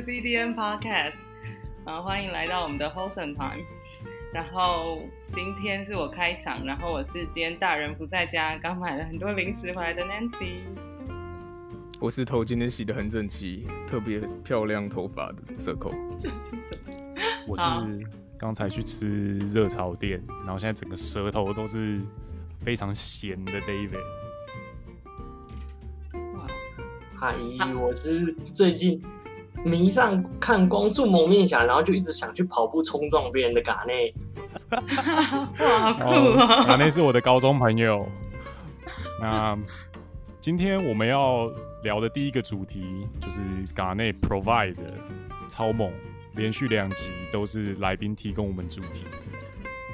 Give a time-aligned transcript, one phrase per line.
[0.00, 1.16] CDN Podcast，
[1.84, 3.64] 然后欢迎来到我们的 Wholesome Time。
[4.32, 5.00] 然后
[5.32, 10.60] 今天是我开场，然后我是今天大人不在家，刚买了很多零食回来的 Nancy。
[11.98, 15.94] 我是头今天洗的很整齐，特别漂亮头发的 Circle。
[17.48, 17.62] 我是
[18.38, 21.98] 刚才去吃热炒店，然后现在整个舌头都是
[22.60, 24.02] 非常咸的 David。
[27.18, 27.34] 嗨，
[27.74, 29.02] 我是最近
[29.64, 34.14] 迷上看光速蒙面侠，然后就一直想去跑步冲撞别人的嘎内。
[34.70, 36.64] 哇，好酷啊！
[36.64, 38.06] 嘎内是我的高中朋友。
[39.20, 39.58] 那
[40.40, 41.50] 今天我们要
[41.82, 43.40] 聊的第一个主题就是
[43.74, 44.82] 嘎内 Provide 的
[45.48, 45.90] 超猛，
[46.34, 49.04] 连续两集都是来宾提供我们主题。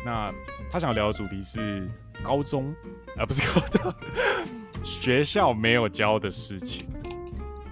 [0.05, 0.33] 那
[0.71, 1.89] 他想聊的主题是
[2.23, 2.75] 高中，
[3.17, 3.95] 啊不是高中，
[4.83, 6.87] 学校没有教的事情。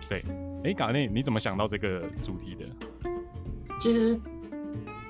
[0.08, 0.24] 对，
[0.62, 2.66] 哎，嘎内，你怎么想到这个主题的？
[3.78, 4.14] 其实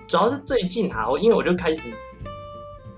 [0.06, 1.92] 主要是最近啊，因为我就开始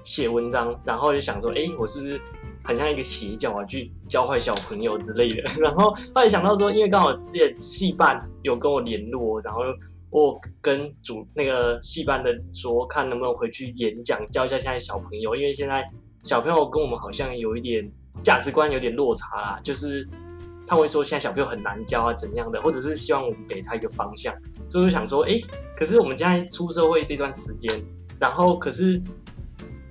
[0.02, 2.20] 写文章，然后就想说，哎，我是不是
[2.62, 5.42] 很像一个邪教啊，去教坏小朋友之类的？
[5.62, 9.62] 然后后来想到说，因为刚好之前戏办有跟我联络，然后
[10.10, 15.82] 我跟主那个戏班的说，看能不能回去演讲，教一下现在小朋友，因为现在
[16.22, 17.90] 小朋友跟我们好像有一点
[18.22, 20.06] 价值观有点落差啦，就是。
[20.66, 24.34] 他会说现在小朋友很难教啊，怎样的，或者是希望我们给他一个方向，
[24.68, 25.38] 所以就想说，哎，
[25.76, 27.70] 可是我们现在出社会这段时间，
[28.18, 29.00] 然后可是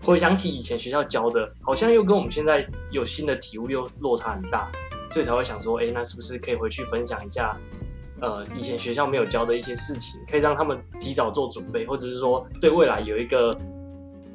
[0.03, 4.71] 回想起以前学校教的，好像又跟我们现在有新的体悟又落差很大，
[5.11, 7.55] 所以才会想说，哎，那是不是可以回去分享一下，
[8.19, 13.55] 呃，以前学校没有教的一些事情，可以让他们提早做准备，或者是说对未来有一个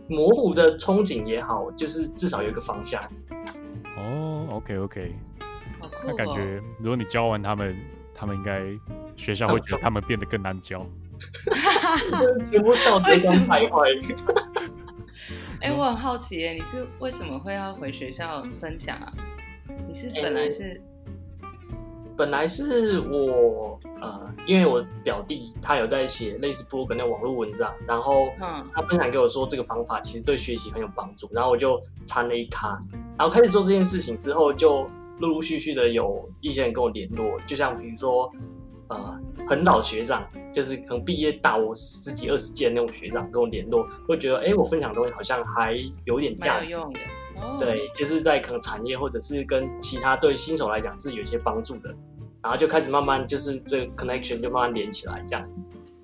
[0.09, 3.03] 模糊的憧憬也好，就是至少有一个方向。
[3.97, 5.15] 哦，OK，OK
[6.05, 7.77] 那感觉，如果你教完他们，
[8.15, 8.63] 他们应该
[9.17, 10.87] 学校会觉得他们变得更难教。
[12.51, 14.17] 全部道德观徘徊。
[15.63, 19.13] 哎，我很好奇，你是为什么会要回学校分享啊？
[19.89, 20.63] 你是本来是？
[20.63, 20.81] 欸、
[22.17, 28.29] 本来是我呃，因为我表弟他有在写类似部落格的网络文章，然后
[28.75, 32.79] 他分享给我说这个方法其实对学习很有帮助，然后我就参了一咖，
[33.19, 34.89] 然后开始做这件事情之后就。
[35.19, 38.31] 陆陆续续的有一些人跟我联络，就像比如说，
[38.89, 39.19] 呃，
[39.49, 47.01] 很老学长，就是可能毕业大我十几二十届的那种学长跟我联络，会觉得，哎，我分享的东西好像还有点价值，用的，
[47.37, 51.89] 哦，对，就是在可能产业或者是跟其他对新手来讲是有一些帮助的，
[52.43, 55.49] 然后就开始慢慢就是这个 connection 就慢慢连起来，这样。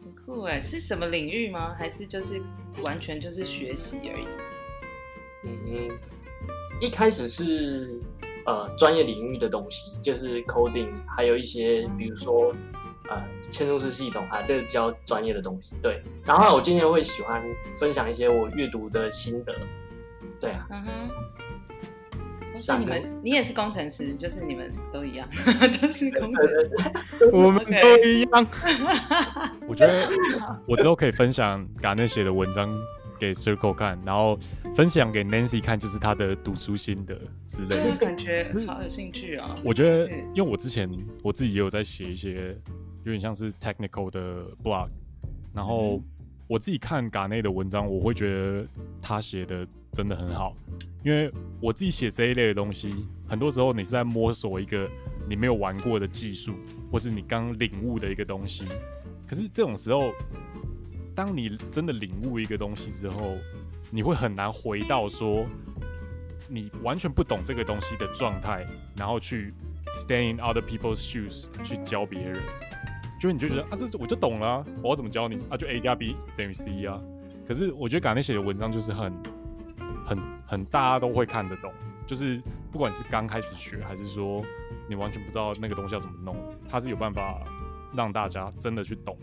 [0.03, 1.75] 很酷哎，是什么领域吗？
[1.79, 2.43] 还是就是
[2.83, 4.27] 完全就是学习而已？
[5.45, 5.99] 嗯嗯，
[6.81, 8.01] 一开始是。
[8.45, 12.53] 呃，专业领域的东西就是 coding，还有一些比如说
[13.09, 15.77] 呃，嵌入式系统啊，这个比较专业的东西。
[15.83, 17.43] 对，然后我今天会喜欢
[17.77, 19.55] 分享一些我阅读的心得。
[20.41, 20.67] 对啊。
[20.71, 20.91] 嗯哼。
[22.55, 25.27] 我说你们，你也是工程师，就是你们都一样，
[25.81, 27.31] 都是工程师。
[27.33, 28.47] 我们都一样。
[29.67, 30.07] 我觉得
[30.67, 32.71] 我之后可以分享嘎内写的文章。
[33.23, 34.37] 给 Circle 看，然后
[34.75, 37.17] 分享给 Nancy 看，就是他的读书心得
[37.47, 37.97] 之类的。
[37.97, 39.57] 感觉好有兴趣啊！
[39.65, 40.91] 我觉得，因为我之前
[41.23, 42.49] 我自己也有在写一些
[43.05, 44.89] 有点像是 technical 的 blog，
[45.55, 46.03] 然后
[46.49, 48.67] 我自己看嘎内的文章，我会觉得
[49.01, 50.57] 他写的真的很好。
[51.05, 54.91] 因为我自己写这一类的东西，很多时候你是在摸索一个
[55.29, 56.57] 你没有玩过的技术，
[56.91, 58.65] 或是你刚领悟的一个东西。
[59.29, 60.11] 可是这种时候，
[61.15, 63.37] 当你真的领悟一个东西之后，
[63.91, 65.45] 你会很难回到说
[66.49, 69.53] 你完全不懂这个东西的状态，然后去
[69.95, 72.41] stay in other people's shoes 去教别人，
[73.21, 75.57] 就你就觉得啊，这我就懂了，我要怎么教你啊？
[75.57, 77.01] 就 A 加 B 等于 C 啊。
[77.47, 79.13] 可是我觉得嘎内写的文章就是很
[80.05, 81.73] 很很大家都会看得懂，
[82.07, 82.41] 就是
[82.71, 84.43] 不管是刚开始学，还是说
[84.89, 86.37] 你完全不知道那个东西要怎么弄，
[86.69, 87.43] 他是有办法
[87.95, 89.17] 让大家真的去懂。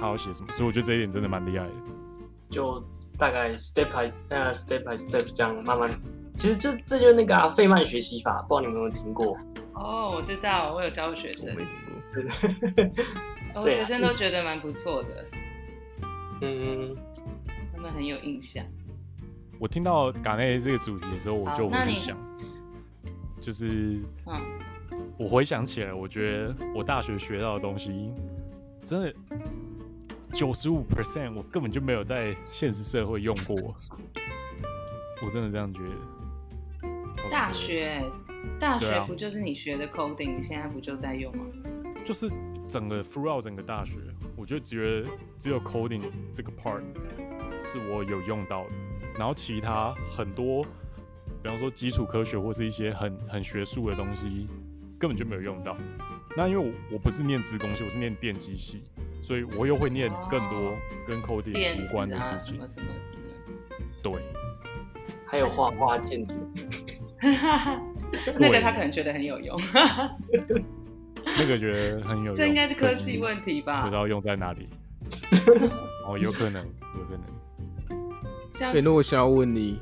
[0.00, 0.52] 他要写什么？
[0.54, 1.72] 所以我觉得这一点真的蛮厉害的。
[2.48, 2.82] 就
[3.18, 6.00] 大概 step by 呃 step by step 这样慢慢，
[6.36, 9.36] 其实这这就是那个啊费曼学习法，不知道你们有没有听过？
[9.74, 11.50] 哦，我知道，我有教过学生。
[11.50, 12.92] 我没听
[13.52, 13.60] 过。
[13.60, 15.24] 我 学生都觉得蛮不错的。
[16.40, 16.96] 嗯，
[17.74, 18.64] 他们很有印象。
[19.58, 22.16] 我听到嘎内这个主题的时候，我就会去想，
[23.40, 24.40] 就是，嗯，
[25.18, 28.10] 我回想起来，我觉得我大学学到的东西。
[28.84, 29.14] 真的
[30.32, 33.74] 九十五 percent，我根本就没有在现实社会用过。
[35.22, 37.30] 我真的这样觉得。
[37.30, 38.02] 大学，
[38.58, 40.36] 大学不就是你学的 coding？
[40.36, 41.44] 你现在不就在用吗？
[42.04, 42.30] 就是
[42.66, 43.98] 整个 throughout 整个大学，
[44.36, 46.82] 我就觉得只有 coding 这个 part
[47.60, 48.70] 是我有用到的，
[49.18, 50.64] 然后其他很多，
[51.42, 54.46] 比方说基础科学或是一些很很学术的东西，
[54.98, 55.76] 根本就没有用到。
[56.36, 58.82] 那因为我我不是念资工系，我是念电机系，
[59.20, 62.54] 所以我又会念更多跟 coding 无关的事情。
[62.54, 62.86] 什么什么
[64.02, 64.12] 对，
[65.26, 66.34] 还有画画建筑。
[68.38, 69.60] 那个他可能觉得很有用。
[71.24, 72.34] 那个觉得很有用。
[72.34, 73.82] 这应该是科系问题吧？
[73.82, 74.68] 不知道用在哪里。
[76.06, 77.16] 哦，有可能，有可
[78.70, 78.82] 能。
[78.82, 79.80] 那我想要问你，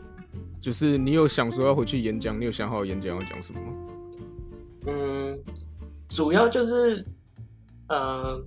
[0.61, 2.41] 就是你有想说要回去演讲？
[2.41, 3.73] 你有想好演讲要讲什么吗？
[4.87, 5.39] 嗯。
[6.09, 7.05] 主要就是，
[7.89, 8.43] 呃，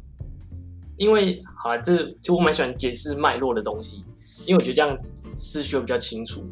[0.98, 4.04] 因为好啊，这其实我蛮喜欢解释脉络的东西，
[4.46, 4.98] 因为我觉得这样
[5.38, 6.44] 思绪会比较清楚。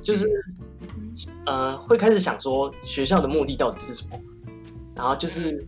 [0.00, 0.26] 就是，
[1.46, 4.18] 呃，会开始想说学校的目的到底是什么，
[4.96, 5.66] 然后就是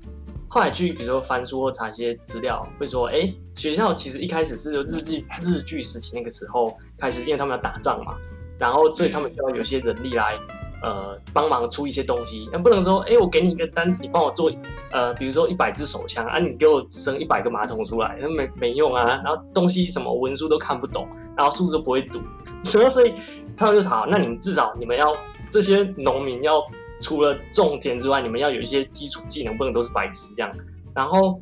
[0.49, 8.17] 后来去比如说翻书或查一些资料，会说，哎、欸，学校其实一开始是日据日据时期那个时候开始，因为他们要打仗嘛，
[8.58, 10.38] 然后所以他们需要有些人力来。
[10.84, 14.52] 呃，帮忙出一些东西，那不能说，哎、欸，我给你一个单子，你帮我做，
[14.90, 19.22] 呃，比如说一百支手枪啊，你给我生一百个马桶出来，那没没用啊。
[19.25, 22.20] 然后东西什么文书都看不懂，然后书都不会读，
[22.62, 23.14] 所 以所以
[23.56, 25.16] 他们就好，那你们至少你们要
[25.50, 26.62] 这些农民要
[27.00, 30.52] 除了种田之外，你们要有一些基础技能，不能都是白痴这样。
[30.94, 31.40] 然后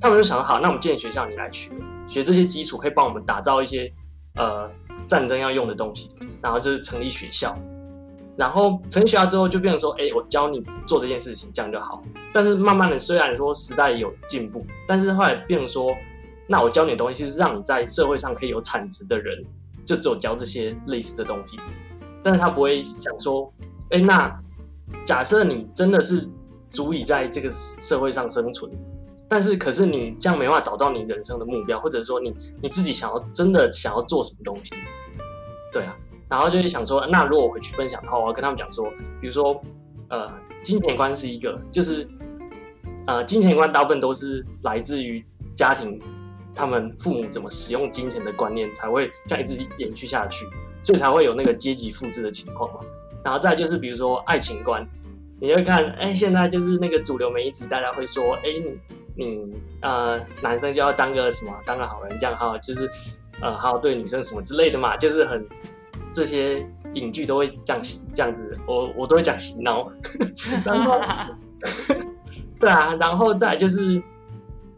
[0.00, 1.70] 他们就想好，那我们建学校，你来学
[2.06, 3.92] 学这些基础，可以帮我们打造一些
[4.36, 4.70] 呃
[5.06, 6.08] 战争要用的东西，
[6.40, 7.54] 然后就是成立学校。
[8.38, 12.00] 然后成学校之后，就变成说，哎，我教你做这件事情，这样就好。
[12.32, 15.92] 但是慢慢的，虽然说时代有进步，但是后来变成说，
[16.46, 19.44] 那我教你的东西是让你在社会上可以有产值的人，
[19.84, 21.58] 就只有教这些类似的东西。
[22.22, 23.52] 但是他不会想说，
[23.90, 24.32] 哎，那
[25.04, 26.28] 假设你真的是
[26.70, 28.70] 足以在这个社会上生存，
[29.28, 32.32] 但是可是你这样没办法找到你人生的目标，或者说你
[32.62, 34.70] 你自己想要真的想要做什么东西，
[35.72, 35.96] 对啊。
[36.30, 39.58] 然后就是想说，那如果我回去分享的话，我要跟他们讲说，比如说，
[40.10, 40.30] 呃，
[40.62, 42.06] 金钱观是一个，就是，
[43.06, 45.24] 呃，金钱观大部分都是来自于
[45.56, 45.98] 家庭，
[46.54, 50.46] 他们父母怎么使用金钱的观念，才会这样一直延续下去，
[50.82, 52.80] 所以才会有那个阶级复制的情况嘛。
[53.24, 54.86] 然后再就是比如说爱情观，
[55.40, 62.86] 你会看，哎，现在就是那个主流媒体，大家会说，哎，你你呃，男生就要当个什么，当个好人，这样好，就是
[63.40, 65.42] 呃，好好对女生什么之类的嘛，就是很。
[66.14, 67.82] 这些影剧都会这样
[68.14, 69.90] 这样子，我我都会讲洗脑，
[70.64, 71.00] 然后
[72.58, 74.02] 对啊，然后再就是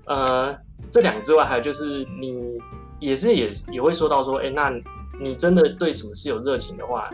[0.06, 0.56] 呃
[0.90, 2.58] 这两个之外，还有就是你
[2.98, 4.70] 也是也也会说到说，哎，那
[5.20, 7.08] 你真的对什么事有热情的话，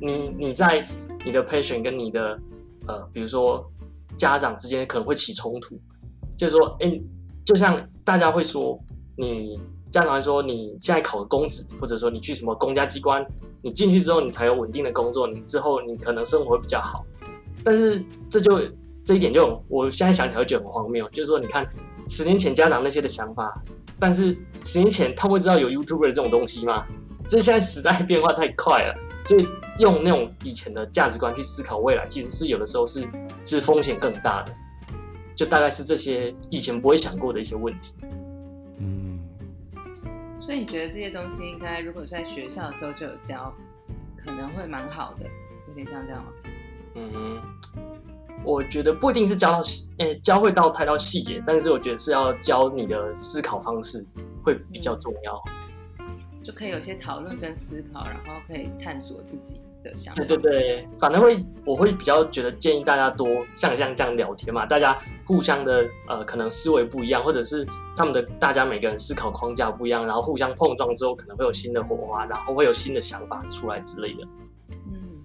[0.00, 0.84] 你你在
[1.24, 2.38] 你的 passion 跟你的
[2.86, 3.70] 呃比如说
[4.16, 5.78] 家长之间可能会起冲突，
[6.36, 7.00] 就是说，哎，
[7.44, 8.78] 就像大家会说
[9.16, 9.60] 你。
[9.90, 13.26] 家长会说，你现在考个公职，或者说你去什么公家机关，
[13.60, 17.04] 你进去之后，你才有稳定的工作，你之后你可能生活会比较好。
[17.64, 18.60] 但是这就
[19.04, 21.08] 这一点就，我现在想起来就很荒谬。
[21.10, 21.66] 就是说，你看
[22.08, 23.62] 十年前家长那些的想法，
[23.98, 26.86] 但是十年前他会知道有 YouTuber 这种东西吗？
[27.28, 28.94] 就是现在时代变化太快了，
[29.24, 29.46] 所以
[29.78, 33.06] 用那种以前的价值观去思考未来，其实是有的时候是
[33.44, 34.52] 是风险更大的。
[35.34, 37.94] 就大概是这些以前不会想过的一些问题。
[40.40, 43.54] 所以你觉得这些东西应该如果在学校的时候就有教，
[44.16, 45.26] 可能会蛮好的，
[45.68, 46.32] 有点像这样吗？
[46.94, 47.40] 嗯，
[48.42, 54.04] 我觉得不一定是教到细，诶、欸，教会到太到细节，但是我觉得是要教你的思考方式
[54.42, 55.40] 会比较重要，
[56.42, 59.60] 就可以有些讨论跟思考，然后可以探索自己。
[60.14, 74.28] 对对对，反正会我会比较觉得建议大家多像像这样聊天嘛，大家互相的呃可能思维不一样，或者是他们的大家每个人思考框架不一样，然后互相碰撞之后可能会有新的火花，然后会有新的想法出来之类的。
[74.68, 75.24] 嗯，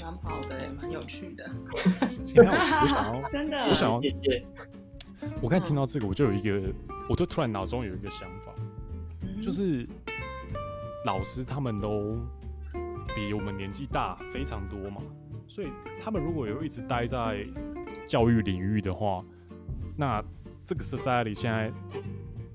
[0.00, 1.44] 蛮好的，蛮有趣的。
[2.82, 4.44] 我想要 真的，我想要谢谢。
[5.42, 6.62] 我刚才听到这个，我就有一个，
[7.08, 8.54] 我就突然脑中有一个想法，
[9.22, 9.84] 嗯、就是
[11.04, 12.16] 老师他们都。
[13.16, 15.00] 比我们年纪大非常多嘛，
[15.46, 15.68] 所以
[15.98, 17.46] 他们如果有一直待在
[18.06, 19.24] 教育领域的话，
[19.96, 20.22] 那
[20.62, 21.72] 这个 society 现在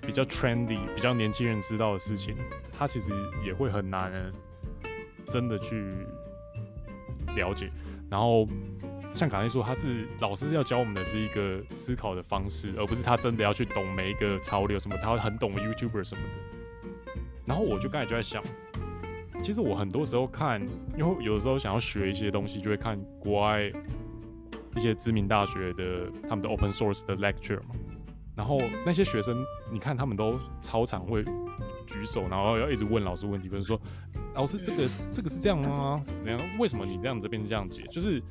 [0.02, 2.36] 比较 trendy、比较年轻人知道的事情，
[2.72, 3.12] 他其实
[3.44, 4.32] 也会很难
[5.28, 5.84] 真的去
[7.36, 7.72] 了解。
[8.08, 8.48] 然后
[9.16, 17.14] 像刚才说，他是老师要教我们的是一个思考的方式，而不是他真的要去懂每一个潮流什么，他会很懂 YouTuber 什么的。
[17.48, 18.44] 然后我就刚才就在想。
[19.42, 20.62] 其实我很多时候看，
[20.98, 23.72] 因为有的时候想要学一些东西，就会看国外
[24.76, 27.76] 一些知名大学的他们的 open source 的 lecture 嘛。
[28.36, 31.24] 然后那些学生，你看他们都超常会
[31.86, 33.80] 举手，然后要一直问老师问题，比如说
[34.36, 36.00] 老师这个 这个是这样吗？
[36.04, 36.40] 是这样？
[36.58, 37.84] 为什么你这样这边这样解？
[37.92, 38.22] 就是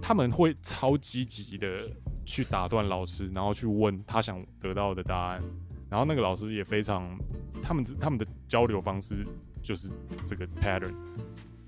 [0.00, 1.90] 他们会超积极的
[2.24, 5.42] 去打断老师，然后去问他想得到的答案，
[5.90, 7.16] 然后那个老师也非常，
[7.62, 9.26] 他们他们的交流方式
[9.66, 9.88] 就是
[10.24, 10.94] 这个 pattern。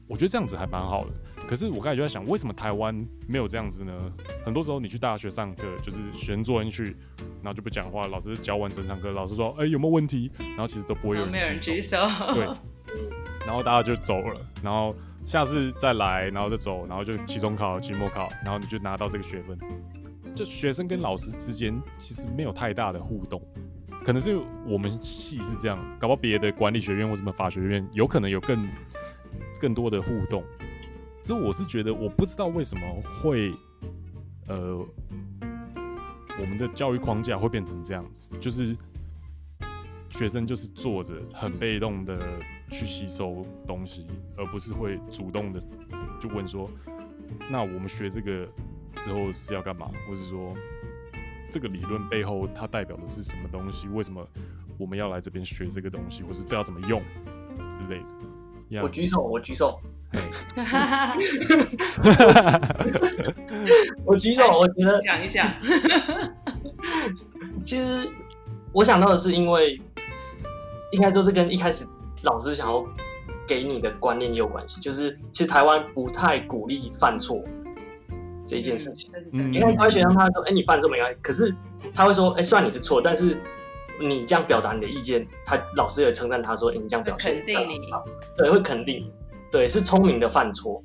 [0.07, 1.13] 我觉得这样子还蛮好的，
[1.47, 2.95] 可是我刚才就在想，为什么台湾
[3.27, 3.93] 没有这样子呢？
[4.43, 6.97] 很多时候你去大学上课，就是学生坐进去，
[7.43, 11.99] 然后就不讲话，老师教完整场课，老师说：“哎、欸，有没有问题？”然后其实都不会有人，没有人举手。
[12.33, 12.47] 对，
[13.45, 19.59] 然后大家就走了，然后下次再来，然后再走，然后就期中考、期末考，然后你就拿到这个学分。
[20.35, 23.43] 就学生跟老师之间其实没有太大的互动，
[24.09, 28.67] 可能是我们系是这样，搞不好别的管理学院或什么法学院有可能有更。
[29.61, 30.43] 更多的互动，
[31.21, 33.53] 所以我是觉得，我不知道为什么会，
[34.47, 34.77] 呃，
[36.41, 38.75] 我们的教育框架会变成这样子，就是
[40.09, 42.21] 学生就是坐着很被动的
[42.71, 45.61] 去吸收东西，而不是会主动的
[46.21, 46.71] 就问说，
[47.51, 48.49] 那我们学这个
[49.01, 50.55] 之后是要干嘛，或是说
[51.51, 53.89] 这个理论背后它代表的是什么东西？
[53.89, 54.27] 为什么
[54.77, 57.03] 我们要来这边学这个东西，或是这要怎么用
[57.71, 58.07] 之类的。
[58.71, 58.83] Yeah.
[58.83, 59.81] 我举手，我举手。
[64.05, 65.51] 我举手，我觉得讲一讲。
[67.65, 68.11] 其实
[68.73, 69.81] 我想到的是，因为
[70.93, 71.87] 应该说是跟一开始
[72.23, 72.85] 老师想要
[73.47, 74.81] 给你的观念也有关系。
[74.81, 77.43] 就是其实台湾不太鼓励犯错
[78.49, 79.13] 这一件事情。
[79.33, 81.55] 嗯，你看乖学生，他说：“哎、欸，你犯错没关系。”可是
[81.95, 83.39] 他会说：“哎、欸，算你是错。”但是。
[84.01, 87.81] 你这样表达你的意见，他老师也称赞他说：“欸、你这样表现肯定你，
[88.37, 89.05] 对，会肯定，
[89.51, 90.81] 对，是聪明的犯错，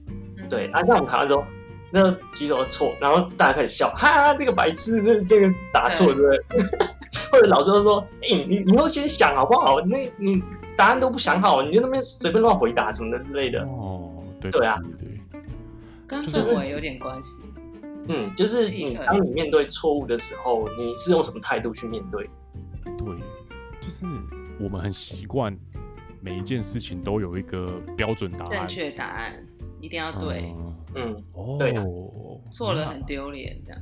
[0.50, 0.66] 对。
[0.72, 1.46] 啊，这样我们考完之后，
[1.92, 6.40] 那个举手错，然后大家开始笑，哈，这个白痴，这这个答错，对不对？
[7.32, 9.80] 或者老师都说：哎、欸，你你都先想好不好？
[9.82, 10.42] 那你
[10.76, 13.62] 答案都不想好，你就那边随便乱回答什么的之类的。
[13.62, 15.03] 哦，对对啊，对，
[16.22, 17.42] 跟氛围有点关系。
[18.08, 22.30] 嗯，就是你当你面对错误的时候，你是用什么态度去面对？
[22.84, 23.16] 对，
[23.80, 24.06] 就是
[24.60, 25.58] 我们很习惯
[26.22, 29.46] 每一件事情都有一个标准答案，正确答案
[29.80, 30.54] 一定要对。
[30.96, 31.16] 嗯，
[31.58, 31.74] 对，
[32.52, 33.82] 错了很丢脸这样。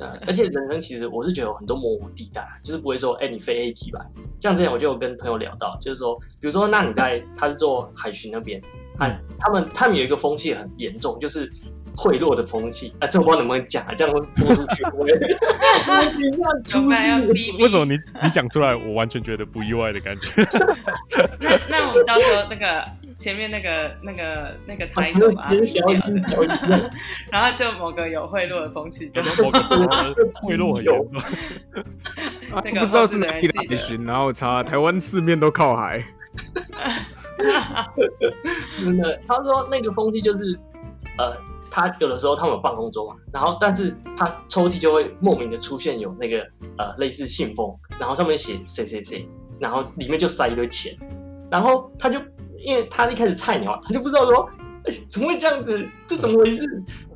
[0.00, 4.00] 对，而且人生其实我是觉得有很多模糊地带，就是不会说，哎，你非 A 级吧。
[4.40, 8.60] 像之前我就有跟朋友聊到，就是说，比如说，那你在他是做海巡那边，
[8.98, 11.48] 他他们他们有一个风气很严重，就是。
[11.96, 14.82] 贿赂的风气啊，这我不知道能不能讲啊，这样会播出去。
[16.16, 17.04] 你这样出事，
[17.58, 20.30] 为什么你你讲出来，我完全觉得不意外的感觉？
[21.40, 22.82] 那那我们到时候那个
[23.20, 25.50] 前面那个那个那个台词吧，
[27.30, 29.60] 然后就某个有贿赂的风气，就是某个
[30.42, 31.06] 贿赂很有。
[32.64, 36.02] 那个不知道是哪里的海巡，然后查台湾四面都靠海。
[38.82, 40.58] 真的，他说那个风气就是
[41.18, 41.36] 呃。
[41.72, 46.38] 他有的时候他们有办公桌嘛，然后但是他抽屉就会莫名的出现有那个
[46.76, 49.28] 呃类似信封，然后上面写谁谁谁，
[49.60, 50.92] 然后里面就塞一堆钱，
[51.48, 52.18] 然后他就
[52.60, 54.48] 因为他一开始菜鸟，他就不知道说，
[54.84, 56.64] 哎，怎么会这样子，这怎么回事？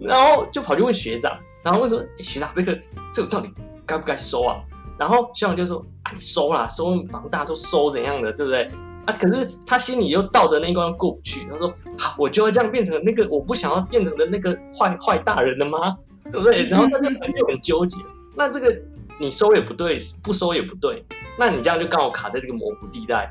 [0.00, 2.78] 然后就跑去问学长，然后问说，哎，学长这个
[3.12, 3.48] 这个到底
[3.86, 4.56] 该不该收啊？
[4.98, 8.70] 然后学长就说，啊你收啦，收房大都收怎样的，对不对？
[9.06, 9.12] 啊！
[9.20, 11.46] 可是他心里又倒着那一关过不去。
[11.50, 15.94] 他说：“好，我就要这样变成那个我不想要变成的那个坏坏大人了吗？
[16.30, 17.98] 对不对？” 然后他就很就很纠结。
[18.34, 18.74] 那这个
[19.20, 21.04] 你收也不对，不收也不对。
[21.38, 23.30] 那你这样就刚好卡在这个模糊地带。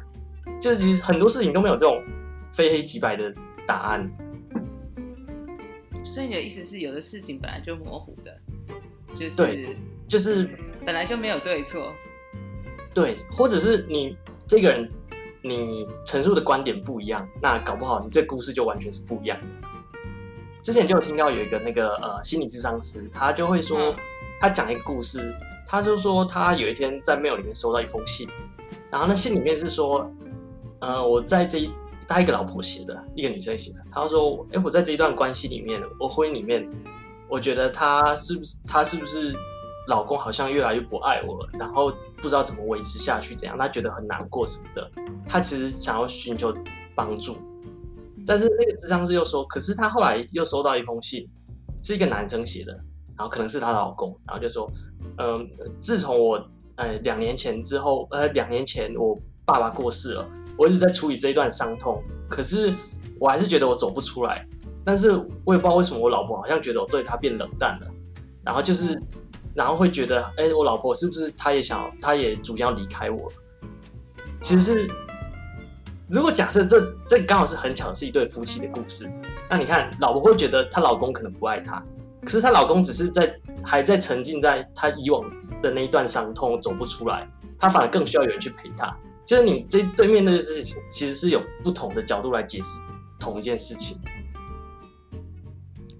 [0.59, 2.03] 就是其实很多事情都没有这种
[2.51, 3.33] 非黑即白的
[3.65, 4.11] 答案。
[6.03, 8.37] 所以你的意思是，有的事情本来就模糊的，
[9.13, 10.49] 就是对，就是
[10.85, 11.93] 本来就没有对错。
[12.93, 14.89] 对，或者是你这个人。
[15.45, 19.47] 你陈述的观点不一样，那搞不好你这故事就完全是不一样的。
[20.61, 23.93] 之前就有听到有一个那个呃心理智商师，他就会说，
[24.39, 25.35] 他讲一个故事，
[25.67, 28.25] 他就说他有一天在 mail 里面收到一封信，
[28.89, 30.09] 然后那信里面是说，
[30.83, 31.71] 呃，我在这一
[32.05, 36.69] 他一个老婆写的，一个女生写的，他说，哎，我在这一段关系里面，我婚姻里面，
[37.29, 39.33] 我觉得他是不是他是不是
[39.87, 44.91] 老公好像越来越不爱我了，然后不知道怎么维持下去，怎样，他觉得很难过什么的。
[45.25, 46.53] 他其实想要寻求
[46.93, 47.37] 帮助，
[48.27, 51.25] 但是那个智商师又说，可是他后来又收到一封信，
[51.81, 52.73] 是一个男生写的，
[53.17, 54.69] 然后可能是她老公，然后就说，
[55.17, 55.49] 嗯、
[55.79, 62.73] 自从我呃两年前之后，呃两年前我爸爸过世了，我一直在处理这一段伤痛，可是
[63.19, 64.47] 我还是觉得我走不出来，
[64.85, 65.11] 但是
[65.43, 67.87] 我也不知道为什么我老婆好像觉得我对她变冷淡了，
[68.43, 69.01] 然后就是
[69.55, 73.31] 然后会觉得，哎、欸，我老婆是不是她也想，她也逐渐要离开我？
[74.41, 74.89] 其实是，
[76.09, 79.09] 如果假设这这刚好是很巧，是一对夫妻的故事，
[79.49, 81.81] 那你看，老婆会觉得她老公可能不爱她，
[82.23, 85.23] 可是她老公只是在还在沉浸在她以往
[85.61, 88.95] 的那一段伤痛走不出来，她反而更需要有人去陪他。
[89.25, 92.81] 就是你这对面那个事情，其实是有不同的角度来解释
[93.19, 93.97] 同一件事情。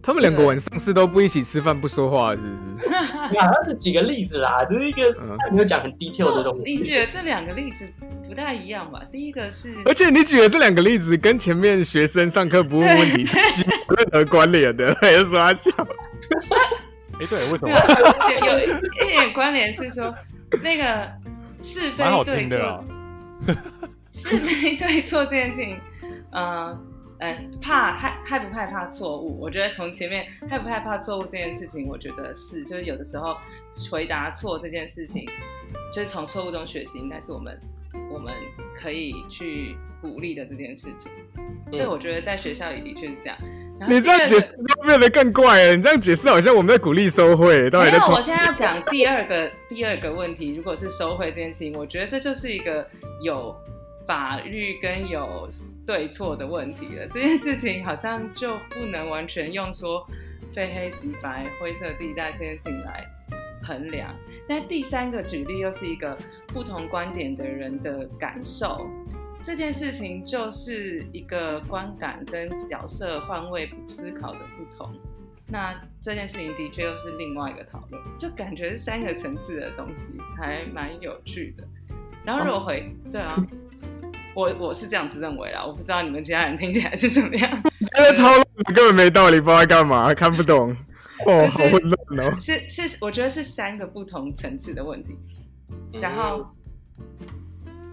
[0.05, 3.37] 他们两个晚上是都不一起吃饭不说话，是不是？
[3.37, 6.75] 啊，他是举个例子啦，这是一个他没有讲很 detail 的东西。
[6.75, 7.87] 你觉得这两个例子
[8.27, 9.01] 不太一样吧？
[9.09, 15.71] 第一个是，而且你举的这两个例子跟前面学生上课不问问题 没有任何关联的， 还是说他笑？
[17.13, 17.71] 哎、欸，对，为什么？
[18.45, 18.75] 有有
[19.05, 20.13] 一点关联是说
[20.61, 21.09] 那个
[21.61, 22.83] 是非对错，
[24.11, 25.79] 是非对错这件事情，
[26.31, 26.79] 嗯、呃。
[27.19, 29.39] 嗯，怕害害不害怕错误？
[29.39, 33.37] 我觉得从前面害不害怕错误这件事情，我觉得是，就是有的时候
[33.89, 35.25] 回答错这件事情，
[35.93, 37.57] 就是从错误中学习，应该是我们
[38.11, 38.33] 我们
[38.75, 41.09] 可以去鼓励的这件事情。
[41.71, 43.37] 所以我觉得在学校里的确是这样。
[43.87, 45.75] 你这样解释就变得更怪了。
[45.75, 47.97] 你这样解释好像我们在鼓励收贿，到底在？
[47.99, 52.87] 我现在要讲第二个第二个问题，如果是收贿这件事情，我觉得这就是一个
[53.21, 53.55] 有。
[54.05, 55.47] 法律跟有
[55.87, 60.05] 对错的问题了，这件事情好像就不能完全用说
[60.53, 63.05] 非黑即白、灰色地带这件事情来
[63.65, 64.13] 衡量。
[64.45, 68.85] 但第三个举例又是一个不同观点的人的感受，
[69.45, 74.93] 这件事情就是一个观感跟角色换位思考的不同。
[75.47, 81.67] 那这件事情的确又是另外一个讨论，就感觉是三个层次的东西，还蛮有趣的。
[82.25, 83.35] 然后如果回，对啊。
[84.35, 87.47] 我我是这样子认为啦，我不知道你们其他人听起来是怎么样。
[87.93, 90.75] 真的超乱，根本没道理，不知道干嘛，看不懂。
[91.27, 92.39] 哦，好混乱哦。
[92.39, 95.15] 是是，我觉得是三个不同层次的问题。
[96.01, 96.43] 然后，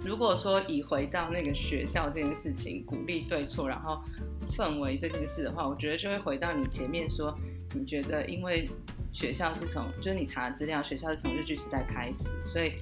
[0.04, 4.02] 如果说以回到那个学校这件事情，鼓励对错，然后
[4.56, 7.36] 氛围这件事的话，我觉得就会回到你前面说，
[7.74, 8.68] 你觉得因为
[9.12, 12.72] 学校是从，就是你查资料，学校是从日据时代开始，所以。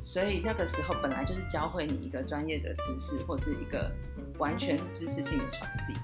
[0.00, 3.90] 所以那个时候本来就是教会你一个专业的知识，或是一个
[4.38, 5.94] 完全是知识性的传递。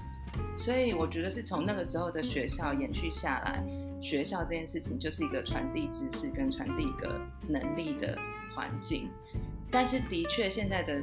[0.57, 3.63] 所以我觉得是从那个时候的学校延续下来，
[4.01, 8.19] 学校这件事情就是一个传递知识跟传递一个能力的
[8.53, 9.09] 环境。
[9.71, 11.01] 但是的确，现在的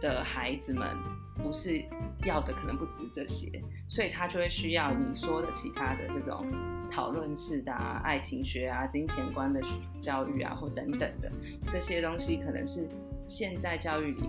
[0.00, 0.96] 的孩子们
[1.42, 1.84] 不是
[2.24, 6.46] 要的，可能不只是这些，所以他就会需要你说的其他的这种。
[6.94, 9.58] 讨论式的啊，爱情学啊，金钱观的
[9.98, 11.32] 教育啊，或等等的
[11.72, 12.86] 这些东西，可能是
[13.26, 14.28] 现在教育里，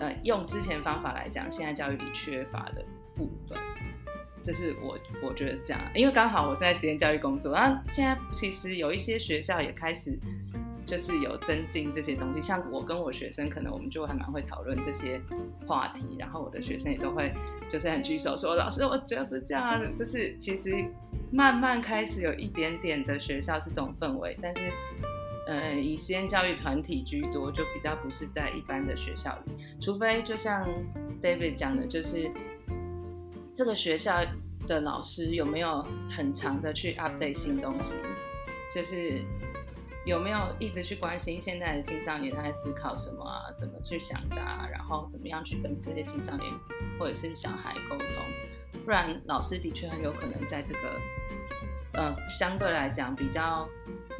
[0.00, 2.84] 呃，用之前方法来讲，现在教育里缺乏的
[3.16, 3.58] 部分。
[4.42, 10.18] 这是我我觉得是这样，因为刚好我是在实验教育工作，然后现在其实有一些学校也开始。
[10.86, 15.20] 就是有增进这些东西，像我跟我学生，可能我们就还蛮会讨论这些
[15.66, 17.32] 话题，然后我的学生也都会
[17.68, 20.84] 就是很举手说，老师，我觉得不是这样，就是其实
[21.32, 24.72] 慢慢开始有一点点的学校是这种氛围，但是，
[25.46, 30.68] 呃，以实验教育团体居多，就比较不是在一般的学校里，除非就像
[31.22, 32.30] David 讲的，就是
[33.54, 34.24] 这个学校
[34.66, 37.94] 的老师有没有很长的去 update 新东西，
[38.74, 39.22] 就是。
[40.04, 43.44] 有没有一直去关心现在的青少年他在思考什么啊？
[43.58, 44.68] 怎么去想的啊？
[44.70, 46.52] 然后怎么样去跟这些青少年
[46.98, 48.82] 或者是小孩沟通？
[48.84, 50.80] 不然老师的确很有可能在这个，
[51.94, 53.66] 呃，相对来讲比较，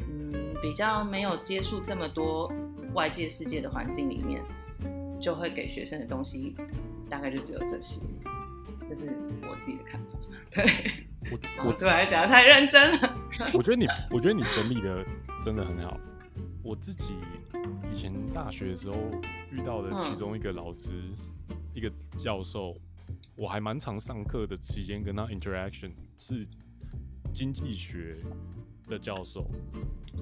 [0.09, 2.51] 嗯，比较没有接触这么多
[2.93, 4.41] 外界世界的环境里面，
[5.21, 6.55] 就会给学生的东西
[7.07, 8.01] 大概就只有这些。
[8.89, 9.01] 这是
[9.43, 10.19] 我自己的看法。
[10.51, 10.65] 对。
[11.31, 13.17] 我我对来讲太认真了。
[13.55, 15.03] 我觉得你，我觉得你整理的
[15.45, 15.99] 真的很好。
[16.63, 17.13] 我自己
[17.91, 18.95] 以前大学的时候
[19.51, 20.89] 遇到的其中一个老师，
[21.49, 22.75] 嗯、一个教授，
[23.35, 26.43] 我还蛮常上课的期间跟他 interaction 是
[27.31, 28.17] 经济学
[28.87, 29.45] 的教授，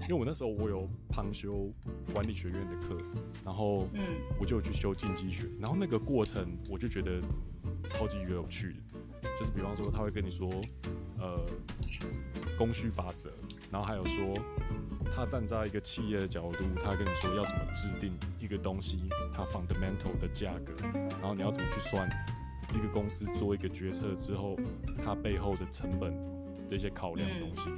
[0.01, 1.71] 因为我那时候我有旁修
[2.13, 2.97] 管理学院的课，
[3.43, 4.03] 然后嗯，
[4.39, 7.21] 我就去修经济学，然后那个过程我就觉得
[7.87, 8.99] 超级有趣的。
[9.39, 10.49] 就是比方说，他会跟你说，
[11.17, 11.39] 呃，
[12.57, 13.31] 供需法则，
[13.71, 14.37] 然后还有说，
[15.15, 18.99] 他站在一个企业的角度，他跟你说要怎么制定一个东西，
[19.33, 20.73] 它 fundamental 的价格，
[21.09, 22.07] 然后你要怎么去算
[22.75, 24.53] 一个公司做一个决策之后，
[25.03, 26.13] 它背后的成本
[26.67, 27.71] 这些考量的东西。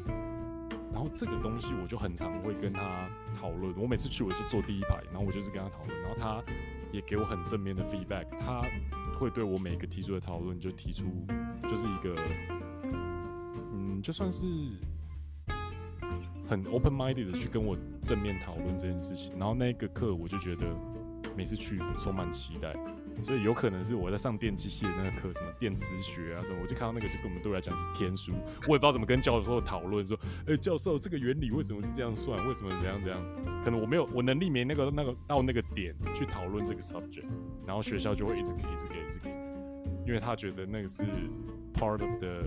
[0.96, 6.42] 然后这个东西我就很常会跟他讨论，我每次去我就坐第一排，然后我就是跟他讨论，然后他
[6.92, 8.64] 也给我很正面的 feedback，他。
[9.18, 11.06] 会对我每个提出的讨论就提出，
[11.70, 12.14] 就是一个，
[13.72, 14.46] 嗯，就算是
[16.46, 19.32] 很 open minded 的去跟我正面讨论这件事情。
[19.40, 20.66] 然后那个课我就觉得
[21.34, 22.76] 每次去充满期待。
[23.24, 28.34] 所以有可能是我在上电机系的那个课，什么电磁学啊什么，我就看到那个就跟我们对我来讲是天书，
[28.68, 33.22] 我也不知道怎么跟教授讨论说，哎、欸，教授这个原理为什么是这样算，为什么怎样怎样？
[33.64, 37.26] 可能我没有，我能力没那个那个到那个点去讨论这个 subject，
[37.66, 39.30] 然后学校就会一直给，一直给，一直给，
[40.06, 41.04] 因为他觉得那个是
[41.74, 42.44] part of the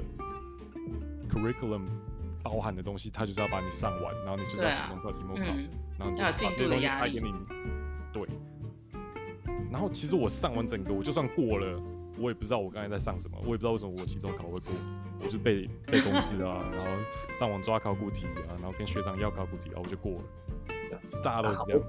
[1.28, 1.86] curriculum
[2.42, 7.77] 包含的东西，他就是要把你上完，然后你就是要期中考、期末考，嗯、然后就把这些东西塞给你，对。
[9.70, 11.80] 然后其实我上完整个，我就算过了，
[12.18, 14.72] 我也不知道我刚才在上什么，我也不知道为什么我期中考会过，
[15.20, 16.86] 我就被被公式啊，然后
[17.32, 20.22] 上网抓考古题啊，然后跟学长要考古题，啊我就过了。
[21.22, 21.80] 大家都是这样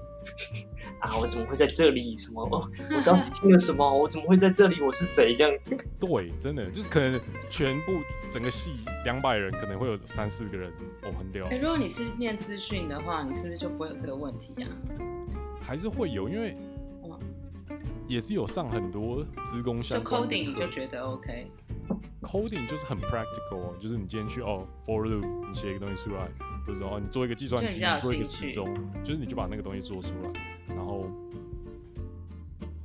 [1.00, 2.15] 啊，我怎么会在这里？
[2.15, 2.42] 什么？
[2.44, 3.98] 哦，我 刚听了什么？
[3.98, 4.82] 我怎么会在这里？
[4.82, 5.36] 我是谁？
[5.36, 5.60] 这样？
[6.00, 8.00] 对，真的就是可能全部
[8.32, 10.72] 整个系两百人，可能会有三四个人
[11.04, 11.46] 哦，很屌。
[11.48, 14.70] 哎，如果你是念资讯的话，你是不是就不会有这个问题啊？
[15.62, 16.56] 还是会有，因为。
[18.10, 21.52] 也是有上很多职工相关的，就 coding 你就觉得 OK。
[22.22, 26.28] coding 就是很 practical，就是你今天去哦 for loop，你写一个东西出来，
[26.65, 28.67] 或者说哦你做一个计算机，你做一个时钟，
[29.04, 30.32] 就是你就把那个东西做出来，
[30.76, 31.06] 然后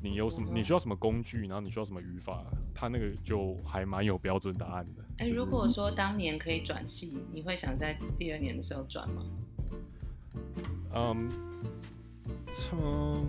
[0.02, 5.02] 你有什么，你需要什么工具，然后你需要什么语法，它那个就还蛮有标准答案的。
[5.16, 9.24] 哎、就是欸，如果说当年可以转系，你会想在第二年的时候转吗？
[10.94, 11.28] 嗯，
[12.52, 13.26] 从。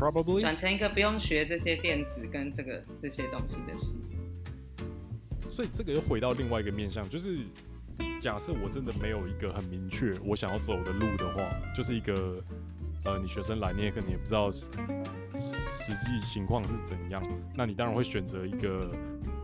[0.00, 3.98] Probably 转成一个不用学这些电子跟这个这些东西的系，
[5.50, 7.40] 所以这个又回到另外一个面向，就是
[8.18, 11.42] 假设我真的没有一个很明确我想要走的路的话，
[11.76, 12.42] 就是一个
[13.04, 17.22] 呃，你学生来你也可能也不知道实际情况是怎样，
[17.54, 18.90] 那你当然会选择一个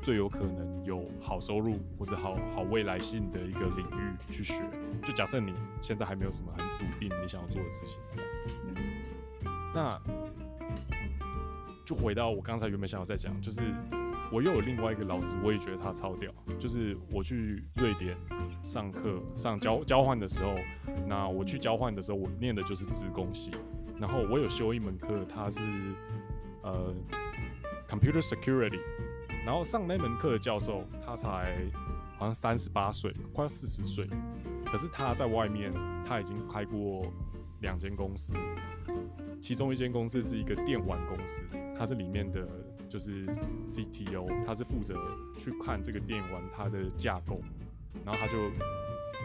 [0.02, 4.64] 最有可能有好收入或者好好未来性的一个领域去学。
[5.04, 8.00] 就假设你现在还没有什么很笃定你想要做的事情，
[9.74, 10.00] 那。
[11.86, 13.60] 就回到我刚才原本想要再讲，就是
[14.32, 16.32] 我又有另外一个老师，我也觉得他超屌。
[16.58, 18.16] 就是我去瑞典
[18.60, 20.56] 上课上交交换的时候，
[21.06, 23.52] 那我去交换的时候，我念的就是资工系。
[24.00, 25.60] 然后我有修一门课，他是
[26.62, 26.92] 呃
[27.88, 28.80] computer security。
[29.46, 31.54] 然后上那门课的教授，他才
[32.18, 34.04] 好像三十八岁，快要四十岁。
[34.64, 35.72] 可是他在外面，
[36.04, 37.06] 他已经开过
[37.60, 38.32] 两间公司。
[39.40, 41.42] 其中一间公司是一个电玩公司，
[41.78, 42.46] 它是里面的
[42.88, 43.26] 就是
[43.66, 44.94] CTO，他是负责
[45.38, 47.40] 去看这个电玩它的架构，
[48.04, 48.50] 然后他就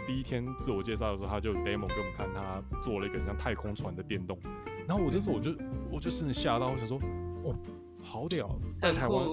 [0.06, 4.38] 第一天自我介绍的时候，他就 demo 给我们看，他做了一个像太空船的电动，
[4.88, 5.56] 然后我这时候我就
[5.90, 7.00] 我就真的吓到，我想说
[7.44, 7.56] 哦，
[8.04, 9.26] 好屌，在台湾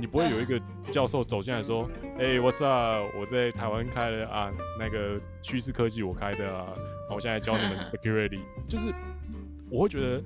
[0.00, 3.14] 你不会有一个教授走进来说，哎，What's up？
[3.18, 6.72] 我在台湾开了啊，那个趋势科技我开的啊，
[7.10, 8.92] 我现在教你们 security，就是。
[9.70, 10.22] 我会觉得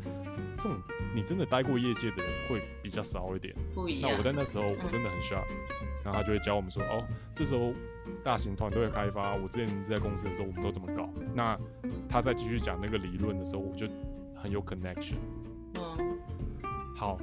[0.57, 0.77] 这种
[1.15, 3.55] 你真的待过业界的人会比较少一点。
[3.73, 4.11] 不一样。
[4.11, 5.47] 那我在那时候我真的很 shock，
[6.05, 7.73] 然后他就会教我们说，哦，这时候
[8.23, 11.09] 大型团队的开发，我之前在公司的时候我们都怎么搞。
[11.35, 11.59] 那
[12.11, 13.87] 他再继续讲那个理论的时候，我就
[14.37, 15.17] 很有 connection。
[15.77, 16.19] 嗯。
[16.95, 17.17] 好，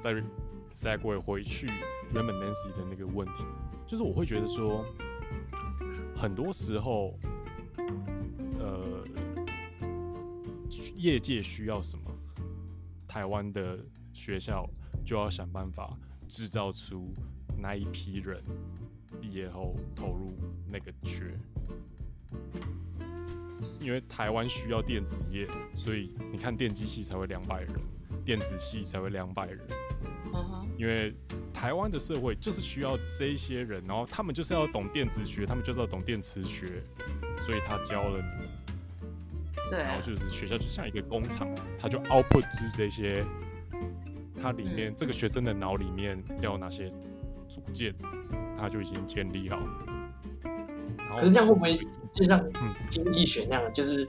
[0.00, 0.14] 再
[0.72, 1.66] segue 回去
[2.12, 3.44] 原本 Nancy 的那个问题，
[3.88, 4.84] 就是我会觉得说，
[6.14, 7.18] 很多时候。
[8.58, 9.04] 呃
[10.96, 12.10] 业界需要什么，
[13.06, 13.78] 台湾的
[14.12, 14.68] 学校
[15.04, 17.12] 就要想办法制造出
[17.58, 18.42] 那一批人，
[19.20, 20.34] 毕业后投入
[20.68, 21.36] 那个缺。
[23.80, 27.72] 因为台湾需要电子业，所以你看电机系才会两百人，
[28.24, 29.60] 电子系才会两百人。
[30.76, 31.14] 因为
[31.52, 36.82] 台湾的社会就是需要这些人，然后他们就是要懂电子学，他们就是要懂电磁学，
[37.38, 38.44] 所以他教了你。
[39.70, 43.24] 对，然后就是学校就像一个工厂，他就 output 就是这些，
[44.42, 46.88] 它里面、嗯、这个学生的脑里面要有哪些
[47.48, 47.94] 组件，
[48.58, 49.58] 他就已经建立好。
[51.16, 51.78] 可是这样会不会
[52.12, 52.44] 就像
[52.90, 54.06] 经济学那样，嗯、就是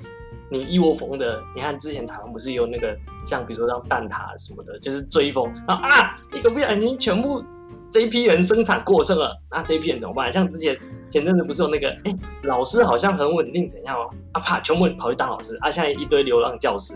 [0.50, 1.42] 你一窝蜂的？
[1.56, 7.44] 你看之前台湾不是有那个像比如说像蛋挞什么的，就是追风，然后啊一个不小心全部。
[7.92, 10.30] 这一批人生产过剩了，那这一批人怎么办？
[10.30, 10.78] 像之前
[11.10, 14.10] 前阵子不是有那个，哎，老师好像很稳定，怎样哦？
[14.34, 15.72] 啊，啪，全部跑去当老师啊！
[15.72, 16.94] 现在一堆流浪教师，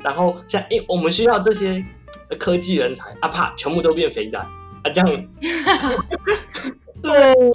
[0.00, 1.82] 然后像哎，我们需要这些
[2.38, 5.08] 科技人才啊，啪，全部都变肥宅啊，这样，
[7.00, 7.34] 对，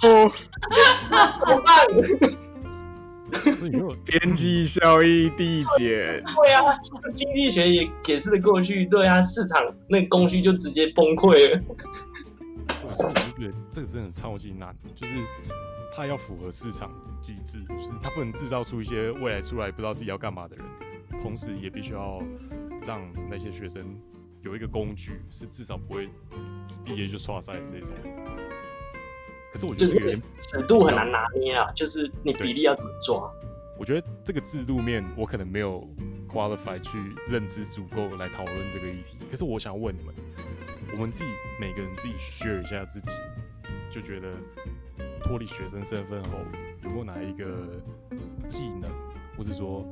[1.38, 1.86] 怎么办？
[4.04, 6.62] 边际效益递减，对啊，
[7.14, 11.60] 经济学也解释的过去，对啊，市场那个供需就直接崩溃了。
[12.96, 15.14] 我就觉得这个真的超级难，就是
[15.94, 20.64] 它要符合市场，机制，就是它不能制造出一些未来出来不知道自己要干嘛的人，
[21.22, 22.22] 同时也必须要
[22.86, 23.84] 让那些学生
[24.42, 26.08] 有一个工具，是至少不会
[26.84, 27.92] 毕业就刷赛这种。
[29.52, 33.30] 可是我觉得这个尺度很难拿捏啊，就是你比例要怎么抓？
[33.78, 35.86] 我觉得这个制度面我可能没有
[36.28, 39.16] qualify 去认知足够来讨论这个议题。
[39.30, 40.14] 可是我想问你们，
[40.92, 41.30] 我们自己
[41.60, 43.06] 每个人自己 share 一下自己，
[43.88, 44.32] 就觉得
[45.22, 46.30] 脱离学生身份后，
[46.82, 47.80] 有没有哪一个
[48.48, 48.90] 技能，
[49.36, 49.86] 或是说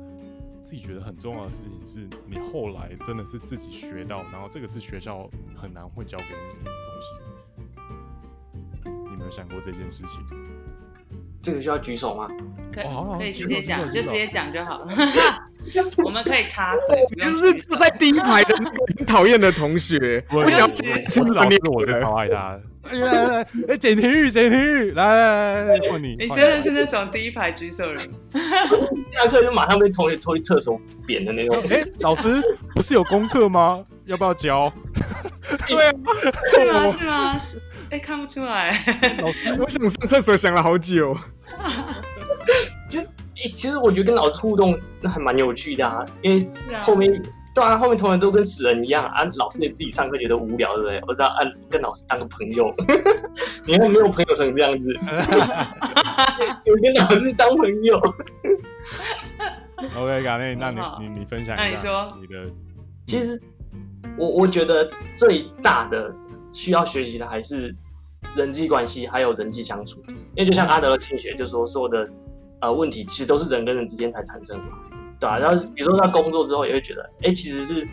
[0.61, 7.36] 自己觉得很重要的事情，是你后来真的是自己学到，然后这个是学校很难会教给你的东西。
[9.27, 10.25] 有想过这件事情？
[11.41, 12.27] 这个需要举手吗？
[12.73, 12.85] 可以，
[13.19, 14.87] 可以直接讲，就直接讲就好了。
[16.03, 17.05] 我们可以插嘴。
[17.17, 22.59] 就是坐在第一排的那个很讨厌的同学，我想直接老师，我在超爱他。
[22.89, 26.15] 来来来，哎，简廷玉，简廷玉，来来来，换你。
[26.15, 27.99] 你真的是那种第一排举手人。
[29.13, 31.61] 下课就马上被同学拖去厕所扁的那种。
[31.69, 32.41] 哎，老师
[32.73, 33.85] 不是有功课吗？
[34.05, 34.71] 要不要教？
[35.67, 35.91] 对啊，
[36.55, 36.91] 是吗？
[36.97, 37.41] 是吗？
[37.89, 38.71] 哎，看不出来。
[39.21, 41.15] 老师，我想上厕所想了好久。
[42.87, 43.07] 其实，
[43.55, 46.49] 其实我觉得跟老师互动那还蛮有趣的啊，因为
[46.81, 47.21] 后面，啊
[47.53, 51.01] 对啊，后面同学都跟死人一样啊，老师也自己上课觉得无聊，对不对？
[51.07, 52.73] 我知道，啊跟老师当个朋友，
[53.65, 54.93] 你看没有朋友成这样子，
[56.65, 58.01] 有跟老师当朋友。
[59.95, 62.51] OK，嘎内，那你你你分享一下，你说你的，
[63.05, 63.41] 其实
[64.17, 66.13] 我我觉得最大的。
[66.57, 67.73] 需要学习的还是
[68.35, 70.01] 人际关系，还有人际相处。
[70.07, 72.09] 因为就像阿德勒心理学就说，所有的
[72.61, 74.63] 呃问题其实都是人跟人之间才产生的，
[75.19, 75.37] 对吧、啊？
[75.37, 77.87] 然后比如说他工作之后也会觉得，哎、其实是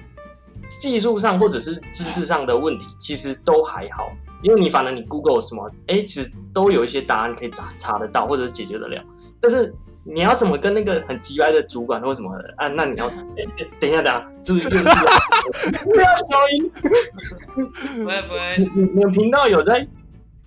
[0.81, 4.11] 技术上或者是知识上的问题，其实都还好，
[4.43, 9.05] 因为你反正你 Google 什么，哎、其实都有一些答案可以查查得到，或者解决得了。
[9.39, 9.71] 但是
[10.05, 12.69] 你要怎么跟那个很急歪的主管或什么的啊？
[12.69, 14.83] 那你要等一下，等一下，是不是又是？
[15.85, 16.71] 不要消音。
[17.55, 19.87] 不会不会，你你们频道有在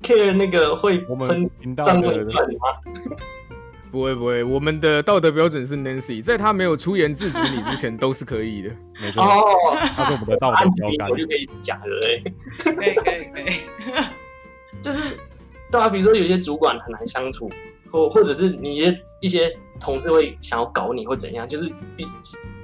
[0.04, 1.50] care 那个会喷
[1.84, 2.94] 脏东西吗？
[3.90, 8.70] 不会不会，我们的道德标准是 Nancy，在他没有出言制止你之前都是可以的。
[9.02, 12.22] 没错哦，他是我们的道德标杆，我就可以讲了 嘞。
[12.60, 13.62] 可以可以可以，
[14.84, 15.18] 就是
[15.72, 17.50] 对啊，比如说有些主管很难相处，
[17.98, 22.08] 或或者是你一些同事会想要搞你或怎样，就是比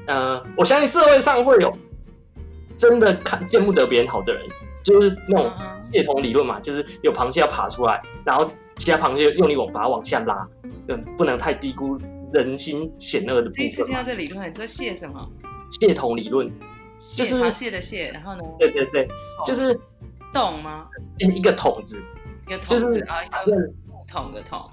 [0.06, 1.76] 呃，我相信社会上会有。
[2.76, 4.44] 真的看见不得别人好的人，
[4.84, 10.46] 就是那种蟹桶理论嘛，就是有螃蟹要爬出来，然后其他螃蟹用力往把它往下拉，
[10.88, 11.96] 对，不能太低估
[12.32, 13.54] 人心险恶的部分。
[13.54, 15.30] 第一次听到这理论，你说蟹什么？
[15.70, 16.52] 蟹桶理论，
[17.16, 18.42] 就是螃蟹的蟹，然后呢？
[18.58, 19.08] 对对对，
[19.46, 19.80] 就是
[20.34, 20.88] 桶吗？
[21.20, 22.02] 一个桶子，
[22.48, 23.56] 一个桶子啊，一个
[24.14, 24.70] 木桶的桶。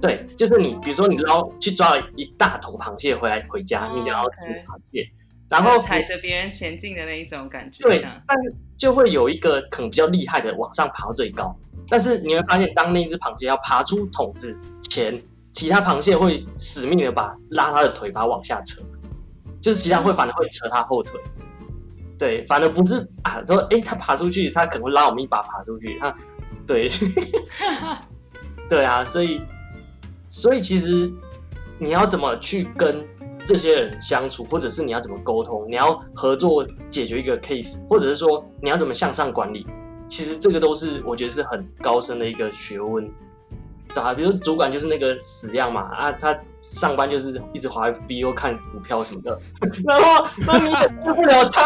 [0.00, 4.36] 对，就是你，比如说你捞去抓了一大桶螃蟹回来回家，你想要煮
[4.66, 5.08] 螃蟹。
[5.48, 11.54] 然后踩着别人前进的那一种感觉，对，但是就会有一个可能比较厉害的往上爬到最高，
[11.88, 15.20] 但是你会发现，当那只螃蟹要爬出桶子前，
[15.52, 18.82] 其他螃蟹会死命的把拉它的腿把它往下扯，
[19.60, 21.20] 就是其他会反而会扯它后腿，
[22.18, 26.12] 对，反而不是啊，说哎，它爬出去，它可能会拉我们一把爬出去，它，
[26.66, 26.88] 对，
[28.68, 29.40] 对啊，所以，
[30.28, 31.12] 所以其实
[31.78, 33.04] 你要怎么去跟
[33.46, 39.66] 这些人相处，或者是你要怎么沟通，你要合作解决一个 case，或者是说你要怎么向上管理，
[40.08, 43.08] 其实这个都是我觉得是很高深的一个学问。
[43.94, 49.38] 对啊，比如主管就是那个死样嘛，啊，他上班就是一直滑 B 又看股票什么的，
[49.86, 51.62] 然后那你也治不了他，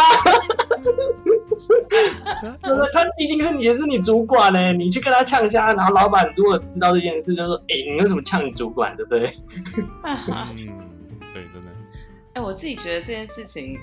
[2.92, 9.20] 他毕竟是你也是你主管呢，你去跟他呛下，然后老板如果知道这件事，就说，哎，你为什么呛你主管，对不对？
[11.32, 11.68] 对，真的。
[12.34, 13.78] 哎，我自己觉得这件事情，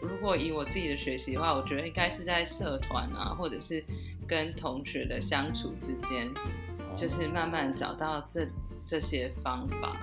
[0.00, 3.84] 如果以我自己的学习的话，我觉得应该是在社团啊，或者是
[4.26, 6.26] 跟同学的相处之间，
[6.78, 8.46] 哦、就是慢慢找到这
[8.84, 9.96] 这些方法，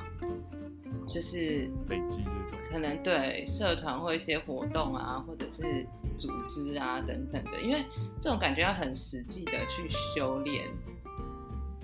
[1.07, 2.59] 就是累积这种。
[2.69, 7.85] 可能对社团或一些活动啊，或者是组织啊等等的，因为
[8.19, 10.67] 这种感觉要很实际的去修炼，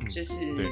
[0.09, 0.69] 就是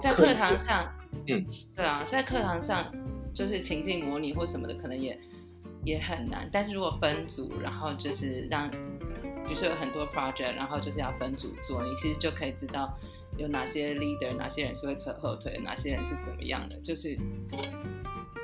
[0.00, 0.92] 在课堂上。
[1.28, 1.44] 嗯，
[1.76, 2.90] 对啊，在课堂上
[3.34, 5.18] 就是情境模拟或什么的，可能也
[5.84, 6.48] 也很难。
[6.50, 12.96] 但是如果分组，然后就是让，比如说有很多 project，然后就是要分组做，你其实就可以知道
[13.36, 16.76] 有哪些 leader，哪些人是会扯后腿，哪些人是怎么样的。
[16.76, 17.16] 就是，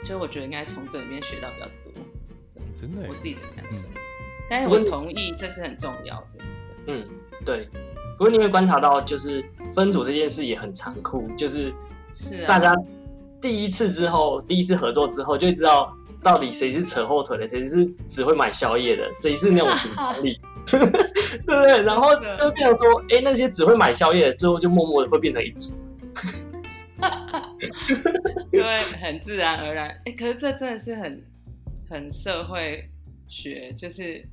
[0.07, 1.93] 就我觉得应该从这里面学到比较多。
[2.75, 3.79] 真的，我自己的感受。
[3.89, 4.01] 嗯、
[4.49, 6.45] 但是我同意这是很重要的。
[6.87, 7.07] 嗯，
[7.45, 7.69] 对。
[8.17, 11.73] 不过你会观察到，就是分组这件事也很残酷，就是。
[12.21, 12.75] 是啊，大家
[13.41, 20.41] 第一次之后，第一次合作之后，就会知道到底谁是扯后腿的，谁是只会买宵夜的，谁是那种领导力，
[21.47, 21.83] 对不对？
[21.83, 25.73] 然后就变成说，哎、欸，那些只会买宵夜的，最后就默默的会变成一组，
[28.53, 29.89] 就会很自然而然。
[29.89, 31.25] 哎、欸，可是这真的是很
[31.89, 32.89] 很社会
[33.29, 34.25] 学，就是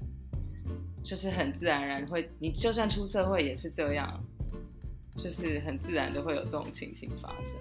[1.03, 4.23] 就是很自然而然会，你就算出社会也是这样。
[5.17, 7.57] 就是很自然的会有这种情形发生，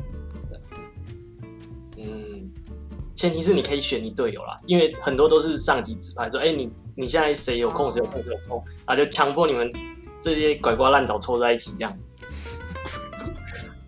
[0.51, 0.59] 对。
[2.05, 2.51] 嗯，
[3.15, 9.73] 前提是你可以选你队友啦，因为很多都是上级指派说，哎、欸，你你现在谁有空，谁有空，谁有空啊，就强迫你们
[10.21, 11.97] 这些拐瓜烂枣凑在一起这样。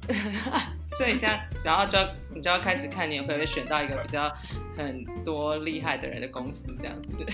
[0.97, 4.33] 所以现在，然后就要你就要开始看你会不会选到一个比较
[4.77, 7.27] 很多厉害的人的公司这样子，对。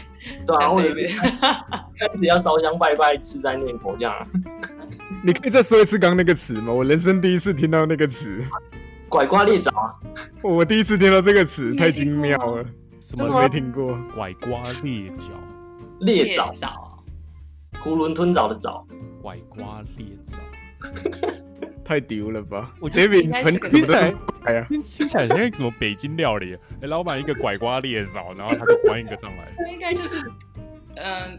[0.44, 0.88] 对啊，或者
[1.96, 4.28] 开始要烧香拜拜，吃斋念佛这样。
[5.22, 6.72] 你可以再说一次刚刚那个词吗？
[6.72, 8.42] 我人生第一次听到那个词，
[9.12, 9.94] 拐瓜裂枣啊！
[10.40, 12.64] 我第一次听到这个词，太精妙了，
[12.98, 13.94] 什么都没听过。
[14.14, 15.28] 拐瓜裂枣，
[16.00, 17.04] 裂枣，
[17.82, 18.86] 囫囵吞枣的枣，
[19.20, 20.38] 拐瓜裂枣，
[21.84, 22.72] 太丢了吧！
[22.80, 26.56] 我觉得你很听起来，哎呀，听起来像什么北京料理？
[26.80, 29.54] 哎，老板一个拐瓜裂枣，然后他就端一个上来。
[29.70, 30.24] 应该就是，
[30.96, 31.38] 嗯，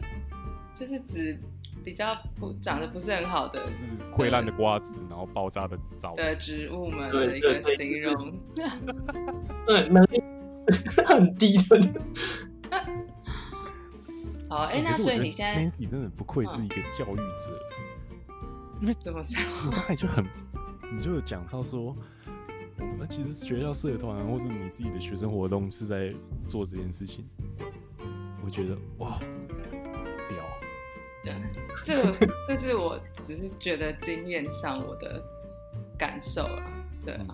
[0.75, 1.39] 就是指。
[1.83, 8.33] 比较不长得不是很好的，是溃烂的瓜子，然后爆炸的枣的植物们的一个形容，
[9.67, 10.23] 对，能力
[11.05, 11.79] 很低的。
[14.49, 17.59] 好，哎、欸，那所以你现在你真的不愧是一个教育者，
[18.29, 18.33] 嗯、
[18.81, 19.41] 因为怎么讲？
[19.65, 20.23] 你刚才就很，
[20.95, 21.95] 你就有讲到说，
[22.79, 26.13] 我们其实学校社团或是你自己的学生活动是在
[26.47, 27.25] 做这件事情，
[28.45, 29.19] 我觉得哇。
[31.23, 31.33] 对，
[31.85, 32.13] 这个
[32.47, 35.21] 这是我只是觉得经验上我的
[35.97, 36.63] 感受了，
[37.05, 37.25] 对啊，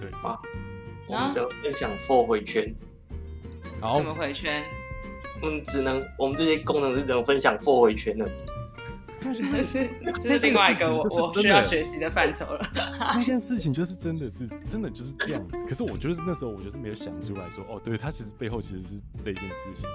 [0.00, 0.40] 对啊，
[1.06, 2.74] 我们只要分享 for 回圈，
[3.80, 4.64] 好，怎么回圈？
[5.40, 8.28] 我们只能我们这些功能是只能分享 for 回圈的，
[9.20, 9.42] 这是
[10.20, 12.70] 这是另外一个我我需要学习的范畴了。
[12.98, 19.88] 那件事情就是真的是真的就是这样子，可是我就是那时候我就是没有想出来说，哦，对，他其实背后其实是这一件事情。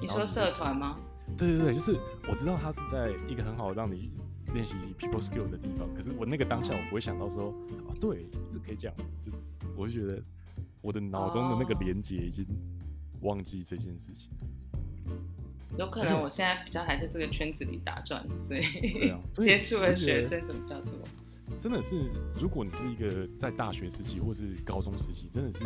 [0.00, 0.96] 你说社团吗？
[1.36, 4.10] 对对对，就是我知道他是在一个很好让你
[4.54, 7.54] 练习 people skill 的地方，可是我那个当下我不会想到说，
[7.86, 9.36] 哦，对，这可以这样，就是
[9.76, 10.22] 我就觉得
[10.80, 12.44] 我的脑中的那个连接已经
[13.20, 14.30] 忘记这件事情。
[15.76, 20.92] 有可能我现在比较还在这个圈子里打转，所以、啊、 所以接触的学生怎么叫做？
[21.60, 25.64] 真的是，如果你是一个在大学时期或是高中时期，真的是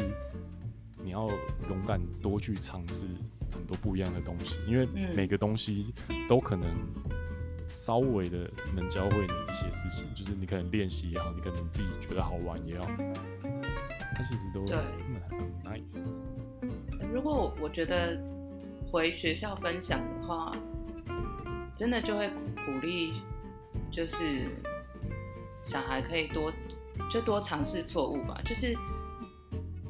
[1.02, 1.28] 你要
[1.68, 3.06] 勇敢多去尝试。
[3.52, 5.94] 很多不一样的东西，因为每个东西
[6.28, 6.66] 都可能
[7.72, 12.86] 稍微的能教会你一些事情，就是你可能练习也好，你可能自己觉得好玩也好，
[14.14, 14.76] 它其实都真
[15.14, 16.02] 的很 nice。
[17.12, 18.20] 如果我觉得
[18.90, 20.52] 回学校分享的话，
[21.76, 22.28] 真的就会
[22.66, 23.22] 鼓励，
[23.90, 24.46] 就是
[25.64, 26.52] 小孩可以多
[27.10, 28.40] 就多尝试错误吧。
[28.44, 28.76] 就是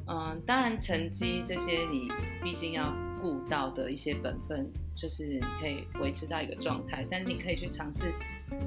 [0.07, 2.09] 嗯，当然成绩这些你
[2.43, 2.93] 毕竟要。
[3.23, 8.13] 顾到的一些本分，就是你可以维持到一个状态，但是你可以去尝试，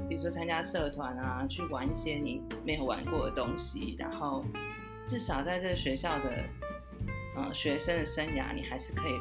[0.08, 4.42] 比如说参加社团啊，去玩一些你没有玩过的东西，然后
[5.06, 6.42] 至少在这个学校的，
[7.36, 9.20] 呃，学生的生涯，你还是可以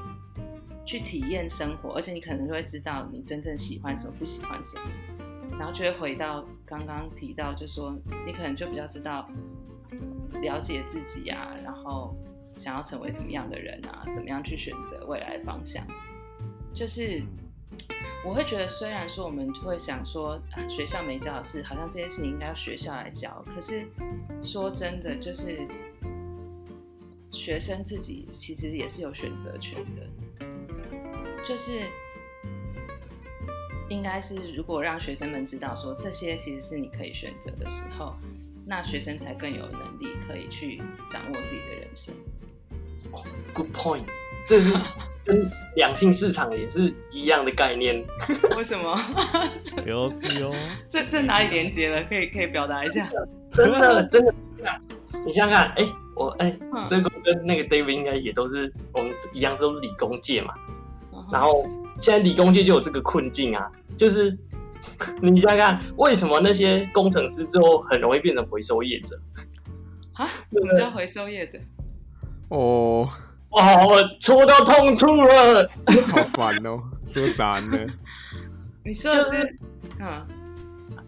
[0.85, 7.93] 去体验生活，而且你可能会知道你真正喜欢什么，不喜欢什么，然后就会回到刚刚提到，就说
[8.25, 9.29] 你可能就比较知道
[10.41, 12.15] 了解自己啊，然后。
[12.55, 14.03] 想要成为怎么样的人啊？
[14.13, 15.85] 怎么样去选择未来的方向？
[16.73, 17.21] 就是
[18.25, 23.43] 我会觉得，虽然说我们会想说啊，学校没教的事，好像这些事情应该要学校来教。
[23.45, 23.87] 可是
[24.41, 25.67] 说真的，就是
[27.31, 30.07] 学生自己其实也是有选择权的。
[31.47, 31.83] 就是
[33.87, 38.15] 应该是，如果让学生们知道说这些其实是你可以选择的时候，
[38.65, 40.77] 那学生才更有能力可以去
[41.11, 42.15] 掌握自己的人生。
[43.53, 44.03] Good point，
[44.45, 44.73] 这是
[45.23, 48.05] 跟两性市场也是一样的概念。
[48.57, 48.99] 为什么？
[49.85, 50.53] 有自由。
[50.89, 52.03] 这这哪里连接了？
[52.03, 53.07] 可以可以表达一下。
[53.53, 54.33] 真的真的，
[55.25, 56.57] 你想想看，哎、欸，我哎，
[56.87, 60.53] 这、欸、个跟那个 David 应该也都是我们一样，是理工界嘛。
[61.31, 61.65] 然后
[61.97, 64.37] 现在理工界就有这个困境啊，就是
[65.21, 69.19] 你想想看，为什么那些工程师最后很容易变成回收业者？
[70.13, 70.27] 啊？
[70.51, 71.57] 什么叫回收业者？
[72.49, 73.09] 哦，
[73.49, 75.67] 哇，我戳到痛处了，
[76.09, 76.79] 好烦哦！
[77.07, 77.77] 说啥呢？
[78.83, 79.57] 你说的是，就是、
[79.99, 80.27] 嗯，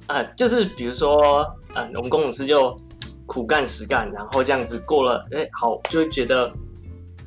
[0.07, 2.75] 啊，就是比如说，嗯，我们工程师就
[3.27, 6.51] 苦干实干，然后这样子过了，哎，好，就会觉得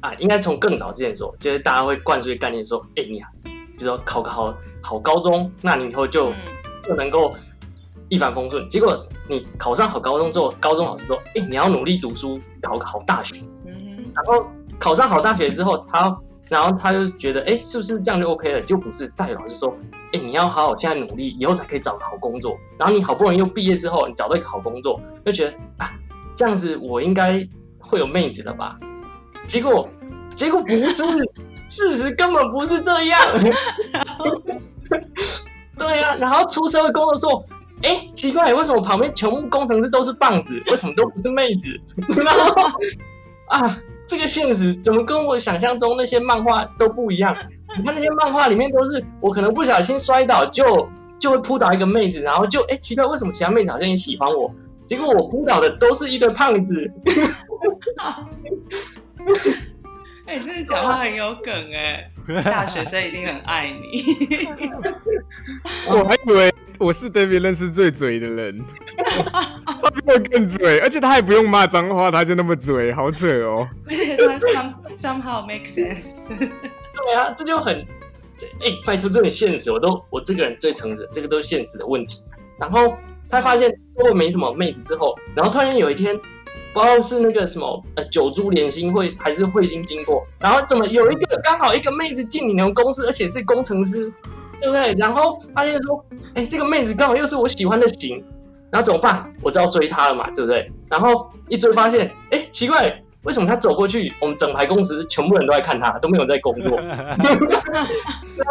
[0.00, 4.52] 啊，应该从更早之前说，就是大家会灌输一个概念说，哎，你啊，比如说考个好
[4.82, 6.36] 好高中，那你以后就、嗯、
[6.82, 7.32] 就能够
[8.08, 8.68] 一帆风顺。
[8.68, 13.36] 结果你考上好高中之后，高中老师说，哎，你要努力读书，考个好大学。
[14.24, 14.46] 然后
[14.78, 16.16] 考上好大学之后，他。
[16.50, 18.60] 然后他就觉得，哎，是不是这样就 OK 了？
[18.62, 19.06] 就不是。
[19.10, 19.72] 大学老师说，
[20.12, 22.58] 哎，你要好好现在努力，以后才可以找个好工作。
[22.76, 25.92] 然后你好不容易又毕业之后，你找到一个好工作，就觉得啊，
[26.34, 27.48] 这样子我应该
[27.78, 28.76] 会有妹子了吧？
[29.46, 29.88] 结果，
[30.34, 30.92] 结果不是，
[31.66, 33.20] 事实根本不是这样。
[35.78, 37.44] 对啊，然后出社会工作说，
[37.84, 40.60] 哎，奇怪，为什么旁边全部工程师都是棒子？
[40.66, 41.80] 为什么都不是妹子？
[42.20, 42.60] 然后
[43.56, 43.78] 啊。
[44.10, 47.32] 这个现实怎么跟我想象中那些漫画都不一样？
[47.78, 54.52] 你看那些漫画里面都是我可能不小心摔倒就就会扑倒一个妹子，然后就哎奇怪为什么其他妹子好像也喜欢我？
[54.84, 56.90] 结果我扑倒的都是一堆胖子。
[60.26, 62.10] 哎、欸，真的讲话很有梗哎，
[62.44, 64.48] 大学生一定很爱你。
[65.88, 68.64] 我还以为我是 David 认识最嘴的人。
[69.26, 73.68] 他比我更嘴，而且他还不用骂脏话，他就那么嘴，好扯哦。
[73.86, 76.04] 而 且他 some somehow make sense。
[76.28, 77.74] 对啊，这就很，
[78.60, 82.20] 哎、欸，拜托，这很现实，我都我这个人最诚实，这个都是现实的问题。
[82.58, 82.94] 然后
[83.28, 86.18] 他发现周围没什么妹子之后，然后突然有一天，
[86.72, 94.12] 不知道是那个什么呃九珠连星会还是彗星经过，然后怎么有一个刚好一个妹子进你们公司，而且是工程师，
[94.60, 94.94] 对不对？
[94.94, 96.04] 然后发现说，
[96.34, 98.24] 哎、这个妹子刚好又是我喜欢的型。
[98.72, 99.28] 然后怎么办？
[99.42, 100.70] 我就要追她了嘛，对不对？
[100.88, 106.80] 然后一追发现，哎，奇怪，为什么他走过去，我们整排公司全部人都在看他，都没有在工作。
[106.80, 106.96] 然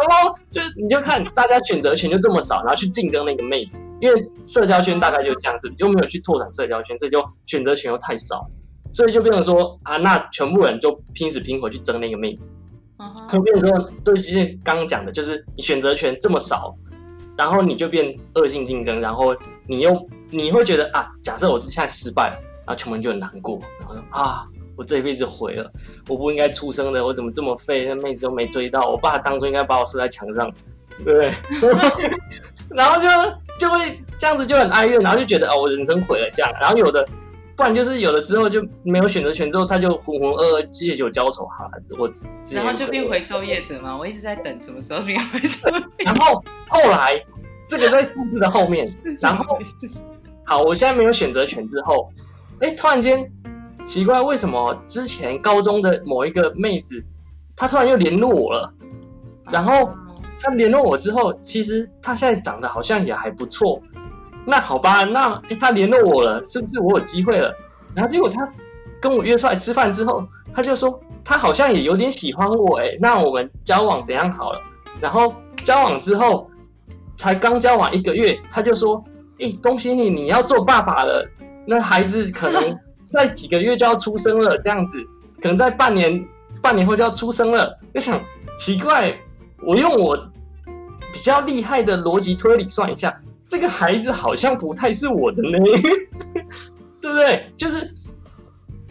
[0.08, 8.48] 后就你就看大家选择权就这么少，然后去竞争那个妹子，因为社交圈大概就这样子，就没有去拓展社交圈，所以就选择权又太少，
[8.92, 12.52] 所以就变成说啊，那全部人就拼死拼活去争那个妹子。
[13.32, 16.74] 就变成说，对，就是刚刚讲的，就是你选择权这么少。
[17.38, 19.34] 然后你就变恶性竞争，然后
[19.66, 19.96] 你又
[20.28, 24.44] 你会觉得啊，假设我是现在失败了，然后全部人就很难过，然后说啊，
[24.80, 25.70] 我这一辈子毁了，
[26.08, 30.50] 我不应该出生的，我怎么这么废，那妹子都没追到，我爸当初应该把我射在墙上，
[31.04, 31.30] 对不对？
[32.74, 33.08] 然后就
[33.58, 37.06] 就会这样子就很哀怨，然后就觉得哦，我人生毁了这样，然后有的。
[37.56, 41.70] 不然就是有了之后就没有选择权，之后他就浑浑噩噩借酒浇愁哈。
[41.98, 42.10] 我
[42.50, 45.68] 然后就变回收业者嘛，我一直在等什么时候变回收。
[45.98, 47.22] 然后后来
[47.68, 49.58] 这个在故事的后面， 然后
[50.46, 52.10] 好，我现在没有选择权之后，
[52.60, 53.30] 哎，突然间
[53.84, 57.02] 奇怪，为什么之前高中的某一个妹子，
[57.56, 58.72] 她突然又联络我了？
[59.50, 59.92] 然后
[60.40, 63.80] 她联络我之后，其实她现在长得好像也还不错。
[64.46, 67.54] 那好吧，那诶他联络我了，是不是我有机会了？
[67.94, 68.50] 然后结果她
[69.00, 74.60] 跟我约出来吃饭之后，她就说她好像也有点喜欢我诶，那我们交往怎样好了？
[75.00, 76.50] 然后交往之后，
[77.16, 79.02] 才刚交往一个月，她就说
[79.40, 81.26] ：“诶，恭喜你，你要做爸爸了。
[81.66, 82.76] 那孩子可能
[83.10, 84.98] 在几个月就要出生了，这样子，
[85.40, 86.24] 可能在半年
[86.62, 88.22] 半年后就要出生了。”就想
[88.56, 89.14] 奇怪，
[89.66, 90.16] 我用我
[91.12, 93.20] 比较厉害的逻辑推理算一下。
[93.48, 95.58] 这个孩子好像不太是我的呢，
[97.02, 97.50] 对不对？
[97.56, 97.90] 就是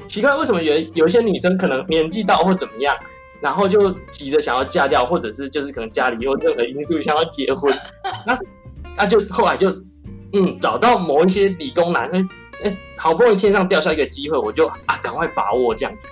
[0.06, 2.94] 奇怪，为什么有有一些女生可能年纪到或怎么样，
[3.40, 7.74] 然后就急着想要嫁掉，或者是就是可能家里有任何因素想要结婚，
[8.28, 8.38] 那
[8.98, 9.74] 那就后来就
[10.34, 10.58] 嗯。
[10.60, 12.30] 找到某一些理工男生，
[12.64, 16.08] 哎，好不容易天上掉下一个机会，我就啊赶快把握这样子，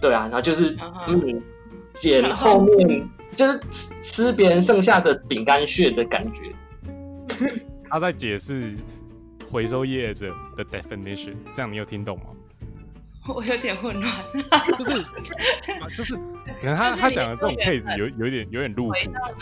[0.00, 0.76] 对啊，然后就是
[1.08, 1.42] 嗯
[1.94, 6.52] 捡后面就是吃吃别人剩下的饼干屑的感觉。
[7.88, 8.76] 他在解释
[9.50, 12.24] 回收业者的 definition，这样你有听懂吗？
[13.32, 14.12] 我有点混乱，
[14.78, 14.92] 就是
[15.94, 18.94] 就是，可能他他讲的这种 case 有有一点有点露骨，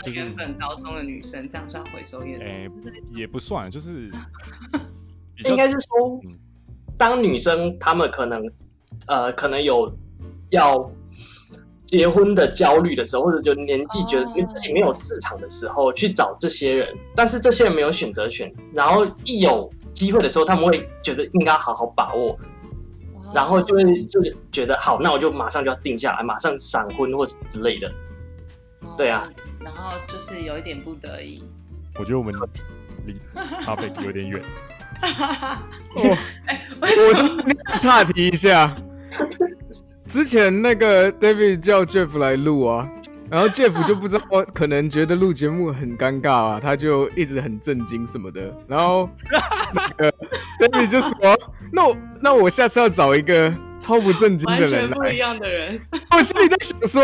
[0.03, 2.45] 就是原本高中的女生这样算回收业者？
[2.45, 2.67] 哎，
[3.15, 4.09] 也不算，就是
[5.45, 6.19] 应该是说，
[6.97, 8.43] 当女生她们可能
[9.07, 9.91] 呃可能有
[10.49, 10.91] 要。
[11.85, 22.37] 结婚的焦虑的时候，或者就年纪觉得自己没有市场的时候，去找这些人，但是这些人没有选择权，然后一有机会的时候，他们会觉得应该好好把握，
[23.33, 24.21] 然后就会就
[24.51, 27.91] 觉得好，那我就马上就要定下来，马上闪婚或者之类的，
[28.97, 31.43] 对啊，然后就是有一点不得已。
[31.95, 32.33] 我觉得我们
[33.05, 33.15] 离
[33.63, 34.41] topic 有点远。
[35.95, 36.01] 我
[37.71, 38.75] 我岔题一下。
[40.07, 42.89] 之前那个 David 叫 Jeff 来录啊，
[43.31, 48.53] 然后 Jeff 就不知道，可能觉得录节目很尴尬啊，他就一直很震惊什么的。
[48.67, 49.09] 然后
[49.73, 50.13] 那个
[50.59, 51.11] David 就说
[51.71, 55.79] ：“那我那我下次要找一个超不正经的人来。”不一样的人。
[56.11, 57.03] 我心里在想说，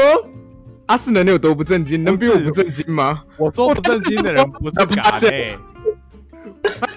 [0.88, 2.04] 阿四能有多不正经？
[2.04, 3.24] 能比我不正经吗？
[3.38, 5.58] 我说不正经的人不是嘎内。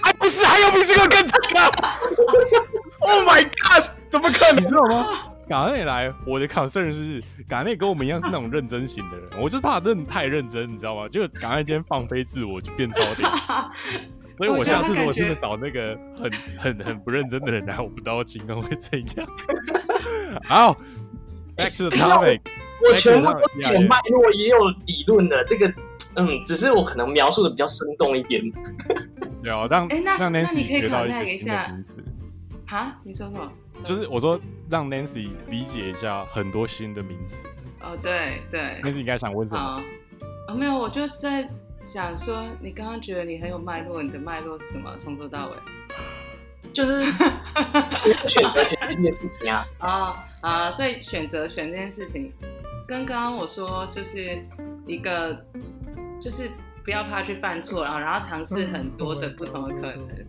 [0.02, 1.60] 啊，不是，还有比这个更正的
[3.00, 3.84] ？Oh my god！
[4.08, 4.62] 怎么可能？
[4.62, 5.06] 你知道吗？
[5.48, 11.08] 嘎内来，我的 concern 是港内跟我们一样是那种认真型的人，我就怕认太认真，你知道吗？
[11.08, 13.30] 就港内今天放飞自我，就变超点。
[14.36, 19.26] 所以我下次如果真的找那个很很很不认真的人来，我不知道情况会怎样。
[20.44, 20.76] 好，
[21.56, 22.40] back to the topic。
[22.80, 25.42] 我全部都有脉络，也有理论的。
[25.44, 25.66] 这个，
[26.14, 28.40] 嗯，只是我可能描述的比较生动一点。
[29.42, 31.96] 对啊，让让 Nancy 学到一个新的名词。
[32.76, 32.96] 啊？
[33.02, 33.50] 你说什么？
[33.84, 34.38] 就是我说
[34.70, 37.46] 让 Nancy 理解一下很多新的名词。
[37.80, 38.80] 哦，对对。
[38.82, 39.60] Nancy 应该想问什么？
[39.60, 39.82] 啊、
[40.48, 41.48] 哦，没有，我就在
[41.82, 44.94] 想说，你刚刚觉得你很有脉络，你的脉络是什么？
[45.00, 45.56] 从头到尾，
[46.72, 47.04] 就是
[48.26, 49.66] 选择权这件事情啊。
[49.78, 52.32] 啊 啊、哦呃，所以选择权这件事情，
[52.86, 54.38] 跟刚刚我说就是
[54.86, 55.42] 一个，
[56.20, 56.50] 就是
[56.84, 60.26] 不要怕去犯错，然后然后尝试很多的不同的可能。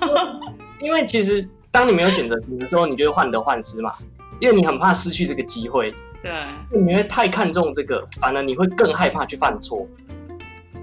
[0.80, 1.46] 因为其实。
[1.76, 3.92] 当你没有选择题的时候，你就会患得患失嘛，
[4.40, 5.94] 因为你很怕失去这个机会。
[6.22, 6.32] 对，
[6.70, 9.86] 所以你会太看重这个，反而你会更害怕去犯错。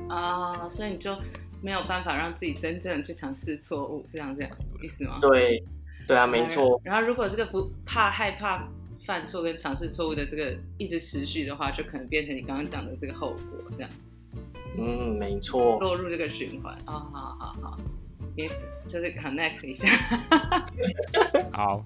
[0.08, 1.18] 啊，所以你就
[1.64, 4.52] 没有办法让自己真正去尝试错误，这样这样
[4.84, 5.18] 意思吗？
[5.20, 5.64] 对，
[6.08, 6.80] 对啊，没错。
[6.84, 8.68] 然后如果这个不怕害怕
[9.04, 13.90] 犯错跟尝试错误的这个一直持续的话，就可能变成你刚刚讲的这个后果，这样。
[14.78, 15.80] 嗯，没错。
[15.80, 17.80] 落入这个循环啊，好好好。
[18.36, 18.48] 也
[18.88, 19.88] 就是 connect 一下。
[21.54, 21.86] 好，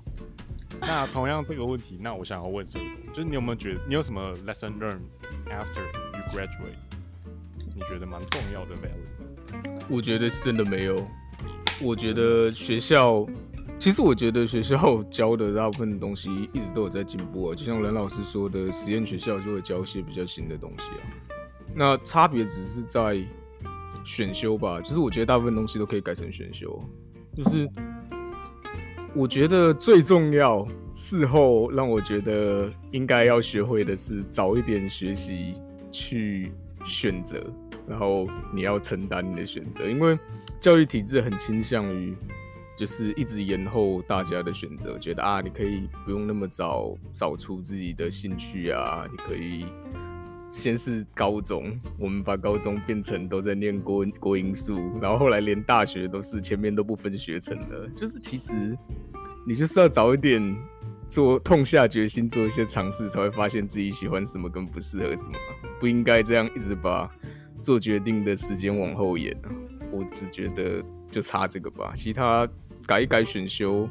[0.79, 5.01] 那同样这个问题，那我想要问这个，就是你有没有觉得你有什么 lesson learned
[5.49, 5.81] after
[6.13, 6.77] you graduate？
[7.75, 9.85] 你觉得蛮重要的 value？
[9.89, 11.05] 我觉得真的没有。
[11.81, 13.27] 我觉得学校，
[13.77, 17.55] 其实我觉得学校教的大部分的东西一直都有在进步啊。
[17.55, 21.03] 就像蓝老师说的，实验学校就会教一些比较新的东西啊。
[21.75, 23.21] 那差别只是在。
[24.07, 26.81] 选修吧，就是我觉得大部分东西都可以改成选修。
[27.35, 27.69] 就是
[29.13, 35.55] 我觉得最重要，事后让我觉得应该要学会的是早一点学习
[35.91, 36.53] 去
[36.85, 37.45] 选择，
[37.85, 39.89] 然后你要承担你的选择。
[39.89, 40.17] 因为
[40.61, 42.15] 教育体制很倾向于
[42.77, 49.65] 就是一直延后大家的选择，觉得啊，你可以不用那么早找出自己的兴趣啊，你可以。
[50.49, 57.87] 先是高中，我们把高中变成都在念国国英数，然后后来连大学都是前面都不分学程了。
[57.95, 58.77] 就是其实
[59.45, 60.55] 你就是要早一点
[61.07, 65.33] 做，痛下决心做一些尝试，才会发现自己喜欢什么跟不适合什么。
[65.79, 67.09] 不应该这样一直把
[67.61, 69.35] 做决定的时间往后延！
[69.91, 72.47] 我只觉得就差这个吧，其他
[72.85, 73.87] 改一改选修，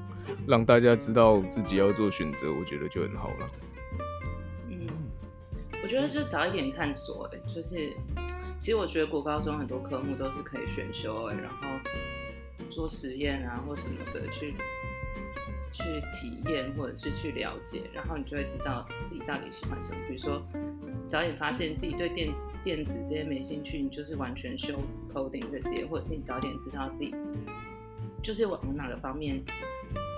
[0.46, 3.50] 让大家知道自己要做选择，我觉得就很好了。
[5.87, 7.95] 我觉得就早一点探索，哎，就是
[8.59, 11.68] 其实我觉得国高中很多科目都是可以选修，哎，然后
[12.68, 14.53] 做实验啊或什么的去
[15.70, 19.97] 去体验或者是去了解，然后你就会知道自己到底喜欢什么。
[20.09, 20.43] 比如说
[21.07, 24.74] 早点发现自己对电子电子这些没兴趣，你就是完全修
[25.14, 27.14] coding 这些，或者是你早点知道自己
[28.24, 29.41] 就是往哪个方面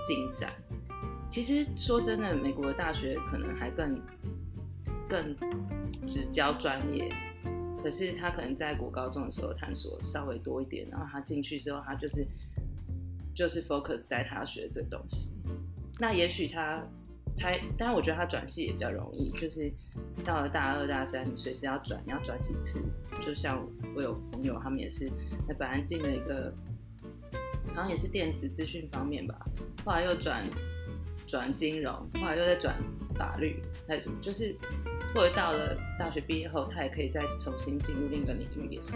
[0.07, 0.51] 进展。
[1.29, 4.01] 其实说真的，美国的大学可能还更。
[5.09, 5.35] 更
[6.07, 7.11] 只教专业，
[7.83, 12.25] 可是他可能在国高中的时候探索稍微多一点，然后他进去之后，他就是
[13.35, 15.35] 就是 focus 在他学这东西。
[15.99, 16.81] 那也许他
[17.37, 19.71] 他，但是我觉得他转系也比较容易，就是
[20.23, 22.81] 到了大二大三，你随时要转，你要转几次。
[23.25, 25.09] 就像我有朋友，他们也是，
[25.47, 26.53] 他本来进了一个，
[27.73, 29.45] 好像也是电子资讯方面吧，
[29.83, 30.45] 后来又转
[31.29, 32.75] 转金融，后来又在转
[33.15, 34.55] 法律，还是什么，就是。
[35.11, 38.91] 或者到了大学毕业后，他也可以再重新进入另一个领域，也是，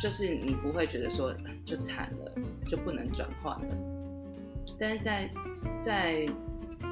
[0.00, 1.34] 就是你不会觉得说
[1.66, 2.32] 就惨了，
[2.64, 3.76] 就不能转换了。
[4.78, 5.28] 但是在
[5.84, 6.24] 在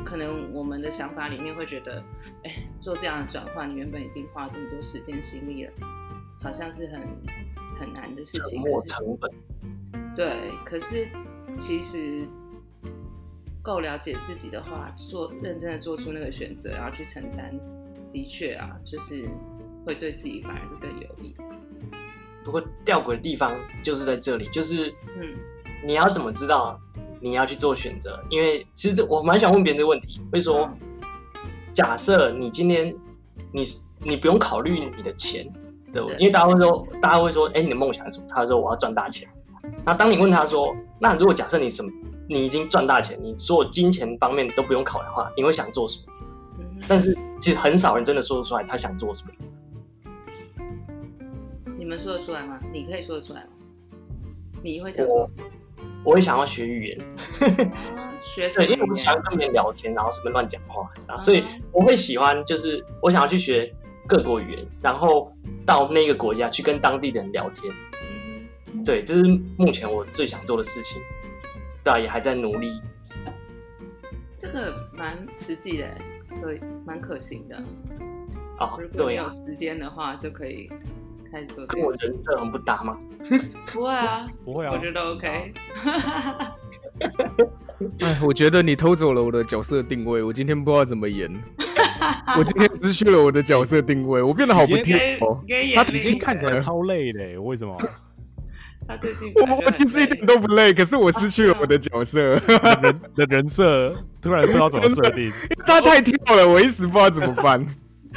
[0.04, 2.02] 可能我们的想法里面会觉得，
[2.42, 5.72] 哎、欸，做这样的转换，你原本已经花这么多时间心力了，
[6.42, 7.00] 好像是很
[7.78, 8.60] 很难的事情。
[8.60, 9.30] 沉没成本。
[10.16, 11.08] 对，可是
[11.56, 12.26] 其实。
[13.66, 17.52] 够了解自己的话，做认真的做出那个选择，然后去承担，
[18.12, 19.28] 的确啊，就是
[19.84, 21.34] 会对自己反而是更有益。
[22.44, 23.52] 不过吊诡的地方
[23.82, 25.34] 就是在这里，就是嗯，
[25.84, 26.78] 你要怎么知道
[27.20, 28.22] 你要去做选择？
[28.30, 30.70] 因为其实我蛮想问别人的问题，会说，
[31.72, 32.94] 假设你今天
[33.50, 33.64] 你
[34.04, 35.44] 你不用考虑你的钱，
[35.92, 36.16] 对不对？
[36.16, 38.26] 对因为大家会说，大家会说，哎，你的梦想是什么？
[38.28, 39.28] 他说我要赚大钱。
[39.84, 41.90] 那当你问他说，那如果假设你什么，
[42.28, 46.12] 你已经赚大钱，你所有金钱方面都不用考量的话，你会想做什么？
[46.58, 49.30] 嗯、但是其实很少人真的说得出来他想做什么。
[51.78, 52.58] 你们说得出来吗？
[52.72, 53.48] 你可以说得出来吗？
[54.62, 55.50] 你会想做什么？
[56.04, 56.98] 我会想要学语言，
[57.96, 63.72] 啊、学对，因为我喜欢跟别人聊天，然后什么乱讲话，然后所以我会喜欢，就是我想要去学
[64.06, 65.32] 各国语言，然后
[65.64, 67.72] 到那个国家去跟当地的人聊天。
[68.72, 69.22] 嗯、对，这是
[69.56, 71.02] 目前我最想做的事情，
[71.86, 72.82] 对、啊，也还在努力。
[74.40, 75.86] 这个蛮实际的，
[76.42, 77.56] 对，蛮可行的。
[78.58, 80.68] 啊，如果你有时间的话，就可以
[81.30, 81.64] 开始做。
[81.66, 82.98] 跟我人设很不搭吗？
[83.72, 85.54] 不会啊，不会啊，我觉得 OK。
[88.00, 91.30] 哎，我觉得你偷走了我的角色定位，我今天不知道怎么演。
[92.36, 95.40] 我今天失去了我的角色定位，我变得好不贴哦。
[95.76, 97.78] 他已经看起来超累的，为什么？
[98.88, 102.20] 他最近我我其实一点都不累，可是我失去了我的角色，
[102.82, 105.32] 人的人设突然不知道怎么设定，
[105.66, 107.64] 他太跳了，我一时不知道怎么办。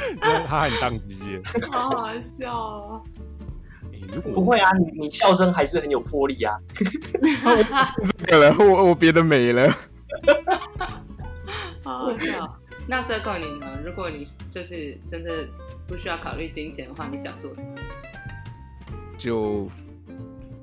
[0.00, 1.16] 因为他很当机，
[1.70, 2.08] 好好
[2.40, 3.02] 笑哦！
[4.32, 6.54] 不会啊，你你笑声还是很有魄力啊。
[7.44, 9.70] 我不是这个了，我我别的没了。
[11.84, 12.56] 好好笑。
[12.86, 13.66] 那 Circle 你呢？
[13.84, 15.46] 如果你就是真的
[15.86, 17.68] 不需要考虑金钱的话，你想做什么？
[19.18, 19.68] 就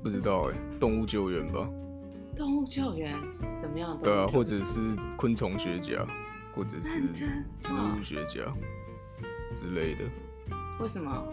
[0.08, 1.68] 不知道哎，动物救援吧。
[2.34, 3.14] 动物救援
[3.60, 3.98] 怎么样？
[4.02, 4.80] 对啊，或者是
[5.18, 6.02] 昆虫学家，
[6.54, 7.02] 或者是
[7.58, 8.40] 植物学家。
[9.54, 10.04] 之类的，
[10.80, 11.28] 为什么？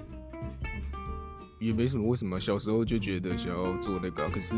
[1.57, 2.37] 也没什么，为什么？
[2.37, 4.57] 小时候就觉得想要做那个，可是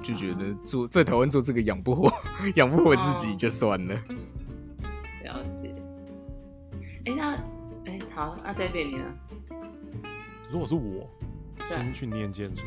[0.00, 2.12] 就觉得做在台湾做这个养不活，
[2.54, 3.94] 养不活自己就算了。
[5.24, 5.74] 了解。
[7.06, 7.34] 哎，那
[7.86, 9.04] 哎好，那 David 你呢？
[10.52, 11.10] 如果是我，
[11.68, 12.62] 先去念建筑。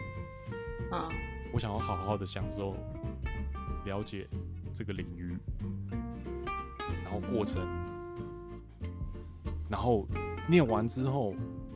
[0.94, 1.10] 啊。
[1.52, 2.76] 我想要好好的享受
[3.86, 4.28] 了解
[4.74, 5.38] 这个领域，
[7.04, 7.62] 然后过程。
[9.70, 10.08] 然后
[10.48, 11.34] 念完之后，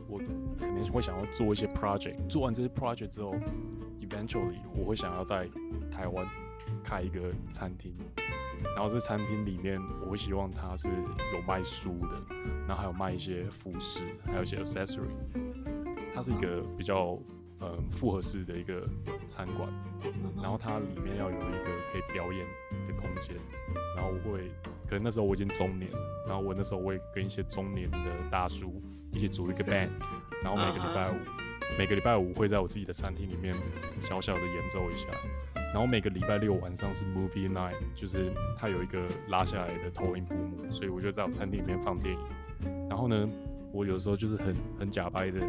[0.07, 0.19] 我
[0.59, 2.15] 肯定会想要做一些 project。
[2.27, 3.35] 做完这些 project 之后
[4.01, 5.47] ，eventually 我会想要在
[5.91, 6.27] 台湾
[6.83, 7.95] 开一个餐厅。
[8.75, 12.35] 然后这餐厅里面，我会希望它是有卖书的，
[12.67, 15.09] 然后还有卖一些服饰，还有一些 accessory。
[16.15, 17.17] 它是一个比较
[17.61, 18.87] 嗯复合式的一个
[19.27, 19.69] 餐馆。
[20.41, 22.45] 然后它里面要有一个可以表演
[22.87, 23.35] 的空间。
[23.95, 24.51] 然后我会。
[24.87, 25.91] 可能那时候我已经中年，
[26.25, 27.97] 然后我那时候我也跟一些中年的
[28.31, 28.81] 大叔
[29.11, 29.89] 一起组一个 band，
[30.41, 31.77] 然后每个礼拜五，uh huh.
[31.77, 33.53] 每个礼拜五会在我自己的餐厅里面
[33.99, 35.09] 小小的演奏一下，
[35.55, 42.87] 然后每个礼拜六晚上是 movie night，就是它有一个拉下来的投影布幕，所以我就在我餐厅里面放电影。
[42.87, 43.29] 然后呢，
[43.77, 45.39] 我有时候就是很很假掰的，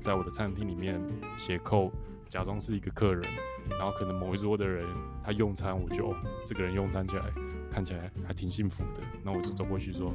[0.00, 0.98] 在我的餐厅里面
[1.36, 1.92] 写 code，
[2.26, 3.22] 假装是一个客人，
[3.68, 4.86] 然后可能某一桌的人
[5.22, 7.24] 他用餐，我就这个人用餐起来。
[7.68, 10.10] 看起来还挺幸福的，那我就走过去说：“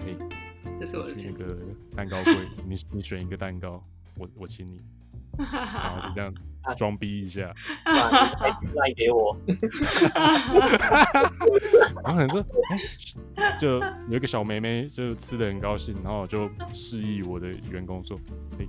[0.00, 0.16] 嘿，
[0.80, 1.58] 这是我的去那个
[1.94, 2.34] 蛋糕柜，
[2.66, 3.84] 你你选一个蛋糕，
[4.16, 4.80] 我我请你。”
[5.38, 6.32] 然后就这样
[6.76, 7.54] 装逼一下，
[7.84, 9.36] 赖给我。
[12.02, 12.44] 然后可能说
[13.36, 13.78] ：“哎，就
[14.08, 18.18] 有一个小妹妹，就吃的很高兴，然后就示意我的员工说
[18.58, 18.66] ：‘哎，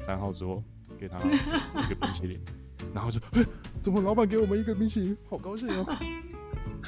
[0.00, 0.62] 三号桌
[0.98, 2.40] 给他一个冰淇淋。’
[2.94, 3.20] 然后就，
[3.80, 5.86] 怎么老板给我们一个冰淇淋，好高兴哦。”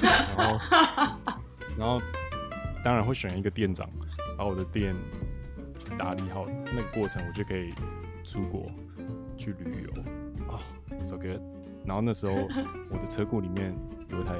[0.02, 0.58] 然后，
[1.78, 2.00] 然后
[2.84, 3.88] 当然会选一个店长，
[4.36, 4.96] 把我的店
[5.98, 6.46] 打理好。
[6.74, 7.74] 那个过程，我就可以
[8.24, 8.70] 出国
[9.44, 10.02] 去旅游。
[10.48, 10.60] 哦
[11.00, 11.42] ，so good。
[11.84, 12.32] 然后那时候
[12.90, 13.74] 我的车库里面
[14.10, 14.36] 有一台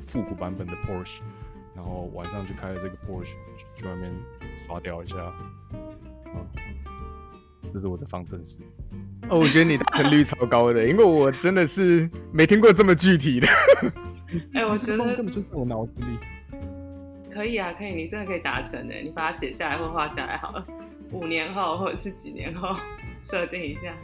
[0.00, 1.20] 复古版本的 Porsche，
[1.74, 3.34] 然后晚上就开了这个 Porsche
[3.76, 4.12] 去外面
[4.66, 5.18] 刷掉一下。
[5.18, 5.34] 啊，
[7.72, 8.58] 这是我的方程式。
[9.28, 13.46] 哦，我觉得你达成率超高的，因为我真的是没听过这么具体的。
[14.54, 16.06] 哎、欸，我觉得根本就在我脑子里。
[17.32, 18.94] 可以啊，可以，你真的可以达成的。
[18.96, 20.66] 你把它写下来或画下来好了。
[21.12, 22.76] 五年后或者是几年后，
[23.20, 23.94] 设定一下。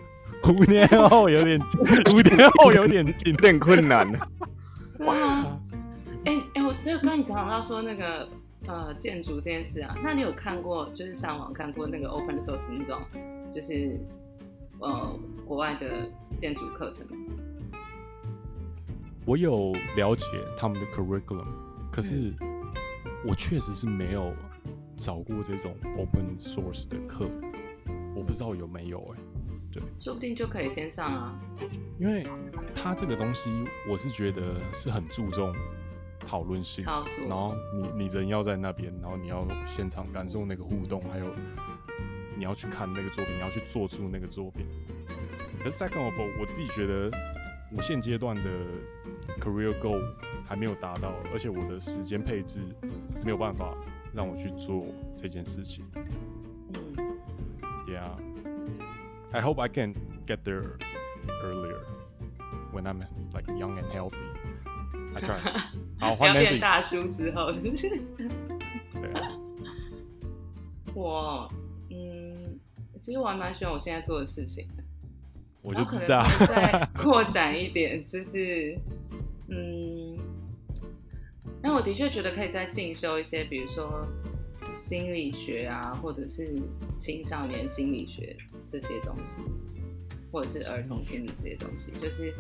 [0.49, 1.81] 五年后有点近，
[2.15, 4.11] 五年后有点近，有点困难。
[5.01, 5.15] 哇！
[6.25, 8.29] 哎哎、欸欸，我就刚你讲到说那个
[8.67, 13.01] 呃建筑这件事啊，那你有看过就是上网看过那个 open source 那种
[13.53, 14.01] 就是
[14.81, 17.15] 呃国外的建筑课程吗？
[19.25, 21.47] 我有了解他们的 curriculum，
[21.91, 22.33] 可是
[23.27, 24.33] 我确实是没有
[24.97, 27.29] 找过这种 open source 的课，
[28.15, 29.26] 我不知道有没有哎、欸，
[29.77, 31.39] 对，说不定就可以先上啊。
[31.99, 32.27] 因为
[32.75, 33.51] 他这个东西，
[33.89, 35.55] 我是觉得是很注重
[36.21, 36.85] 讨论性，
[37.29, 41.27] 然后你你人要在那边，然后你要现场感受那个互动，还有
[42.37, 44.67] 你要去看那个作品，你要去做出那个作品。
[45.63, 47.11] 可是 second of all，我自己觉得
[47.75, 48.43] 我现阶段的
[49.41, 50.01] career goal
[50.47, 52.61] 还没有达到，而且我的时间配置
[53.23, 53.77] 没有办法
[54.13, 55.85] 让我去做这件事情。
[55.95, 56.07] 嗯
[59.37, 59.95] ，Yeah，I hope I can
[60.27, 60.79] get there
[61.43, 61.81] earlier
[62.73, 64.17] when I'm like young and healthy.
[65.15, 65.39] I try.
[66.01, 67.89] 好，换 Nancy 大叔之后是不是？
[69.01, 69.33] 对啊。
[70.95, 71.49] 我
[71.91, 72.59] 嗯，
[73.01, 74.83] 其实我还蛮喜欢我现在做的事情的。
[75.63, 76.23] 我就知道。
[76.47, 78.79] 再 扩展一点，就是
[79.49, 80.19] 嗯，
[81.63, 84.07] 那我的确觉得可以再进修一些，比如说
[84.65, 86.61] 心理学啊，或者是
[86.99, 88.37] 青少年心理学
[88.71, 89.43] 这些东西，
[90.31, 92.35] 或者是儿童心理这些东西，就是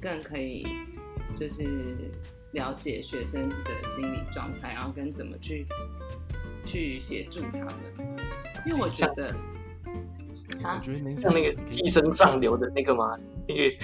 [0.00, 0.66] 更可以
[1.36, 2.10] 就是
[2.52, 5.66] 了解学生的心理状态，然后跟怎么去。
[6.68, 7.74] 去协助他们，
[8.66, 9.32] 因为我觉得，
[9.84, 13.16] 我觉得像那个寄生上流的那个吗？
[13.46, 13.76] 那个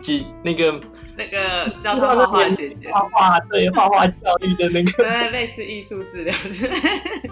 [0.00, 0.80] 寄那个
[1.18, 7.30] 那个叫他画画姐姐画画，对画画教育的那个，对类似艺术治疗之类的。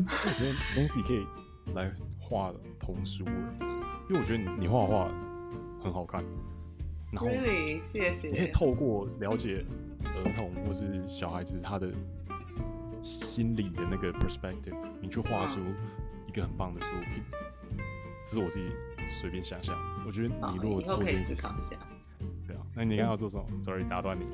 [0.00, 1.24] 我觉得 Nancy 可以
[1.76, 1.88] 来
[2.28, 3.24] 画童书，
[4.08, 5.08] 因为我觉得你你画画
[5.82, 6.24] 很好看，
[7.12, 9.64] 然后谢谢，你可以透过了解
[10.04, 11.90] 儿童或是小孩子他的。
[13.02, 15.60] 心理的那个 perspective，你去画出
[16.26, 17.22] 一个很棒的作品，
[17.70, 17.78] 嗯、
[18.26, 18.68] 这是我自己
[19.08, 19.76] 随便想想。
[20.04, 21.48] 我觉得你如果做这件事情，
[22.48, 24.26] 对啊，那你刚刚要做什么、嗯、？Sorry，打断你。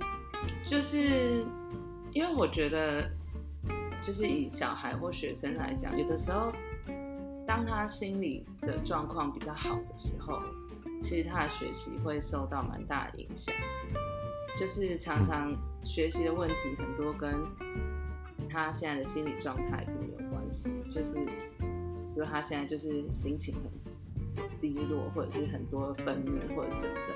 [0.65, 1.45] 就是
[2.13, 3.11] 因为我觉得，
[4.01, 6.51] 就是以小孩或学生来讲，有的时候，
[7.47, 10.41] 当他心理的状况比较好的时候，
[11.03, 13.55] 其实他的学习会受到蛮大的影响。
[14.59, 17.33] 就是常常学习的问题很多跟。
[18.51, 27.15] 他现在的心理状态可能有关系，就是，比如他现在就是心情很低落，或者是很多愤怒或者什么的。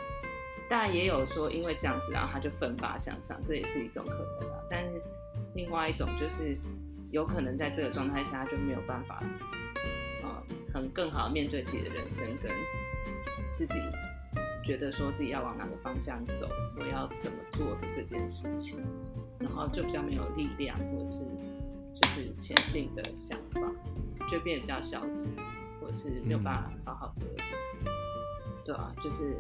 [0.70, 4.59] 当然也有说因为这样子，然后他就奋发向上，这也是一种可能啊。
[4.70, 5.03] 但是
[5.55, 6.57] 另外一种就是
[7.11, 9.22] 有可能在这个状态下他就没有办法，
[10.77, 12.53] 呃，很更好的面对自己的人生，跟
[13.55, 13.74] 自己
[14.62, 16.47] 觉得说自己要往哪个方向走，
[16.79, 18.85] 我要怎么做的这件事情。
[19.39, 21.24] 然后就比较没有力量，或者是
[21.95, 23.61] 就是前进的想法，
[24.31, 25.31] 就变得比较消极，
[25.81, 27.27] 或者是没有办法好好的，
[27.85, 27.93] 嗯、
[28.64, 29.37] 对啊，就是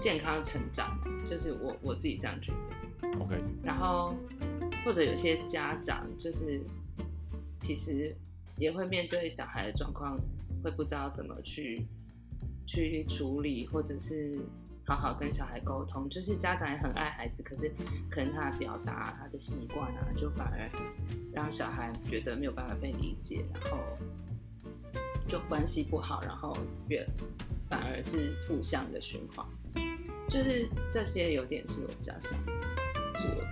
[0.00, 3.08] 健康成长，就是我我自己这样觉得。
[3.20, 3.36] OK。
[3.62, 4.14] 然后
[4.84, 6.60] 或者有些家长就是
[7.60, 8.14] 其实
[8.60, 10.16] 也会面对小孩的状况，
[10.62, 11.84] 会不知道怎么去
[12.64, 14.38] 去处理，或者是。
[14.86, 17.70] 好好跟小孩沟通，就是家长也很爱孩子，可是
[18.10, 20.68] 可能他的表达、他的习惯啊，就反而
[21.32, 23.78] 让小孩觉得没有办法被理解，然后
[25.28, 26.56] 就关系不好，然后
[26.88, 27.06] 越
[27.68, 29.46] 反而是负向的循环。
[30.28, 32.32] 就是这些有点是我比较想
[33.12, 33.46] 做的。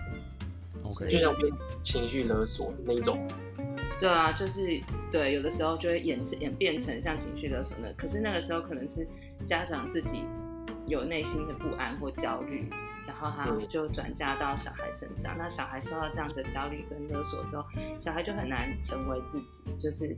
[0.83, 1.53] OK，就像被
[1.85, 3.29] 情绪勒索那种。
[4.01, 4.81] 对啊，就是
[5.11, 9.07] 对，有的时候就会演演变成像情绪勒索那，可是那个时候可能是
[9.47, 10.25] 家长自己。
[10.87, 12.67] 有内心的不安或焦虑，
[13.07, 15.37] 然后他就转嫁到小孩身上。
[15.37, 17.65] 那小孩受到这样的焦虑跟勒索之后，
[18.01, 20.17] 小孩就很难成为自己，就是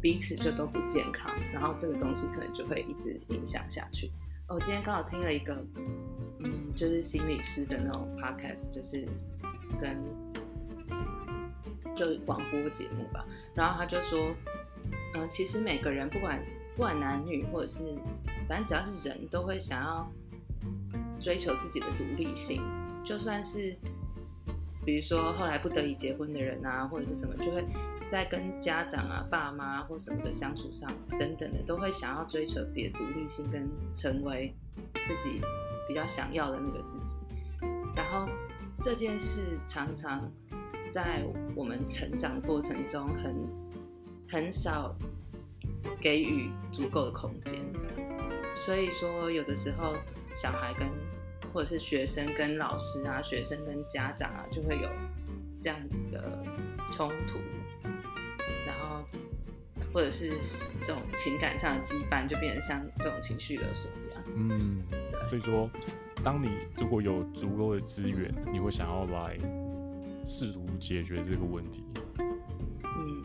[0.00, 1.30] 彼此就都不健康。
[1.52, 4.10] 然后这个东西可能就会一直影响下去。
[4.48, 5.54] 我今天刚好听了一个，
[6.40, 9.06] 嗯，就是心理师的那种 podcast，就是
[9.80, 9.96] 跟
[11.96, 13.24] 就广播节目吧。
[13.54, 14.34] 然后他就说，
[15.14, 16.42] 嗯，其实每个人不管
[16.76, 17.96] 不管男女或者是。
[18.48, 20.06] 反正只要是人都会想要
[21.18, 22.60] 追求自己的独立性，
[23.02, 23.74] 就算是
[24.84, 27.64] 比如说后来不得已结婚的人啊，或者是什么，就会
[28.10, 34.54] 在跟家长啊、爸妈或什么的相处上等等的，都会想要追求自己的独立性，跟成为
[35.06, 35.40] 自己
[35.88, 37.16] 比较想要的那个自己。
[37.94, 38.28] 然后
[38.80, 40.30] 这件事常常
[40.92, 41.24] 在
[41.56, 43.34] 我们成长过程中很
[44.28, 44.94] 很少
[45.98, 47.58] 给予足够的空间。
[48.54, 49.94] 所以说，有的时候
[50.30, 50.86] 小孩跟
[51.50, 54.88] 或者是学生跟老师啊，学生跟家长啊，就会有
[55.58, 56.44] 这样子的
[56.92, 57.38] 冲突，
[58.66, 59.02] 然后
[59.94, 60.34] 或者是
[60.80, 64.22] 这种情感上的羁绊，就变成像这种情绪勒索一样。
[64.34, 64.82] 嗯，
[65.26, 65.70] 所以说，
[66.22, 69.38] 当你如果有足够的资源，你会想要来
[70.24, 71.84] 试图解决这个问题。
[72.84, 73.22] 嗯，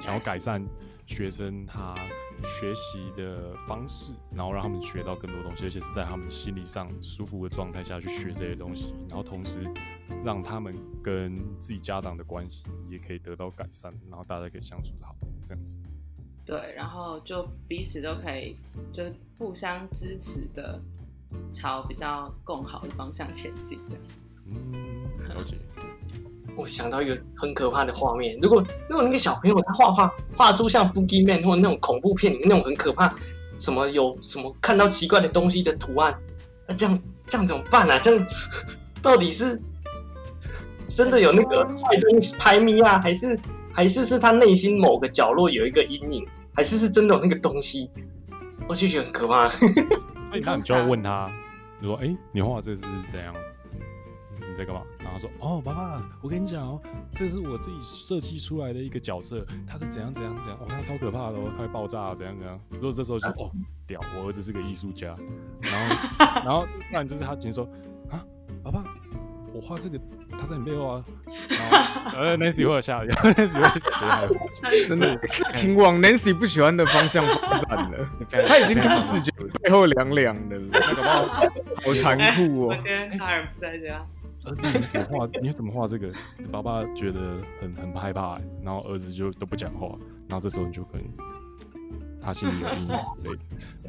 [0.00, 0.64] 想要改善
[1.06, 1.94] 学生他。
[2.44, 9.66] 学习的方式，然后让他们学到更多东西，而且是在他们心理上舒服的状态下去学这些东西，然后同时
[10.22, 15.78] 让他们跟自己家长的关系也可以得到改善，然后大家可以相处得好，这样子。
[16.44, 18.58] 对，然后就彼此都可以，
[18.92, 19.02] 就
[19.38, 20.78] 互相支持的，
[21.50, 23.96] 朝比较更好的方向前进的。
[24.50, 25.56] 嗯，了解。
[26.54, 33.14] 我想到一个很可怕的画面，如果如果那个小朋友他画画画出像《Boogeyman》或那种恐怖片里面那种很可怕，
[33.58, 36.18] 什么有什么看到奇怪的东西的图案，
[36.66, 37.98] 那这样这样怎么办啊？
[37.98, 38.26] 这样
[39.02, 39.60] 到底是
[40.88, 43.38] 真的有那个坏东西拍咪啊，还是
[43.72, 47.90] 还是是他内心某个角落有一个阴影，还是是真的有那个东西？
[48.66, 49.50] 我就觉得很可怕。
[50.30, 51.30] 所以那你就要问他，
[51.80, 52.82] 你说：“哎、欸，你画这是
[53.12, 53.34] 怎样？”
[54.56, 54.82] 在干嘛？
[54.98, 56.80] 然后说哦，爸爸，我跟你讲哦，
[57.12, 62.58] 这是我自己设计出来的一个角色，他是怎样怎样怎样，哦，他超可怕的哦，他会爆炸啊，怎样怎样。
[62.70, 63.50] 如果这时候就说 哦，
[63.86, 65.16] 屌，我儿子是个艺术家，
[65.60, 65.96] 然后
[66.44, 67.68] 然后不然就是他直接说
[68.10, 68.24] 啊，
[68.62, 68.84] 爸爸，
[69.52, 69.98] 我画这个
[70.30, 71.04] 他在你背后啊，
[71.48, 78.08] 然后呃， Nancy 会吓一跳，Nancy 会真的事情往 Nancy 不喜欢的方向发展了，
[78.46, 81.02] 他已经开始觉得背后凉凉的了，那个
[81.84, 82.66] 好残酷哦。
[82.68, 84.04] 我今天家人不在家。
[84.46, 85.26] 儿子，你怎么画？
[85.42, 86.12] 你怎么画这个？
[86.50, 89.88] 爸爸觉得很很害怕，然后儿子就都不讲话，
[90.28, 91.04] 然后这时候你就可能
[92.20, 93.40] 他心里有阴影之类的。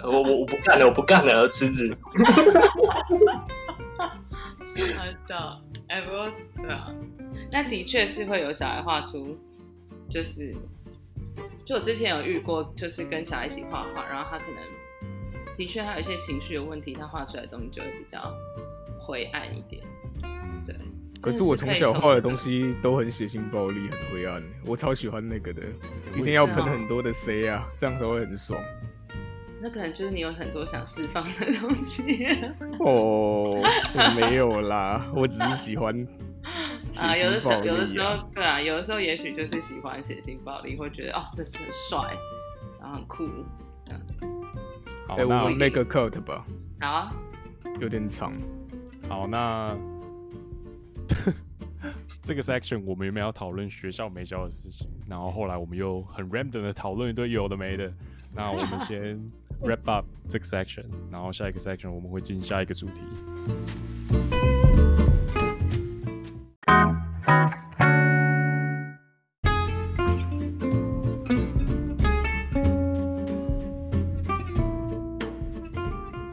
[0.09, 1.95] 我我我不干了，我不干了，辞职。
[4.97, 6.93] 好笑，哎，不过对啊，
[7.51, 9.35] 那的确是会有小孩画出，
[10.09, 10.55] 就是
[11.65, 14.61] 就我之前有遇过，就是跟小孩一起画画，然后他可能
[15.57, 18.21] 的确他有一些情绪有问题，他画出来的东西就会比较
[18.99, 19.83] 灰暗一点。
[21.17, 25.61] 对，可是我从小画的东西都很血腥暴力，很灰暗，我超喜欢那个的，
[26.15, 28.59] 一定要喷很多的 C 啊，这样才会很爽。
[29.59, 32.27] 那可能就是你有很多想释放的东西。
[32.79, 35.95] 哦，我没有啦，我只是喜欢
[36.95, 37.07] 啊。
[37.07, 42.15] 啊，有的时候，有的时候，对啊，有的时候也许就是喜欢血腥暴力，会觉得哦，这是很帅，
[42.79, 43.27] 然后很酷。
[45.07, 46.45] 好、欸，我们 make a cut 吧。
[46.79, 47.11] 好啊。
[47.79, 48.33] 有点长。
[49.09, 49.75] 好，那。
[52.21, 57.91] 这个 section 我们原本要讨论学校没教的事情，然后后来我们又很 random 的讨论一堆有的没的。
[58.35, 59.17] 那我们先
[59.63, 63.01] wrap up 这个 section，然后下一个 section 我们会进下一个主题。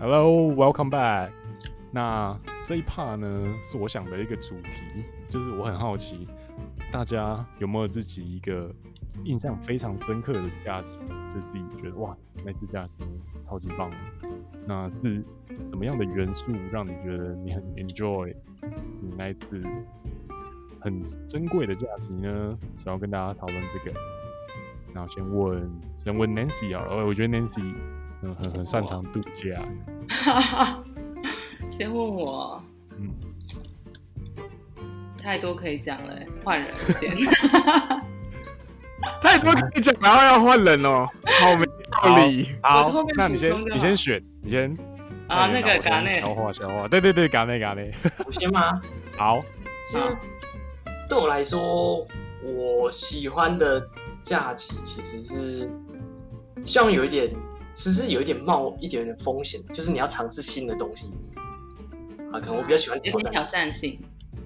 [0.01, 1.31] Hello, welcome back。
[1.95, 6.26] 那这一 part 呢，是我想的一个主题，就是我很好奇，
[6.90, 8.74] 大家有没有自己一个
[9.22, 10.99] 印象非常深刻的假期，
[11.32, 13.07] 就自己觉得哇，那次假期
[13.45, 13.92] 超级棒。
[14.66, 15.22] 那是
[15.68, 18.34] 什么样的元素让你觉得你很 enjoy
[19.01, 19.62] 你那一次
[20.80, 22.59] 很珍贵的假期呢？
[22.82, 23.97] 想要跟大家讨论这个。
[24.92, 25.70] 那我先问，
[26.03, 27.72] 先问 Nancy 啊，我觉得 Nancy
[28.20, 29.64] 很很很擅长度假。
[31.77, 32.62] 先问我，
[32.97, 33.11] 嗯，
[35.20, 36.14] 太多可以讲了，
[36.45, 37.12] 换人先。
[39.20, 41.09] 太多可以讲，然后要换人哦，
[41.41, 42.55] 好没道理。
[42.62, 44.70] 好，好那你先，你先选，你先。
[45.29, 46.20] 啊，那个嘎内。
[46.20, 47.91] 消化消化，对对对，嘎内嘎内。
[48.25, 48.81] 我先吗？
[49.18, 49.43] 好。
[49.85, 50.05] 其实
[51.09, 52.07] 对我来说，
[52.43, 53.85] 我喜欢的
[54.22, 55.70] 假期其实是
[56.62, 57.35] 希望有一点，
[57.75, 61.11] 其实有一点冒一点点风险，就是你要尝试新的东西。
[62.35, 63.97] 啊，可能我比较喜欢挑战，挑战性。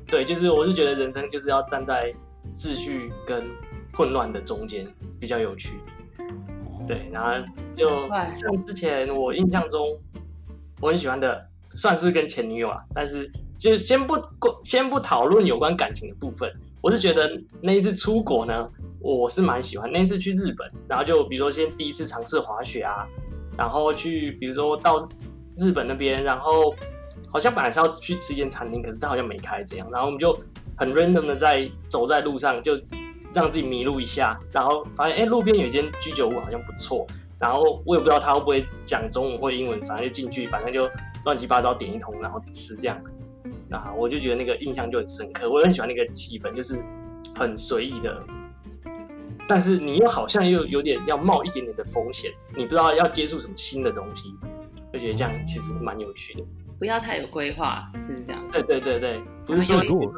[0.07, 2.13] 对，就是我是觉得人生就是要站在
[2.55, 3.49] 秩序跟
[3.95, 4.87] 混乱的中间，
[5.19, 5.81] 比较有趣。
[6.87, 7.43] 对，然后
[7.75, 9.99] 就像之前我印象中
[10.83, 13.27] 我很喜欢的，算是跟前女友啊，但是
[13.57, 14.19] 就先不
[14.63, 16.51] 先不讨论有关感情的部分。
[16.83, 18.69] 我是觉得那一次出国呢，
[19.01, 19.91] 我是蛮喜欢。
[19.91, 23.07] 那一次去日本，然后就比如说先第一次尝试滑雪啊，
[23.57, 25.09] 然后去比如说到
[25.57, 26.75] 日本那边，然后。
[27.31, 30.39] 好像本来是要去吃一间餐厅，可是他好像没开这样，然后我们就
[30.77, 32.79] 很 random 的在走在路上，就
[33.35, 37.07] 让自己迷路一下，然后发现哎、路边有一间居酒屋好像不错，
[37.39, 40.89] 然后我也不知道他会不会讲中文或英文，反正就进去，反正就
[41.25, 42.99] 乱七八糟点一通，然后吃这样，
[43.69, 46.83] 那我就觉得那个印象就很深刻，我很喜欢那个气氛，就是
[47.37, 48.25] 很随意的，
[49.47, 54.35] 但是你又好像又有点要冒一点点的风险，你不知道要接触什么新的东西，
[54.93, 56.43] 就觉得这样其实蛮有趣的。
[56.79, 58.41] 不要太有规划，是这样。
[58.53, 60.13] 对对对对，不是说如果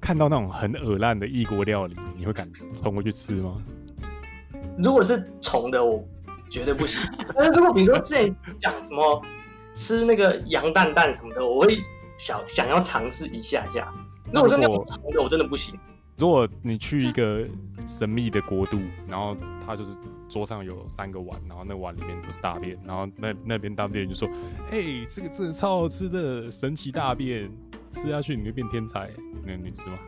[0.00, 3.56] 看到那种很恶烂的异国料理，你会敢冲过去吃吗？
[4.78, 6.02] 如果是虫的，我
[6.48, 7.02] 绝对不行。
[7.36, 9.22] 但是如果比如说之前讲什么
[9.74, 11.78] 吃那个羊蛋蛋什么的，我会
[12.16, 13.92] 想想要尝试一下下。
[14.32, 15.78] 如果是那种虫的，我真的不行。
[16.16, 17.46] 如果你去一个
[17.86, 19.36] 神秘的国度，然后
[19.66, 19.96] 它就是
[20.28, 24.28] 桌上有三个碗，然后那碗里面都是大便，然后那那边当地人就说
[24.70, 27.50] ：“嘿，这个真的超好吃的神奇大便，
[27.90, 29.10] 吃下去你会变天才。”
[29.44, 29.98] 那你吃吗？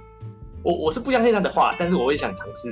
[0.62, 2.70] 我我是不相信他的话，但是我会想尝试。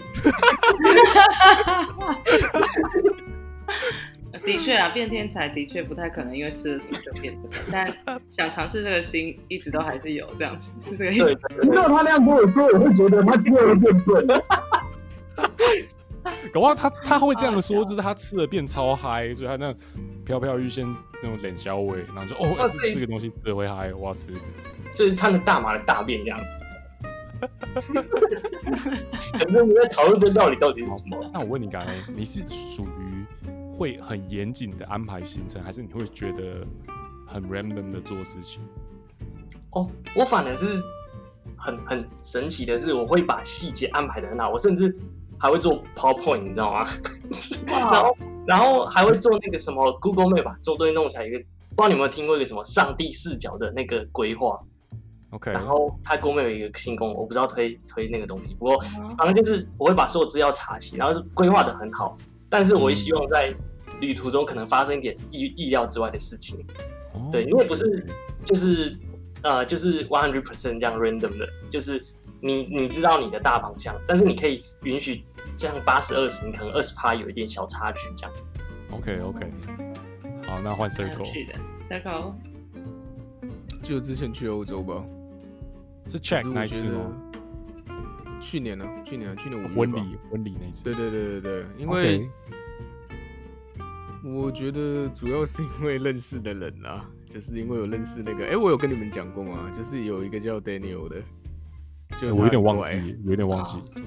[4.45, 7.51] 的确啊，变天才的确不太可能，因为吃了什么就变成。
[7.73, 7.91] 但
[8.31, 11.35] 想尝试这个心一直都还是有这样子，是 这个意思。
[11.63, 14.27] 听到他那样跟我说，我会觉得他吃了变笨。
[16.53, 19.75] 搞不好他他会这样说，就是他吃了变超嗨，所以他那
[20.25, 20.87] 飘飘欲仙
[21.23, 24.31] 那种脸小尾，然后就哦，这这个东西吃了会嗨，我要吃。
[24.93, 26.39] 所以唱个大麻的大便这样。
[29.39, 31.31] 反正你在讨论这道理到底是什么？
[31.33, 33.25] 那我问你，刚才你是属于
[33.71, 36.67] 会很严谨的安排行程，还是你会觉得
[37.27, 38.61] 很 random 的做事情？
[39.71, 40.83] 哦，我反而是
[41.57, 44.93] 很很神奇的是，我会把细节安排的很好，我甚至
[45.39, 46.87] 还会做 PowerPoint，你知道吗？
[47.67, 48.17] 然后
[48.47, 54.59] 然后还会做那个什么 Google Map 把周围弄起来一个，不知道你有没有听过一个什么上帝视角的那个规划
[55.31, 58.81] ？OK，然后他公面有一个新功能，我不知道推推那个东西，不过
[59.17, 62.17] 反正就是我会把所有资料查齐，然后是规划的很好，
[62.49, 63.55] 但是我也希望在
[64.01, 66.65] 旅途中可能发生一点意意料之外的事情，
[67.15, 68.07] 嗯、对，因为不是
[68.45, 68.97] 就是
[69.43, 72.03] 呃就是 one hundred percent 这样 random 的，就是
[72.41, 75.25] 你你知道你的大方向，但是你可以允许
[75.59, 78.35] 这样八十二十，你可能二十趴有一点小差距这样。
[78.93, 79.51] OK OK，
[80.47, 81.25] 好，那换 Circle。
[81.33, 81.55] 去的
[81.91, 82.33] Circle，
[83.83, 85.05] 就之前去欧洲吧。
[86.07, 87.13] 是 check 那次吗？
[88.41, 88.87] 去年呢？
[89.05, 90.85] 去年啊去年五月婚礼婚礼那次。
[90.85, 92.31] 对对对对对，因为
[94.25, 99.69] 我觉得主要是因为认识的人啊，就是因为有认识那个，哎，我有跟你们讲过吗？
[99.75, 101.17] 就是有一个叫 Daniel 的，
[102.21, 104.01] 就我有点忘记，有点忘记，就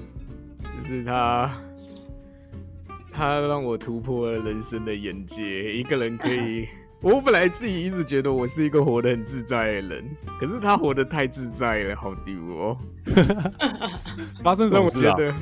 [0.82, 1.50] 是他，
[3.12, 6.68] 他让我突破了人生的眼界，一个人可以。
[7.00, 10.04] 我本来自己一直觉得我是一个活得很自在的人，
[10.38, 12.78] 可是他活得太自在了，好丢哦！
[14.42, 15.12] 发生什么事啊？
[15.12, 15.34] 我觉得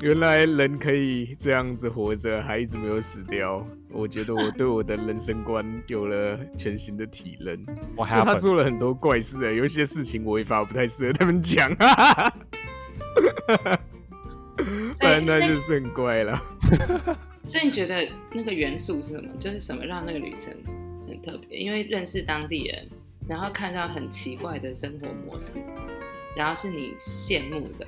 [0.00, 3.64] 原来人可以这样子活着，还一直没有死掉。
[3.90, 7.64] 我觉得我对我的人生观有了全新的体认。
[7.96, 11.72] 我还他做了很多怪事，啊，有些事情我也发不太适合他们讲，
[14.56, 16.42] 哈哈哈哈反正那就是很怪了。
[17.44, 19.28] 所以你觉得那个元素是什么？
[19.38, 20.54] 就是什么让那个旅程？
[21.06, 22.88] 很特别，因为认识当地人，
[23.28, 25.58] 然后看到很奇怪的生活模式，
[26.34, 27.86] 然后是你羡慕的，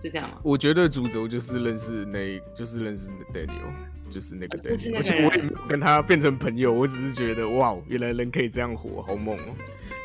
[0.00, 0.38] 是这样吗？
[0.42, 3.70] 我觉得主轴就是认识那，就是认识 Daniel，
[4.14, 9.56] 就是那个 Daniel，而且我也没有跟他变成朋友，我只是觉得哇，原来人可以这样活，好猛哦！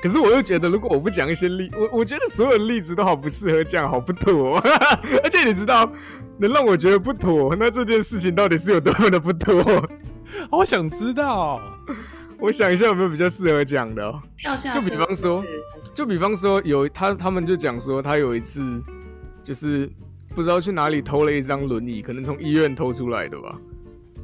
[0.01, 4.57] 可是我又觉得，如果我不讲一些例，我我觉得所有的例子都好不适合讲，好不妥，
[5.23, 5.87] 而且你知道，
[6.39, 9.87] 能让我觉得不妥，那这件事情到底是有多么的不妥？
[10.49, 11.61] 好想知道，
[12.39, 14.19] 我想一下有没有比较适合讲的哦。
[14.73, 15.45] 就比方说，
[15.93, 18.83] 就比方说有他他们就讲说他有一次
[19.43, 19.87] 就是
[20.33, 23.55] 不知道去哪里偷了一张轮椅，可能从医院偷出来的吧。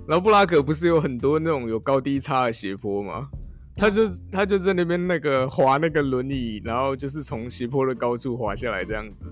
[0.08, 3.28] 然后布拉格不是有很多那种有高低差的斜坡吗？
[3.76, 9.26] 他就他就在那边那个滑那个轮椅，然后就是从斜坡的高处滑下来这样子。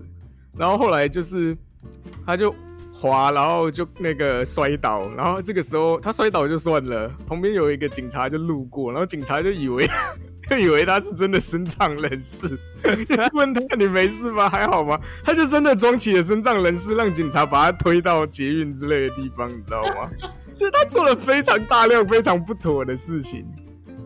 [0.58, 1.58] 然后后来就是
[2.26, 2.54] 他就。
[2.96, 9.86] 滑，然后就那个摔倒，然后这个时候他摔倒就算了，旁边有一个警察就路过，然后警察就以为
[10.50, 12.48] 就以为他是真的身障人士，
[12.82, 14.48] 就问他，你没事吗？
[14.48, 14.98] 还好吗？
[15.22, 20.10] 他就真的装起了身障人士，让警察把他推到捷运之类的地方，你知道吗？
[20.64, 23.46] 是他做了非常大量非常不妥的事情。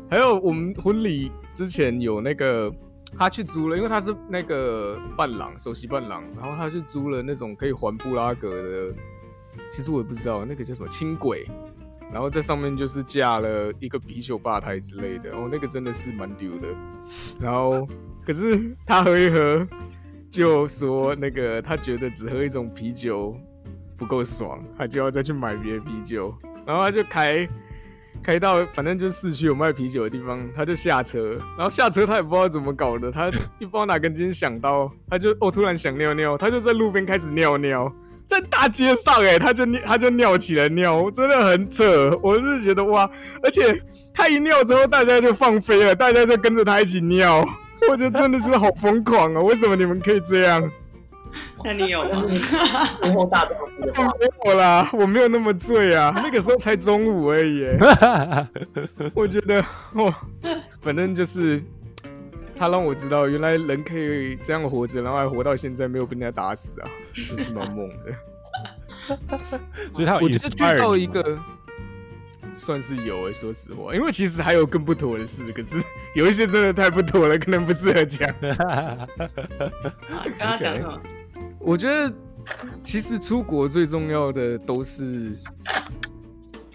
[0.10, 2.74] 还有我们婚礼之前有那个。
[3.18, 8.94] 他去租了，因为他是那个伴郎，首席伴郎，然后他去租了那种可以环布拉格的，
[9.72, 11.48] 其实我也不知道那个叫什么轻轨，
[12.12, 16.68] 然后在上面就是架了一个啤酒吧台之类的，哦，那个真的是蛮丢的。
[17.40, 17.88] 然后
[18.26, 19.66] 可是他喝一喝，
[20.30, 23.36] 就说那个他觉得只喝一种啤酒
[23.98, 26.34] 不够爽，他就要再去买别的啤酒，
[26.66, 27.48] 然后他就开。
[28.24, 33.28] 开到反正就是市区有卖啤酒的地方，他就下车，然后下车他也不知道怎么搞的，他
[33.60, 37.94] 一不知道哪根筋想到，他就哦突然想尿尿，他就在路边开始尿尿，
[38.26, 43.08] 在大街上哎，他就他就尿起来尿，真的很扯，我是觉得哇，
[43.44, 43.80] 而且
[44.12, 47.48] 他一尿之后，大家就放飞了，大家就跟着他一起尿，
[47.88, 49.42] 我觉得真的是好疯狂啊！
[49.42, 50.70] 为什么你们可以这样？
[51.68, 52.24] 那你有吗？
[53.04, 53.60] 然后大壮
[54.18, 57.68] 没有啦，我没有那么醉啊， 那个时候才中午而已。
[59.14, 59.62] 我觉得，
[59.96, 60.18] 哇，
[60.80, 61.62] 反正就是
[62.56, 68.14] 他让我知道，原来人可以这样活着，然后还活到现在，没有被人家打死啊，真是蛮猛的。
[69.92, 71.38] 所以他我就是遇到一个，
[72.58, 75.84] 算是有诶、欸，说实话，因为其实还有更不妥的事，可是
[76.16, 78.34] 有一些真的太不妥了，可能不适合讲。
[78.40, 78.58] 刚
[80.40, 81.02] 刚讲什么？
[81.68, 82.16] 我觉得
[82.82, 85.38] 其实出国最重要的都是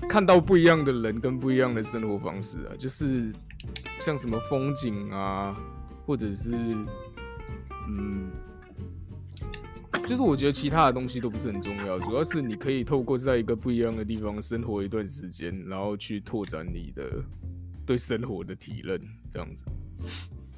[0.07, 3.33] 看到不一样的人跟不一样的生活方式啊，就是
[4.03, 5.59] 像什么风景啊，
[6.05, 6.51] 或者是
[7.89, 8.31] 嗯。
[10.07, 17.25] 就是我觉得其他的东西都不是很重要，主要是你可以透过在一个不一样的地方生活一段时间，然后去拓展你的
[17.87, 19.65] 对生活的体认，这样子。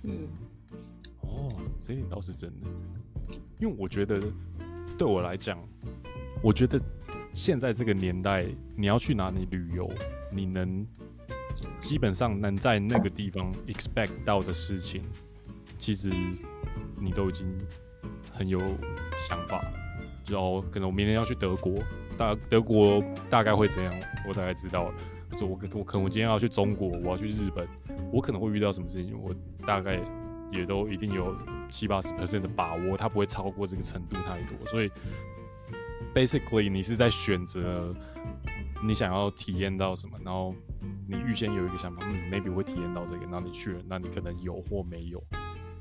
[0.02, 0.26] 嗯，
[1.34, 2.68] 哦，这点倒是真的，
[3.58, 4.20] 因为我觉得
[4.96, 5.58] 对我来讲，
[6.42, 6.78] 我觉得
[7.32, 9.90] 现在这个年代，你要去哪里旅游，
[10.32, 10.86] 你能
[11.80, 15.02] 基本上能在那个地方 expect 到的事情，
[15.78, 16.10] 其实
[16.98, 17.46] 你都已经。
[18.36, 18.58] 很有
[19.16, 19.64] 想法，
[20.28, 21.72] 然后可能我明天要去德国，
[22.18, 23.94] 大德国大概会怎样，
[24.26, 24.94] 我大概知道了。
[25.40, 27.64] 我我可能我今天要去中国，我要去日本，
[28.12, 29.32] 我可能会遇到什么事情，我
[29.64, 30.00] 大概
[30.54, 31.36] 也都一定有
[31.68, 34.66] 七八十 percent 的把握，它不会超过这个程度太多。
[34.66, 34.90] 所以
[36.14, 37.94] ，basically 你是在选择
[38.82, 40.54] 你想要体验到什么，然后
[41.08, 45.22] 你预先有一个想法，嗯，maybe 会体验到这个，然后你去了，那你可能有或没有。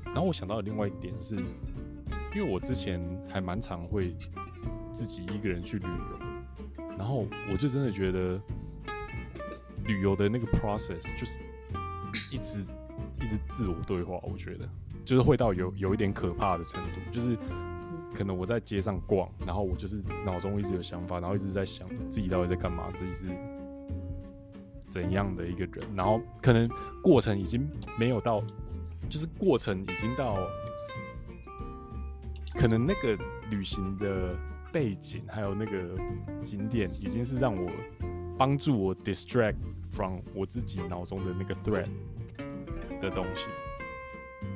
[0.04, 1.36] 然后我想到的另外一点是。
[2.34, 4.12] 因为我之前还蛮常会
[4.92, 6.18] 自己一个人去旅游，
[6.98, 8.40] 然后我就真的觉得
[9.84, 11.38] 旅游的那个 process 就是
[12.32, 12.66] 一直
[13.22, 14.68] 一直自我对话，我觉得
[15.04, 17.36] 就是会到有有一点可怕的程度，就是
[18.14, 23.26] 可能我在街上逛，然后我就是脑中一直有想法，然后一直在想自己到底在干嘛，自己是
[24.86, 26.68] 怎样的一个人，然后可能
[27.02, 28.42] 过程已经没有到，
[29.08, 30.38] 就是过程已经到。
[32.56, 33.18] 可能那个
[33.50, 34.32] 旅行的
[34.72, 35.98] 背景，还有那个
[36.44, 37.68] 景点，已经是让我
[38.38, 39.56] 帮助我 distract
[39.90, 41.88] from 我自己脑中的那个 thread
[43.04, 43.46] 的东西。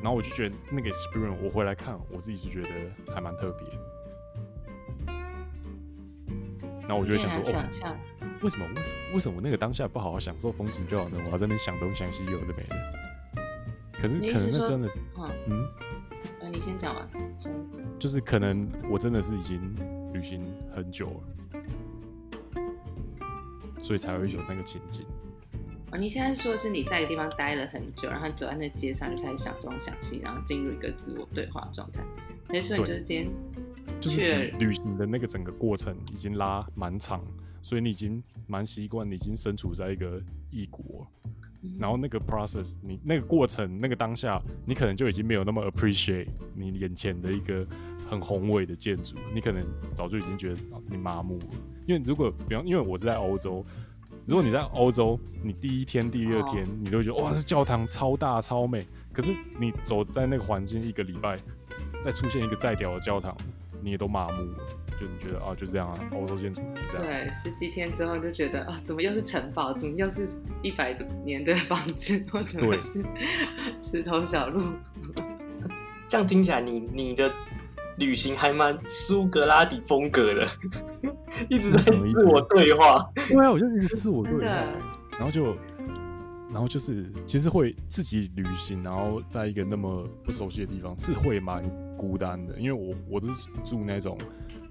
[0.03, 2.69] 然后我就觉得那个 experience，我回来看，我自己是觉得
[3.15, 3.69] 还蛮特别。
[6.81, 7.97] 然后我就会想说，想哦，
[8.43, 8.67] 为什么？
[8.75, 9.15] 为什么？
[9.15, 11.19] 为什么我那个当下不好好享受风景就好呢？
[11.27, 12.77] 我还在那边想东想西，有的没的。
[13.93, 14.91] 可是，可能那真的，
[15.47, 15.69] 嗯。
[16.51, 17.07] 你先讲完。
[17.99, 19.61] 就是可能我真的是已经
[20.15, 20.43] 旅行
[20.75, 21.21] 很久了，
[23.83, 25.05] 所以才会有那个情景。
[25.91, 32.03] 哦，你现在说的是你在一个地方待了很久，然后走在那街上就开始想东想西，然后进入一个自我对话状态。
[32.51, 33.31] 没错，你就是今天
[34.01, 37.23] 就是旅行的那个整个过程已经拉蛮长，
[37.63, 40.21] 所以你已经蛮习惯，你已经身处在一个
[40.51, 41.07] 异国。
[41.77, 47.67] 然后那个 process，你那个过程，那个当下，你可能就已经没有那么 appreciate 你眼前的一个
[48.09, 51.47] 很宏伟的建筑，你可能早就已经觉得你麻木了。
[51.85, 53.67] 因为如果比方，因为我是在欧洲，
[54.29, 61.39] 如果你在欧洲，你第一天、第二天，你都觉得哇，这教堂超大超美，可是你走在那个环境一个礼拜，
[62.03, 63.35] 再出现一个再屌的教堂，
[63.81, 64.59] 你也都麻木了。
[65.01, 67.07] 就你觉得啊，就这样啊，欧洲建筑就这样。
[67.07, 69.73] 对，十几天之后就觉得啊，怎么又是城堡？
[69.73, 70.29] 怎么又是
[70.61, 72.23] 一百年的房子？
[72.31, 73.03] 或怎么是
[73.83, 74.73] 石头小路？
[76.07, 77.33] 这样听起来你，你你的
[77.99, 80.49] 旅行还蛮苏格拉底风格的，
[81.51, 83.05] 一直在自我对话。
[83.15, 84.45] 对啊，我就一直自我对话，
[85.13, 85.57] 然后就，
[86.51, 91.63] 然后就是其实会自己旅行，然后在一个那么不熟悉的地方，是会蛮
[91.97, 94.17] 孤单的，因为我我都是住那种。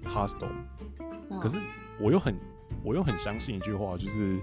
[0.04, 0.48] Hostel，
[1.38, 1.58] 可是
[2.00, 2.34] 我又很，
[2.82, 4.38] 我又很相信一句话，就是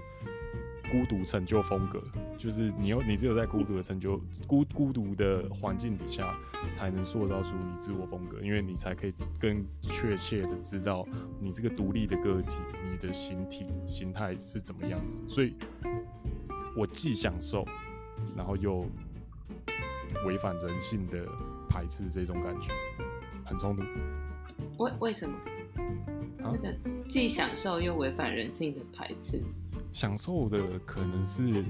[0.90, 2.02] 孤独成就风格，
[2.38, 6.38] 就是你有你只有在孤独的成就 孤孤独的环境底下，
[6.74, 11.06] 才能塑造出你自我风格，因为你才可以更确切的知道
[11.40, 15.24] 你这个独立的个体，你的形体形态是怎么样子。
[15.26, 15.54] 所以，
[16.76, 17.66] 我既享受，
[18.36, 18.86] 然后又
[20.24, 21.26] 违反人性的
[21.68, 22.70] 排斥这种感觉，
[23.44, 23.82] 很冲突。
[24.78, 25.36] 为为什么？
[26.38, 26.74] 那个
[27.08, 29.42] 既享受又违反人性的排斥。
[29.96, 31.64] 享受的可能是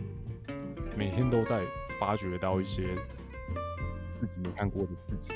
[0.97, 1.65] 每天都在
[2.01, 2.97] 发掘到一些
[4.19, 5.33] 自己没看过的自己，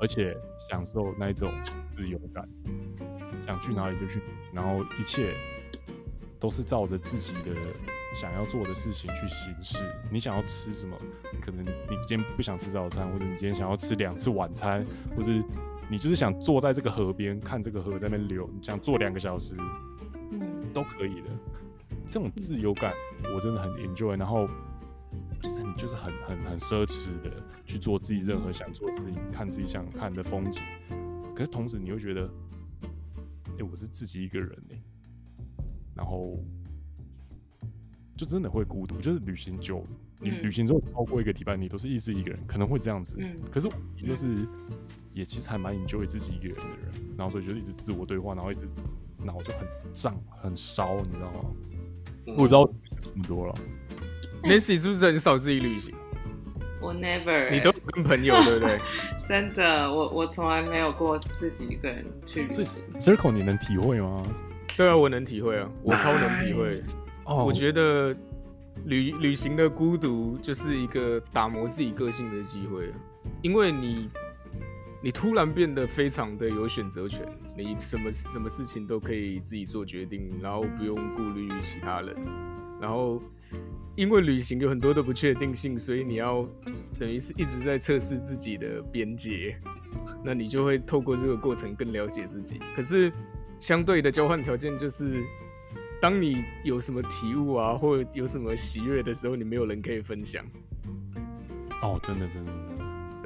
[0.00, 0.32] 而且
[0.70, 1.52] 享受那一种
[1.90, 2.48] 自由感，
[3.44, 4.22] 想去哪里就去，
[4.52, 5.34] 然后一切
[6.38, 7.52] 都是照着自己的
[8.14, 9.84] 想要做的事情去行事。
[10.08, 10.96] 你想要吃什么？
[11.42, 15.32] 可能你今天不想吃早餐，或者你今天想要吃两次晚餐，或者。
[15.90, 19.56] 你就是想坐在这个河边看这个河在那边流，你想坐两个小时，
[20.30, 21.30] 嗯，都可以的。
[22.08, 22.92] 这种自由感
[23.34, 24.18] 我真的很 enjoy。
[24.18, 24.48] 然后
[25.40, 27.30] 就是很就是很很很奢侈的
[27.64, 30.60] 去做自己任何想做的事情，看自己想看的风景。
[31.34, 32.28] 可是同时你会觉得，
[33.50, 34.82] 哎、欸，我是自己一个人哎、欸，
[35.94, 36.42] 然后
[38.16, 38.96] 就真的会孤独。
[38.96, 39.84] 就是旅行久，
[40.20, 43.14] 旅、嗯、旅行之后超过一个礼拜，你都是一直一个人，可能会这样子。
[43.20, 44.48] 嗯、可是也就是、嗯、
[45.12, 48.68] 也其实还蛮 enjoy 自己一个人的人，然后所以就一直自我对话，然后一直
[49.18, 51.50] 脑就很胀很烧，你知道吗？
[52.36, 52.68] 不知道
[53.02, 53.54] 这么多了。
[54.42, 55.94] Nancy 是不是很少自己旅行？
[56.80, 58.78] 我 never，你都跟朋友对不对？
[59.28, 62.64] 真的，我我从来没有过自己一个人去旅行。
[62.64, 64.22] 所以 Circle 你能体会吗？
[64.76, 66.70] 对啊，我能体会啊，我超能体会。
[67.24, 68.14] 哦我觉得
[68.84, 72.90] 旅旅行的孤独就是一个打磨自己个性的机会，
[73.42, 74.08] 因为你
[75.02, 77.26] 你突然变得非常的有选择权，
[77.56, 82.16] 你什么什么事情都可以自己做决定，然后不用顾虑于其他人，
[82.80, 83.22] 然后。
[83.96, 86.48] 因为旅行有很多的不确定性，所以你要
[87.00, 89.58] 等于是一直在测试自己的边界，
[90.22, 92.60] 那你就会透过这个过程更了解自己。
[92.76, 93.12] 可是
[93.58, 95.24] 相对的交换条件就是，
[96.00, 100.44] 当你有什么体悟啊，或有什么喜悦的时候，你没有人可以分享。
[101.82, 102.52] 哦，真的真的，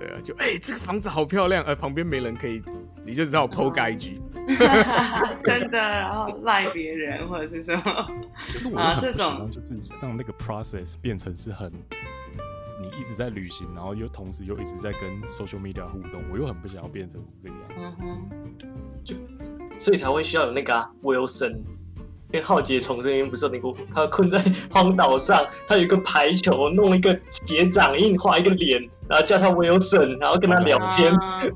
[0.03, 2.62] 对啊，就哎、欸，这个房子好漂亮，而旁边没人可以。
[3.05, 4.20] 你就只好 po 盖一句，
[5.45, 7.83] 真的，然后赖别人或者是什么。
[8.53, 11.69] 可是我又很不喜欢，就是让那个 process 变成是很，
[12.81, 17.97] 你一直在旅行，然后又同时又一直在跟 social media 互动，我又很不想要变成是这个样子。
[18.03, 18.31] 嗯、
[19.03, 19.16] 就
[19.79, 21.61] 所以才会需要有那个、啊、Wilson，
[22.32, 31.14] 因为浩劫重生，因为不是有那个他困在荒岛上，他有一个排球，弄一个结掌印，画一个脸，然后叫他 Wilson，然后跟他聊天。
[31.14, 31.38] 啊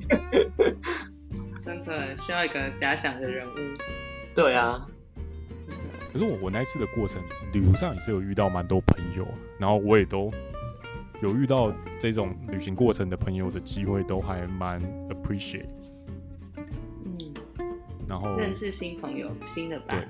[1.65, 3.53] 真的需要一个假想的人物。
[4.35, 4.87] 对啊。
[6.13, 7.21] 可是我我那一次的过程，
[7.53, 9.27] 旅途上也是有遇到蛮多朋友，
[9.59, 10.31] 然后我也都
[11.23, 14.79] 有遇到这种旅行过程的朋友的机会，都还蛮
[15.09, 15.67] appreciate。
[17.05, 17.15] 嗯。
[18.09, 20.07] 然后认识新朋友，新的伴。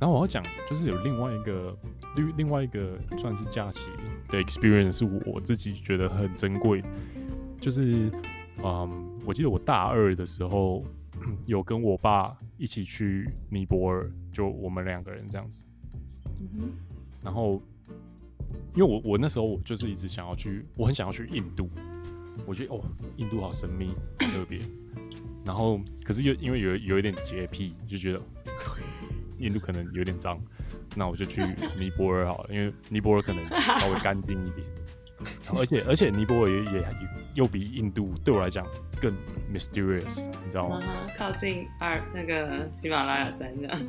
[0.00, 1.76] 然后我要讲，就是有另外一个
[2.16, 3.88] 另另外一个算是假期
[4.28, 6.82] 的 experience，是我自己觉得很珍贵，
[7.60, 8.10] 就是
[8.62, 9.04] 嗯。
[9.26, 10.82] 我记得我大二的时候，
[11.44, 15.66] 有跟我爸一起去尼泊尔，就我们两个人这样子。
[16.40, 16.70] 嗯、哼
[17.22, 17.60] 然后，
[18.74, 21.68] 因为我我那时候我就是一直想要去，我很想要去印度。
[22.46, 22.80] 我觉得哦，
[23.18, 24.60] 印度好神秘，特别。
[25.44, 28.22] 然后，可是又因为有有一点洁癖，就觉得
[29.38, 30.40] 印度可能有点脏，
[30.96, 31.44] 那我就去
[31.78, 33.48] 尼泊尔好了，因为尼泊尔可能
[33.78, 34.66] 稍微干净一点。
[35.58, 36.84] 而且而且尼泊尔也也
[37.34, 38.64] 又比印度对我来讲
[39.00, 39.12] 更
[39.52, 40.80] mysterious，你知道吗？
[41.16, 43.80] 靠近二那个喜马拉雅山这样。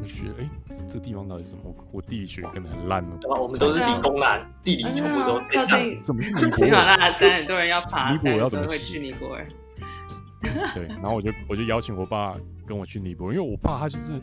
[0.00, 0.50] 我觉得哎，
[0.88, 1.72] 这地方到底是什么？
[1.92, 3.42] 我地理学可能很烂哦。
[3.42, 6.02] 我们都是理工男， 地理全部都靠近。
[6.02, 7.30] 怎么喜马拉雅山？
[7.36, 9.46] 很多人要爬，尼泊尔要怎么去尼泊尔？
[10.74, 12.34] 对，然后我就我就邀请我爸
[12.66, 14.20] 跟我去尼泊尔，因为我爸他就是。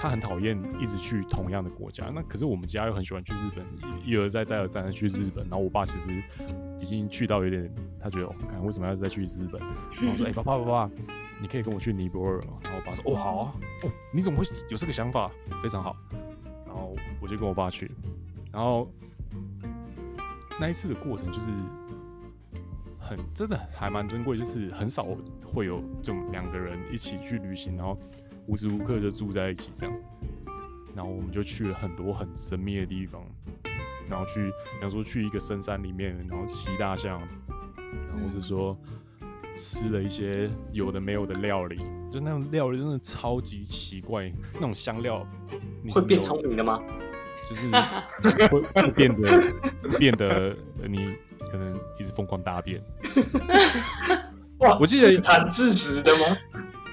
[0.00, 3.66] 他很讨厌一直去同样的国家，那可是我们家又很喜欢去日本，
[4.04, 5.42] 一而再再而三的去日本。
[5.48, 6.22] 然后我爸其实
[6.80, 7.68] 已经去到有点，
[8.00, 9.60] 他觉得，看为什么要再去日本？
[9.98, 10.90] 然后我说，哎、欸，爸爸爸爸，
[11.40, 12.38] 你可以跟我去尼泊尔。
[12.38, 15.28] 然后我爸说，哦，好啊，哦，你怎么会有这个想法？
[15.64, 15.96] 非常好。
[16.64, 17.90] 然后我就跟我爸去，
[18.52, 18.88] 然后
[20.60, 21.50] 那一次的过程就是
[23.00, 25.04] 很真的还蛮珍贵，就是很少
[25.44, 27.98] 会有这种两个人一起去旅行，然后。
[28.48, 29.94] 无时无刻就住在一起这样，
[30.96, 33.22] 然后我们就去了很多很神秘的地方，
[34.08, 37.20] 然后去，比方说去一个深山里面，然后骑大象，
[37.76, 38.76] 然后是说
[39.54, 41.76] 吃了一些有的没有的料理，
[42.10, 45.26] 就那种料理真的超级奇怪，那种香料
[45.84, 46.82] 你会变聪明的吗？
[47.46, 47.68] 就是
[48.48, 49.42] 会会变得
[49.98, 50.56] 变得
[50.88, 51.14] 你
[51.50, 52.82] 可能一直疯狂大便。
[54.60, 56.36] 哇，我记得产致死的吗？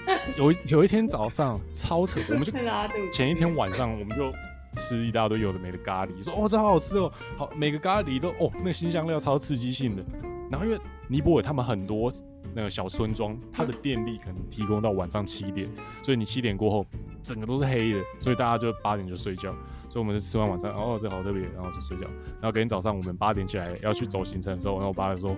[0.37, 2.51] 有有一天早上超扯，我们就
[3.11, 4.31] 前一天晚上我们就
[4.73, 10.03] 吃一大堆有的没的咖喱，说哦这好好吃哦，好每个咖喱都哦那个辛香料超刺激性的。
[10.51, 12.11] 然后因为尼泊尔他们很多
[12.53, 15.67] 那个小村庄，它的电力可能提供到晚上七点，
[16.03, 16.85] 所以你七点过后
[17.23, 19.53] 整个都是黑的，所以大家就八点就睡觉。
[19.89, 22.05] 所以我们就吃完晚餐，哦这好特别，然后就睡觉。
[22.41, 25.35] 然后隔天早上我们八点起来要去走行程的时候，然后我爸就说。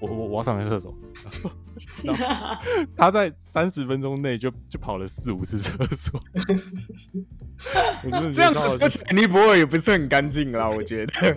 [0.00, 0.94] 我我我要上厕所，
[2.02, 2.24] 然后
[2.96, 6.20] 他在三十分钟内就就跑了四五次厕所，
[8.32, 11.36] 这样子说起来尼泊尔也不是很干净啦，我觉得。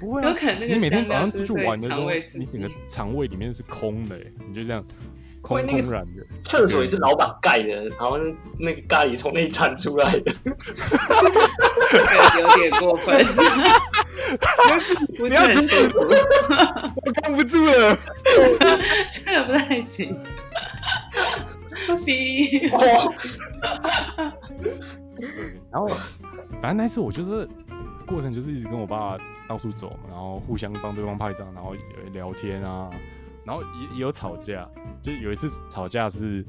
[0.00, 4.84] 不会、啊，有可能你每天早上出去玩的时候，你整个肠胃里面是空的，你就这样
[5.40, 6.26] 空空然的。
[6.42, 8.18] 厕所也是老板盖的，然后
[8.58, 10.32] 那个咖喱从那里铲出来的，
[12.40, 13.24] 有点过分。
[15.16, 16.00] 不不要阻止我，
[17.04, 17.98] 我扛不住了。
[19.12, 20.16] 这个不太行。
[22.04, 22.60] 逼，
[25.70, 25.88] 然后
[26.60, 27.46] 反正那次我就是
[28.06, 29.18] 过程就是一直跟我爸
[29.48, 31.82] 到处走嘛，然后互相帮对方拍照，然后也
[32.12, 32.88] 聊天啊，
[33.44, 34.66] 然后也也有吵架，
[35.02, 36.42] 就有一次吵架是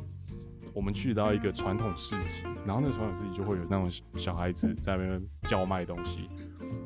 [0.74, 6.30] 我们去到一个传统市集，然后那个传统市集就会有那种小孩子在那边叫卖东西，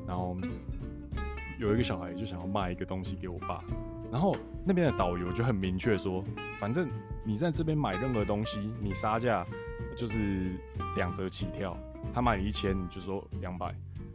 [0.07, 0.37] 然后
[1.59, 3.63] 有一个小孩就想要卖一个东西给我爸。
[4.11, 4.35] 然后
[4.65, 6.23] 那边的导游就很明确说，
[6.59, 6.89] 反正
[7.23, 9.45] 你在这边买任何东西，你杀价
[9.95, 10.51] 就是
[10.95, 11.77] 两折起跳。
[12.13, 13.67] 他卖你一千，你就说两百；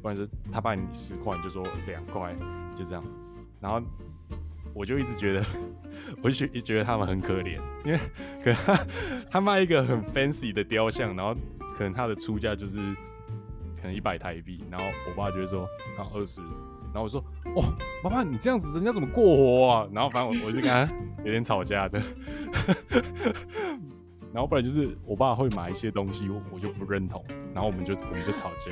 [0.02, 2.34] 不然是他卖你十块，你就说两块，
[2.74, 3.04] 就这样。
[3.60, 3.80] 然后
[4.72, 5.44] 我就一直觉得，
[6.24, 8.00] 我就觉得他们很可怜，因为
[8.42, 8.86] 可他
[9.30, 11.36] 他卖一个很 fancy 的雕像，然后
[11.76, 12.80] 可能他的出价就是
[13.84, 16.40] 可能一百台币，然后我爸就会说，然后二十。
[16.40, 17.22] 然后我说
[17.54, 17.62] ：“哦，
[18.02, 20.88] 爸爸，你这样子，人家怎么过活啊？”然后反正我我就跟他
[21.22, 22.00] 有点吵架的。
[24.32, 28.70] 然后不然就是我爸会买一些东西，我我就不认同，然后我们就我们就吵架。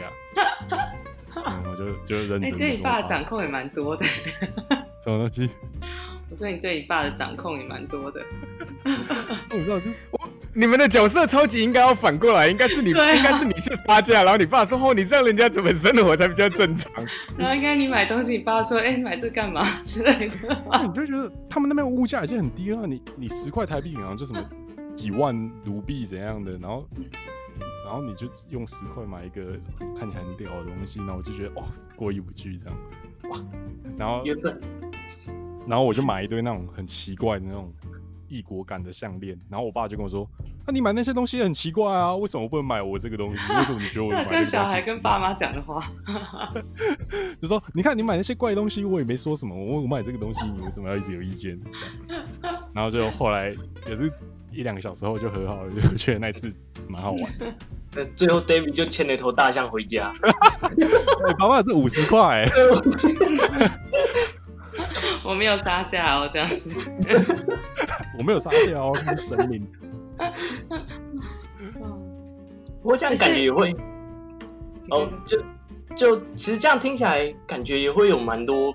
[1.37, 2.45] 嗯，我就就认真。
[2.45, 4.07] 你对你爸的掌控也蛮多的。
[5.05, 5.51] 什么东西？
[6.31, 8.25] 我说你对你爸的掌控也蛮多的。
[8.87, 10.19] 我不知道，就我。
[10.55, 16.93] 你们的角色超级应该要反过来，应该是你，啊、应该是你去杀价，然后你爸说：“哦，你这样人家怎么生活才比较正常？”
[17.39, 20.63] 然后应该你买东西，你爸说：“哎、买这干嘛？”之类的。
[20.71, 24.47] 那你就觉得他们那边物价已经很低了，你你十块台币好像就什么
[24.95, 25.35] 几万
[25.65, 26.87] 卢币怎样的，然后
[27.87, 29.59] 然后你就用十块买一个
[29.99, 31.65] 看起来很屌的东西，然后我就觉得哇，
[31.97, 32.79] 过意不去这样
[33.31, 33.39] 哇。
[33.97, 34.61] 然后原本，
[35.67, 37.73] 然后我就买一堆那种很奇怪的那种。
[38.33, 40.27] 异国感的项链，然后我爸就跟我说
[40.65, 43.43] ：“那、啊、你买那些东西很奇怪啊，为什么不能买我这个东西？
[43.53, 45.87] 为什么你觉得我买这个东西？”像小孩跟爸妈讲的话，
[47.43, 49.55] 就说：“你看你买那些怪东西，我也没说什么。
[49.55, 51.61] 我我买这个东西，你为什么要一直有意见？”
[52.73, 53.55] 然后就后来
[53.87, 54.11] 也是
[54.51, 56.51] 一两个小时后就和好了，就觉得那次
[56.89, 57.53] 蛮好玩的。
[57.95, 60.11] 那最后 David 就牵了一头大象回家。
[61.39, 62.49] 爸爸是五十块。
[65.25, 66.71] 我没有杀价哦，这样子。
[68.19, 69.67] 我没有杀价哦，是神明。
[72.83, 73.73] 不过这样感觉也会，
[74.91, 75.39] 哦，就
[75.95, 78.75] 就其实这样听起来，感觉也会有蛮多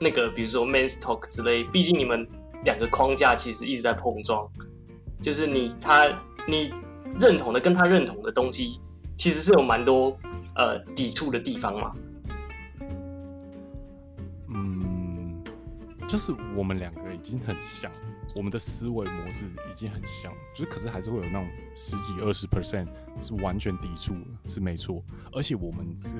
[0.00, 1.64] 那个，比如说 men's talk 之类。
[1.64, 2.26] 毕竟你们
[2.64, 4.48] 两个框架其实一直在碰撞，
[5.20, 6.06] 就是你他
[6.46, 6.72] 你
[7.18, 8.80] 认同的跟他认同的东西，
[9.16, 10.16] 其实是有蛮多
[10.54, 11.92] 呃抵触的地方嘛。
[14.48, 15.42] 嗯
[16.06, 17.90] 就是我们两个已经很像，
[18.34, 22.88] 我们的思维模式已经很像，就是可是还是会有那种十几二十 percent
[23.20, 25.02] 是完全抵触，是没错。
[25.32, 26.18] 而且我们是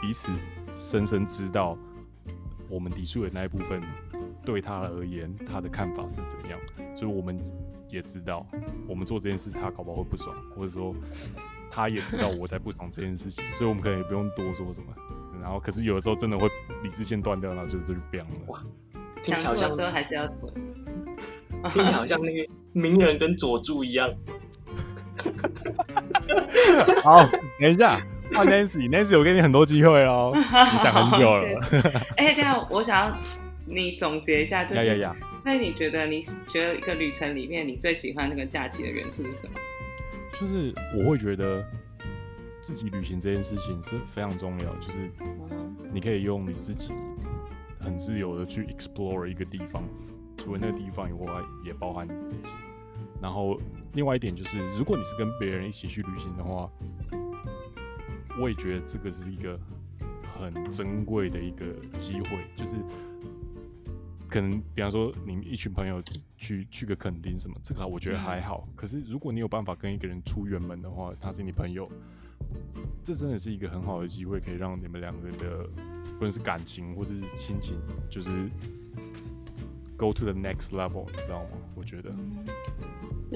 [0.00, 0.30] 彼此
[0.72, 1.76] 深深知道，
[2.68, 3.82] 我们抵触的那一部分
[4.42, 6.58] 对他而言，他的看法是怎样。
[6.94, 7.40] 所以我们
[7.88, 8.46] 也知道，
[8.88, 10.94] 我们做这件事他搞不好会不爽，或者说
[11.70, 14.94] 他也知道我在不爽这件事情，所以我们可能也不用多说什么。
[15.42, 16.48] 然后可是有的时候真的会
[16.82, 18.30] 理智线断掉，然后就就变了。
[19.22, 20.52] 听起来好像说还是要囤，
[21.70, 24.12] 听起来好像那个鸣人跟佐助一样。
[27.04, 27.24] 好，
[27.60, 27.98] 等一下，
[28.32, 31.60] 换 Nancy，Nancy，我给你很多机会哦， 你想很久了。
[32.16, 33.18] 哎，这样我想要
[33.66, 35.40] 你总结一下，就是 yeah, yeah, yeah.
[35.40, 39.54] 所以你觉得你觉得一个旅程里面你最喜欢那个假期的元素是什么？
[40.38, 41.64] 就是我会觉得
[42.60, 44.98] 自己旅行这件事情是非常重要，就是
[45.92, 46.92] 你可以用你自己。
[47.78, 49.84] 很自由的去 explore 一个地方，
[50.36, 52.48] 除了那个地方以外，也包含你自己。
[53.20, 53.58] 然后
[53.94, 56.70] 另外一点就是，如果你是跟别人一起去旅行的话，
[58.40, 59.58] 我也觉得这个是一个
[60.38, 61.66] 很珍贵的一个
[61.98, 62.46] 机会。
[62.54, 62.76] 就是
[64.28, 66.02] 可能比方说你们一群朋友
[66.36, 68.68] 去去个垦丁什么，这个我觉得还好。
[68.76, 71.90] 可是如果你有办法跟一个人出远门的话，他是你朋友，
[73.02, 75.68] 这真的是一个很好的机会，可以让你们两个人的。
[76.16, 78.30] 不论是感情或是亲情，就是
[79.96, 81.50] go to the next level，你知道吗？
[81.74, 82.10] 我觉得，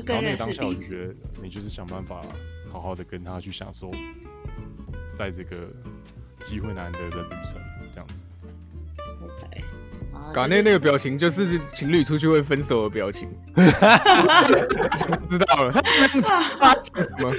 [0.05, 2.25] 然后那个当下，我就觉得你就是想办法
[2.71, 3.91] 好好的跟他去享受，
[5.15, 5.69] 在这个
[6.43, 7.61] 机会难得的旅程，
[7.91, 8.25] 这样子。
[10.33, 13.29] 嘎内那个表情就是情侣出去会分手的表情，
[15.29, 15.81] 知道了，他
[17.03, 17.31] 什么？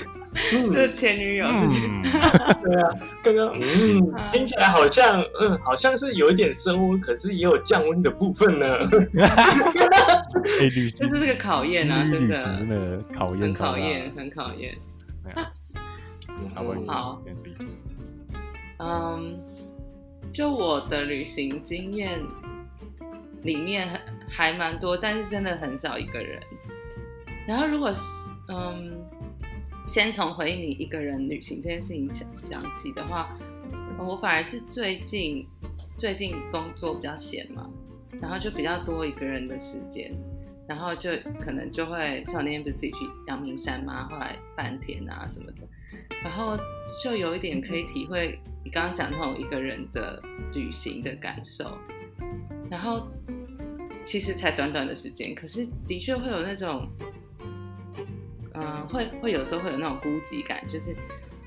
[0.72, 2.02] 是前女友，嗯、
[2.64, 2.90] 对啊，
[3.22, 8.66] 刚刚嗯，听起来好像嗯，好像是有一点升温，可是也有降温的部分呢。
[10.98, 14.74] 这是这个考验啊，真的，真的考验，很考验，很考验。
[16.56, 17.22] 好，好，
[18.80, 19.38] 嗯，
[20.32, 22.22] 就我的旅行经验
[23.44, 24.00] 里面
[24.30, 26.42] 还蛮多，但是真的很少一个人。
[27.48, 28.02] 然后如果是
[28.50, 29.04] 嗯，
[29.88, 33.36] 先从回忆你一个人旅行这件事情想讲起的话，
[33.98, 35.48] 我反而是最近
[35.98, 37.70] 最近工作比较闲嘛，
[38.22, 40.12] 然后就比较多一个人的时间。
[40.68, 41.10] 然后就
[41.44, 45.68] 可能就会像那天不是自己去阳明山嘛，后来半天啊什么的，
[46.24, 46.58] 然后
[47.04, 50.22] 就有一点可以体会你刚刚讲那种一个人的
[50.54, 51.78] 旅行的感受。
[52.72, 53.08] 然后
[54.06, 56.88] 其实才短短的时间，可是的确会有那种，
[58.54, 60.96] 嗯、呃，会会有时候会有那种孤寂感，就是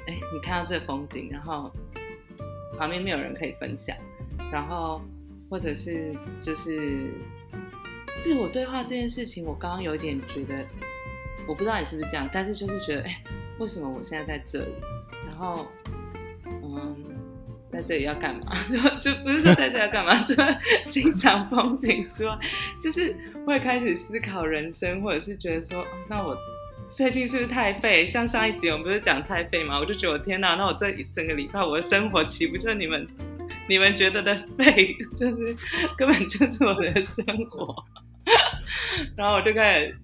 [0.07, 1.73] 哎，你看到这个风景，然后
[2.79, 3.97] 旁边没有人可以分享，
[4.53, 5.01] 然后
[5.51, 7.11] 或者是就是。
[8.23, 10.65] 自我对话这件事情，我刚刚有点觉得，
[11.47, 13.23] 我不知道你是不是这样，但是就是觉得，哎，
[13.59, 14.73] 为什么我现在在这里？
[15.27, 15.67] 然后，
[16.47, 16.97] 嗯，
[17.75, 18.53] 在这里要干嘛？
[18.71, 22.39] 就就不是说在这里要干嘛， 除了欣赏风景之外，
[22.83, 23.15] 就是
[23.45, 26.37] 会开始思考人生，或者是觉得说，那我
[26.89, 28.07] 最近是不是太废？
[28.07, 29.79] 像上一集我们不是讲太废吗？
[29.81, 33.07] 我就觉得我天哪，那我这一整个礼拜我的生活岂不就是你们
[33.69, 34.95] 你们觉得的废？
[35.17, 35.57] 就是
[35.97, 37.75] 根本就是我的生活。
[39.17, 39.97] 然后我就开始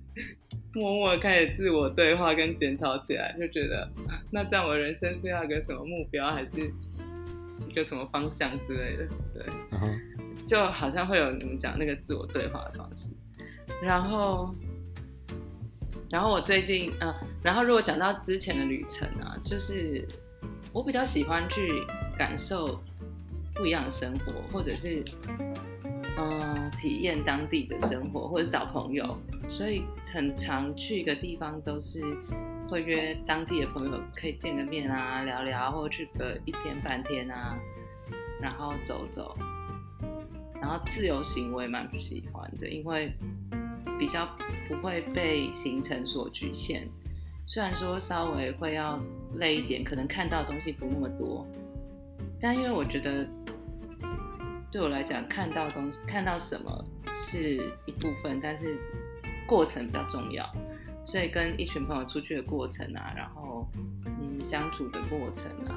[0.75, 3.89] 默默开始自我对话跟检讨起来，就觉得
[4.33, 6.49] 那这样我人生是要一个什么目标，还是
[7.69, 9.07] 一个什么方向之类的？
[9.35, 10.45] 对，uh huh.
[10.47, 13.11] 就好像会有你们讲那个自我对话的方式。
[13.83, 14.55] 然后，
[16.11, 20.07] 然后我最近，嗯、呃，然后如果讲到之前的旅程啊，就是
[20.73, 21.85] 我比较喜欢去
[22.17, 22.81] 感受
[23.55, 25.05] 不一样的生活，或者是。
[26.19, 29.17] 嗯，体验当地的生活或者找朋友，
[29.49, 32.03] 所以很常去一个地方都是
[32.69, 37.57] 会约当地的朋友，可以见个面啊，聊聊，或者去个一天半天啊，
[38.41, 39.37] 然后走走。
[40.61, 43.13] 然后自由行我也蛮喜欢的，因为
[43.99, 44.29] 比较
[44.69, 46.87] 不会被行程所局限。
[47.47, 49.01] 虽然说稍微会要
[49.37, 51.47] 累一点，可能看到的东西不那么多，
[52.41, 53.27] 但因为我觉得。
[54.71, 56.85] 对我来讲，看到东西，看到什么
[57.23, 57.57] 是
[57.87, 58.79] 一部分，但是
[59.47, 60.49] 过程比较重要。
[61.07, 63.67] 所以跟一群朋友出去的过程啊，然后
[64.05, 65.75] 嗯相处的过程啊，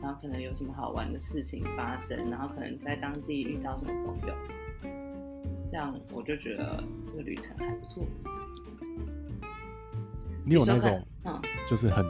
[0.00, 4.34] 然后可能有什么好玩的事情发生，然后可能在当地遇到什么朋友，
[5.72, 8.04] 这样我就觉得这个旅程还不错。
[10.44, 12.06] 你有那种，嗯，就是很，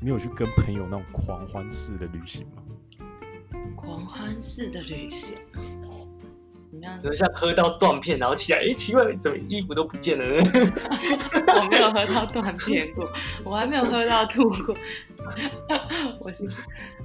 [0.00, 2.62] 你有去跟朋友那种狂欢式的旅行吗？
[3.86, 7.00] 狂欢式的旅行，怎么样？
[7.00, 10.42] 就像喝到断片，然后起来，哎，奇怪，怎么衣服都不见了呢？
[11.54, 13.08] 我没有喝到断片过，
[13.44, 14.76] 我还没有喝到吐过。
[16.20, 16.48] 我是，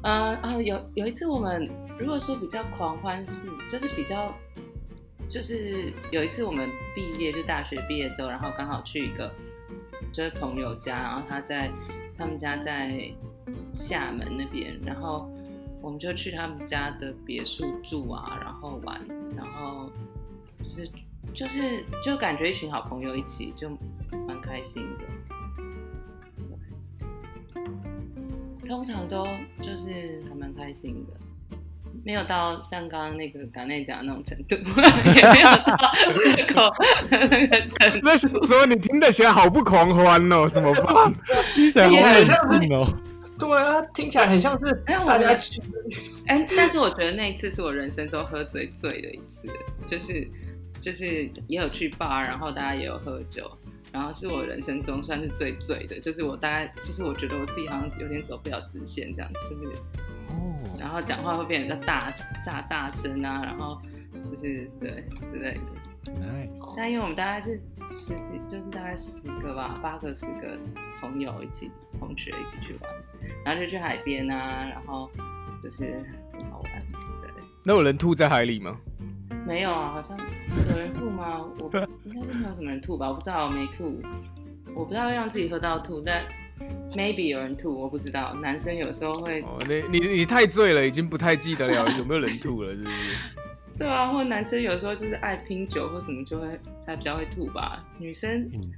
[0.02, 4.34] 呃啊，有有一次我们如果说比较狂欢式，就是比较，
[5.30, 9.32] 就是有一次我们毕业，就大学毕业之后，然后刚好去一个
[10.12, 11.72] 就是朋友家，然后他在
[12.18, 13.08] 他们家在
[13.72, 15.32] 厦门那边，然后。
[15.82, 19.02] 我们就去他们家的别墅住啊，然后玩，
[19.36, 19.92] 然后
[20.62, 20.88] 是
[21.34, 23.70] 就是就感觉一群好朋友一起就
[24.28, 25.06] 蛮开心的。
[28.68, 29.26] 通常都
[29.62, 31.58] 就是还蛮开心的，
[32.06, 34.56] 没有到像刚刚那个港内讲的那种程度，
[35.14, 35.50] 也没有
[36.54, 36.72] 到
[37.10, 38.00] 那个程度。
[38.04, 41.14] 那时候你听得起来好不狂欢哦，怎么办？
[41.54, 42.88] 听起来好冷静哦。
[43.48, 44.74] 对啊，听起来很像是
[45.06, 45.62] 大家去。
[46.28, 49.48] 哎，但是我觉得那一次是我人生中喝最醉的一次，
[49.88, 50.28] 就是
[50.80, 53.52] 就是也有去 bar，然后大家也有喝酒，
[53.92, 59.76] 然后是我人生中算是最醉的，就是我大概就是我觉得我自己好像有点走不了直线这样，就是
[60.30, 62.12] 哦，然后讲话会变得比较大
[62.46, 63.82] 大大声啊，然后
[64.14, 65.62] 就是对之类的。
[66.04, 66.74] Nice.
[66.76, 67.62] 但因为我们大概是
[67.92, 70.58] 十几，就是大概十个吧，八个十个
[71.00, 71.70] 朋友一起，
[72.00, 72.92] 同学一起去玩，
[73.46, 75.10] 然后就去海边啊，然后
[75.62, 76.04] 就是
[76.34, 76.82] 很好玩。
[77.22, 77.30] 对，
[77.64, 78.78] 那有人吐在海里吗？
[79.46, 80.18] 没有啊，好像
[80.72, 81.42] 有人吐吗？
[81.58, 81.70] 我
[82.06, 84.00] 应该是没有什么人吐吧，我不知道，我没吐，
[84.76, 86.24] 我不知道会让自己喝到吐，但
[86.94, 88.34] maybe 有人吐，我不知道。
[88.36, 92.96] 男生有时候会，哦，你你你太醉了，已经不太记得了有没有人吐了，是不是？
[93.82, 97.84] 对啊，或男生有时候就是爱拼酒或什么，就会才比较会吐吧。
[97.98, 98.72] 女生，嗯、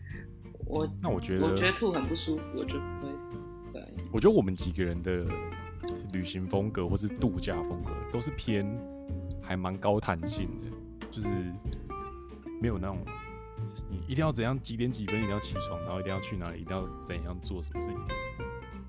[0.66, 3.14] 我那我觉得我觉得吐很不舒服，我就不会。
[3.74, 5.26] 对，我觉得我们几个人的
[6.14, 8.62] 旅行风格或是度假风格都是偏
[9.42, 11.28] 还蛮高弹性的，就是
[12.62, 12.98] 没有那种
[13.90, 17.98] 你一定要怎样几点几分一定要起床，然后一定要去哪里，一定要怎样做什么事情。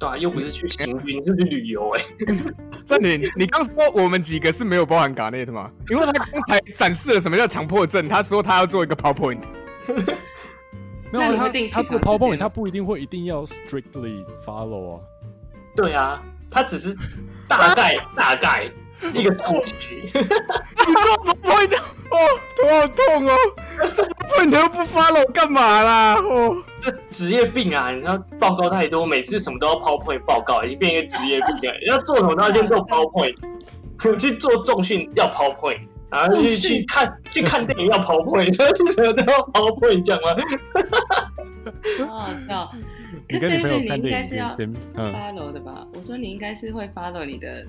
[0.05, 2.03] 对啊，又不是去行军，是去旅游哎。
[2.87, 5.71] 这里你刚说我们几个是没有包含 Garnet 的吗？
[5.89, 9.41] 因为他刚才展示了什么叫强迫症，他说他要做一个 PowerPoint。
[11.11, 15.01] 没有他他做 PowerPoint，他不一定会一定要 strictly follow 啊。
[15.77, 16.95] 对啊，他只是
[17.49, 18.71] 大概大概
[19.13, 20.03] 一个东西。
[20.13, 21.77] 你做 PowerPoint
[22.11, 22.17] 哦，
[22.61, 23.37] 头好痛哦！
[23.95, 26.15] 做 PowerPoint 又不 follow 干嘛啦？
[26.21, 27.91] 哦，这职业病啊！
[27.91, 31.77] 你要报告太多，每次什么都要 PowerPoint 报告，已经变一个职业病了。
[31.87, 33.37] 要做什么都要先做 PowerPoint，
[34.19, 35.81] 去做重训要 PowerPoint，
[36.11, 38.55] 然后去去看去看电影要 PowerPoint，
[38.95, 40.37] 什么都要 PowerPoint，讲吗？
[42.07, 42.71] 好好笑。
[43.27, 44.55] 你跟你朋友看电影，应该是要
[44.95, 45.87] follow 的吧？
[45.95, 47.67] 我说你应该是会 follow 你的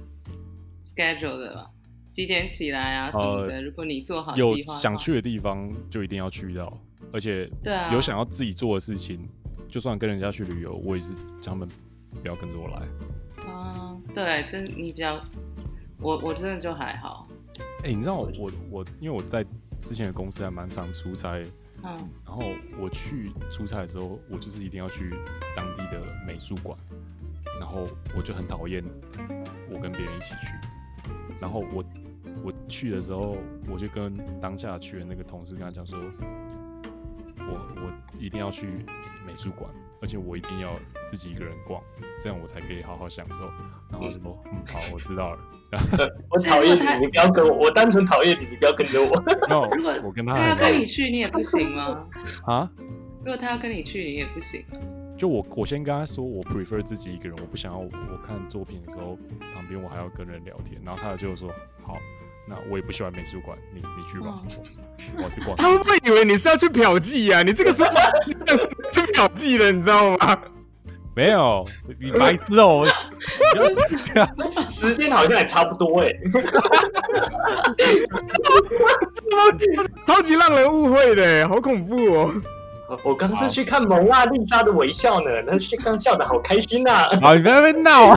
[0.95, 1.69] schedule 的吧？
[2.11, 3.61] 几点起来啊什么的？
[3.61, 6.71] 如果你做好有想去的地方，就一定要去到。
[7.11, 7.49] 而且
[7.91, 9.27] 有想要自己做的事情，
[9.67, 11.67] 就算跟人家去旅游，我也是叫他们
[12.21, 13.51] 不要跟着我来。
[13.51, 15.21] 啊，对，真你比较，
[15.99, 17.27] 我我真的就还好。
[17.83, 19.45] 哎，你知道我我我，因为我在
[19.81, 21.41] 之前的公司还蛮常出差。
[21.83, 22.41] 嗯，然后
[22.79, 25.13] 我去出差的时候，我就是一定要去
[25.55, 26.75] 当地的美术馆，
[27.59, 27.85] 然后
[28.17, 28.83] 我就很讨厌
[29.69, 30.53] 我跟别人一起去，
[31.39, 31.83] 然后我
[32.43, 33.37] 我去的时候，
[33.69, 35.99] 我就跟当下去的那个同事跟他讲说，
[37.39, 38.67] 我我一定要去
[39.25, 39.69] 美术馆，
[40.01, 40.73] 而且我一定要
[41.05, 41.81] 自己一个人逛，
[42.19, 43.49] 这样我才可以好好享受。
[43.91, 45.39] 然后什么，嗯，好，我知道了。
[46.29, 47.65] 我讨厌你，你不要跟我。
[47.65, 49.09] 我单纯讨厌你，你不要跟着我。
[49.49, 49.67] No,
[50.03, 52.07] 我跟他，他要跟你去，你也不行吗？
[52.45, 52.71] 啊？
[53.23, 54.63] 如果他要跟你去，你也不行。
[55.17, 57.89] 就我，我先跟他说，我 prefer 自己一个人，我不想要我
[58.25, 59.17] 看作品的时候
[59.53, 60.79] 旁边我还要跟人聊天。
[60.83, 61.49] 然后他就说，
[61.83, 61.97] 好，
[62.47, 64.43] 那我也不喜欢美术馆，你你去吧，哦、
[65.17, 65.55] 我要去逛。
[65.55, 67.43] 他会不会以为你是要去嫖妓呀？
[67.43, 67.93] 你这个说法
[68.29, 70.37] 真的是去嫖妓的，你知道吗？
[71.15, 71.65] 没有，
[71.97, 72.85] 你白痴哦！
[74.51, 76.11] 时间好像也差不多哎，
[80.05, 82.35] 超级让人误会的，好恐怖哦！
[83.03, 85.53] 我刚是去看蒙娜丽莎的微笑呢， 那
[85.83, 87.09] 刚笑的好开心呐！
[87.21, 88.15] 好，你不要在那边闹。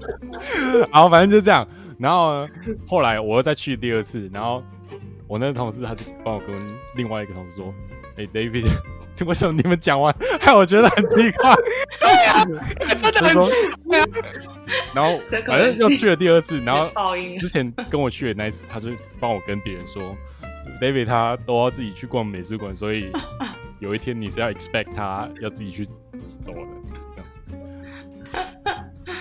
[0.90, 1.66] 好，反正就这样。
[1.98, 2.48] 然后呢，
[2.88, 4.62] 后来我又再去第二次，然后
[5.28, 6.54] 我那个同事他就帮我跟
[6.96, 7.72] 另外一个同事说
[8.16, 8.64] ：“哎，David。
[9.26, 11.54] ”为什么你们讲完害我觉得很奇怪？
[12.00, 12.44] 对呀，
[13.00, 13.54] 真的很奇
[13.86, 13.98] 怪。
[14.92, 16.90] 然后反正又去了第二次，然后
[17.38, 18.88] 之前跟我去的那一次，他就
[19.20, 20.02] 帮我跟别人说
[20.80, 23.12] ，David 他都要自己去逛美术馆，所以
[23.82, 25.84] 有一天你是要 expect 他要自己去
[26.40, 26.81] 走的。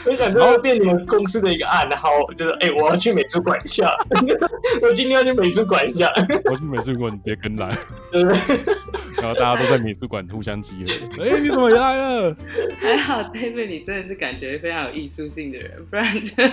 [0.05, 3.93] 我想说变你们公司的一个暗号，就是哎、欸，我要去美术馆一下，
[4.81, 6.11] 我今天要去美术馆一下。
[6.49, 7.69] 我是美术馆，你别跟来。
[8.11, 8.23] 对
[9.21, 11.23] 然后大家都在美术馆互相集合。
[11.23, 12.35] 哎、欸，你怎么来了？
[12.79, 16.43] 还好，David，你真的是感觉非常有艺术性的人，不然这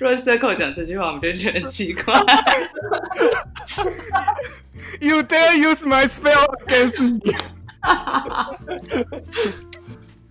[0.00, 2.14] 如果 Circle 讲这句话，我们就觉得很奇怪。
[5.00, 7.20] You dare use my spell against me？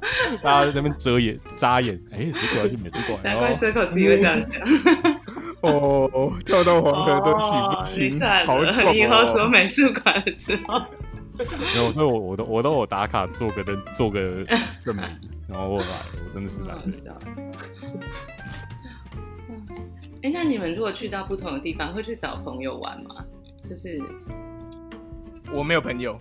[0.41, 3.19] 大家在那边遮眼、眨眼，哎、欸，谁过来去美术馆？
[3.23, 4.61] 难怪 Circle 自己会这样讲。
[5.61, 8.91] 哦，跳到黄河都洗不清， 哦、好丑、哦！
[8.91, 10.79] 你以后说美术馆的时候，
[11.37, 11.45] 没
[11.77, 14.45] 有，所以我我都我都有打卡做个灯，做个
[14.79, 15.03] 证明，
[15.49, 16.75] 然后我来我真的是来。
[20.21, 23.25] 哎、欸，那你们如果去到不同的地方，会去找朋友玩吗？
[23.67, 23.99] 就是
[25.51, 26.19] 我没有朋友。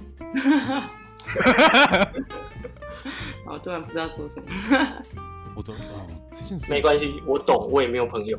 [3.46, 4.46] 我突然不知道说什么。
[5.56, 8.38] 我都哦，这件事没关系，我懂，我也没有朋友。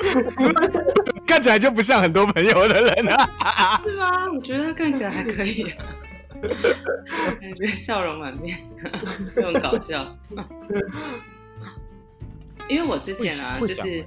[1.26, 3.80] 看起来就不像很多朋友的人啊？
[3.84, 4.32] 是吗？
[4.32, 5.62] 我觉得他看起来还可以，
[7.40, 8.58] 感觉笑容满面，
[9.34, 10.04] 这种搞笑。
[12.68, 14.04] 因为我之前啊，就是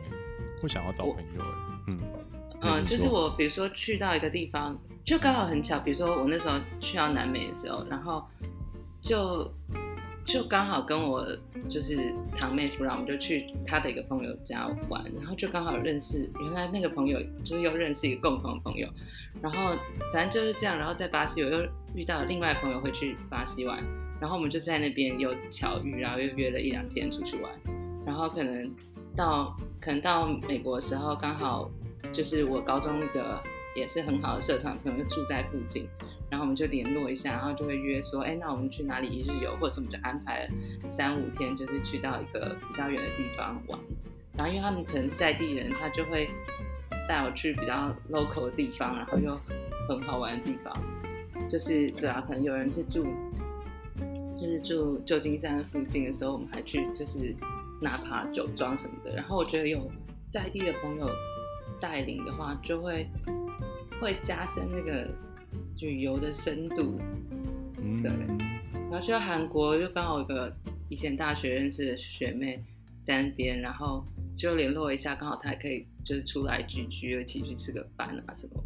[0.61, 1.43] 会想要找朋友，
[1.87, 1.99] 嗯
[2.61, 8.23] 嗯，就是我比如说去到一个地方，就刚好很巧，比如说我那时候去到南美的时候，然后
[9.01, 9.51] 就。
[10.25, 11.27] 就刚好跟我
[11.67, 18.87] 就是堂妹夫，然后我们就去他的一个朋友家玩，然后就刚好认识，原来那个朋友就是又认识一个共同的朋友，
[19.41, 19.75] 然后
[20.13, 23.83] 反正就是这样，然后在巴西我又遇到另外朋友会去巴西玩，
[24.21, 27.51] 然后我们就在那边有巧遇，然后又约了一两天出去玩，
[28.05, 28.73] 然后可能
[29.17, 31.69] 到可能到美国的时候，刚好
[32.13, 33.43] 就是我高中的
[33.75, 35.87] 也是很好的社团朋友就住在附近。
[36.29, 40.49] 然后我们就联络一下，然后就会约说，哎，那我们去哪里一日游，或者是我们就安排
[40.89, 43.79] 三五天，就是去到一个比较远的地方玩。
[44.35, 46.27] 然后因为他们可能是在地人，他就会
[47.07, 49.39] 带我去比较 local 的地方，然后又
[49.87, 50.75] 很好玩的地方。
[51.47, 53.05] 就是对啊，可能有人是住
[54.39, 57.35] 就是住旧金山附近的时候，我们还去就是
[57.79, 59.15] 拿爬酒庄什么的。
[59.15, 59.87] 然后我觉得有
[60.31, 61.07] 在地的朋友
[61.83, 63.05] 带领的话，就会
[63.99, 65.05] 会加深那个
[65.81, 66.97] 旅游的深度。
[68.01, 68.09] 对。
[68.89, 70.55] 然后去到韩国，就刚好有个
[70.87, 72.63] 以前大学认识的学妹
[73.05, 74.01] 在那边，然后
[74.37, 78.63] 就联络一下，刚好她也可以就是出来聚聚，一起去吃个饭啊什么。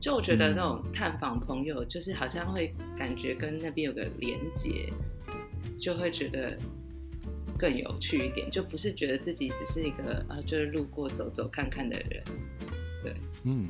[0.00, 4.92] 就我觉得那种探访朋友，就是好像会感觉跟那边有个连结，
[5.80, 6.56] 就会觉得
[7.60, 12.22] 更有趣一点，就不是觉得自己只是一个啊，就是路过走走看看的人。
[13.04, 13.14] 对，
[13.44, 13.68] 嗯。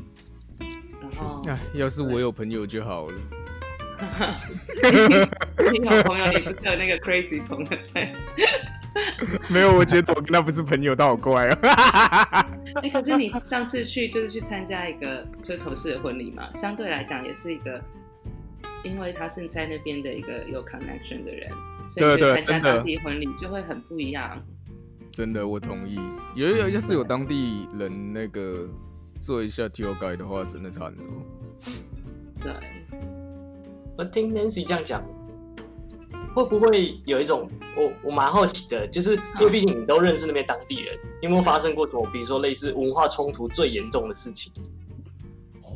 [1.00, 3.14] 然后，哎，要是我有朋友就好了。
[5.72, 8.14] 你有朋友，你不是有那个 crazy 朋友在？
[9.48, 11.58] 没有，我觉得我跟他不是朋友，他好怪哦。
[12.76, 17.82] 哎、欸，可是你上次去就是去参加一个就是同事的婚礼嘛，相对来讲也是一个，
[18.82, 21.50] 因为他是在那边的一个有 connection 的人，
[21.90, 24.42] 所以去参加当地婚礼就会很不一样。
[25.12, 25.98] 真的，我同意。
[26.34, 28.66] 有有，要是有当地人那个
[29.20, 31.04] 做一下 tour guide 的话，真的差很多。
[32.40, 32.52] 对，
[33.98, 35.02] 我听 Nancy 这样讲。
[36.32, 44.52] 会不会有一种我我蛮好奇的，就是因为毕竟你都认识那边当地人，有没有发生过什么，比如说类似文化冲突最严重的事情？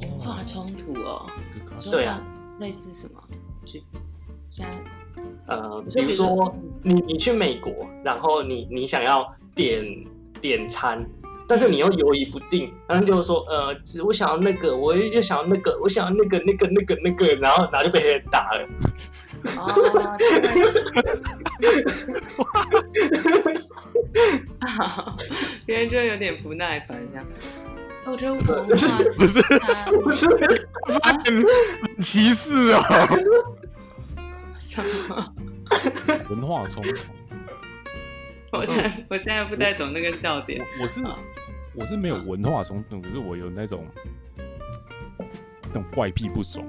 [0.01, 1.29] 文化冲突哦，
[1.91, 2.25] 对啊，
[2.61, 3.21] 类似什么？
[3.67, 3.81] 就
[4.49, 4.81] 现在
[5.47, 7.73] 呃，比如说你你去美国，
[8.03, 9.85] 然后你你想要点
[10.41, 11.05] 点餐，
[11.47, 13.75] 但是你又犹豫不定，然后就是说呃，
[14.05, 18.67] 我想要那个，我又想要那个，我想要那个那个那个那个，然后然后就被人打了。
[19.57, 19.69] 哦，
[25.67, 27.27] 别人就有点不耐烦这样。
[28.07, 29.41] 我觉得我不是不是
[30.03, 30.27] 不是
[32.03, 32.83] 歧视哦。
[34.83, 35.35] 什么？
[36.31, 37.13] 文化冲突？
[38.53, 40.65] 我现在我现在不太懂那个笑点。
[40.81, 41.03] 我是
[41.75, 43.87] 我是没有文化冲突，可是我有那种
[45.67, 46.65] 那种怪癖不爽。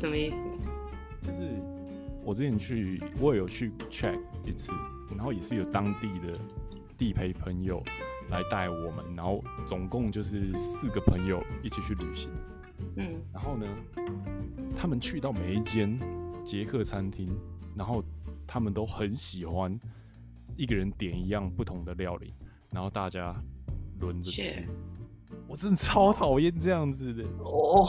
[0.00, 0.36] 什么意思？
[1.22, 1.48] 就是。
[2.24, 4.72] 我之前去，我也有去 check 一次，
[5.10, 6.38] 然后也是有当地的
[6.96, 7.82] 地陪朋友
[8.30, 12.30] 来带我们，然后总共就是四个朋友一起去旅行。
[12.94, 13.66] 嗯，然后呢，
[14.76, 15.98] 他们去到每一间
[16.44, 17.28] 捷克餐厅，
[17.76, 18.02] 然后
[18.46, 19.78] 他们都很喜欢
[20.56, 22.34] 一个人点一样不同的料理，
[22.70, 23.34] 然后大家
[24.00, 24.66] 轮着吃。
[25.46, 27.88] 我真的超讨厌这样子的哦。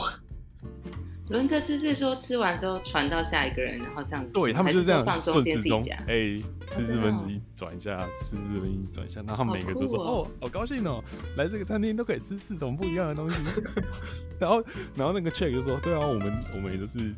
[1.30, 4.30] 轮着吃是说吃完之后传到下一个人，然后这样子。
[4.30, 5.96] 对，他们就是这样放中间自己夹。
[6.06, 11.02] 哎、欸，吃四分之一转一下，吃四分之一转一下，然后每个都说：“哦，哦，好高兴哦，
[11.38, 13.42] 来这个餐厅都可以吃四种不一样的东西。
[14.38, 14.62] ”然后，
[14.94, 17.14] 然后那个 check 就说：“对啊，我们我们也都是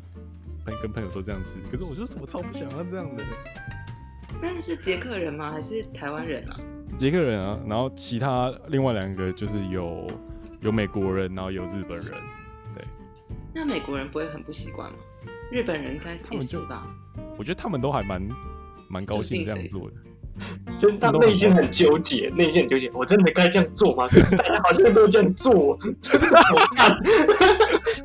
[0.81, 3.23] 跟朋友都这样吃。”可是我就是我超不想要这样的。
[4.41, 5.51] 那是捷克人吗？
[5.51, 6.59] 还是台湾人啊？
[6.97, 10.07] 捷克人啊，然后其他另外两个就是有
[10.61, 12.11] 有美国人，然后有日本人。
[12.75, 12.85] 对
[13.53, 14.97] 那美国人不会很不习惯吗？
[15.51, 16.85] 日本人应该也是吧？
[17.37, 18.21] 我觉得他们都还蛮
[18.89, 19.95] 蛮高兴这样做的，
[20.77, 22.91] 真的内心很纠结，内心很纠结。
[22.93, 24.07] 我真的该这样做吗？
[24.07, 26.97] 可是大家好像都这样做，真的好看。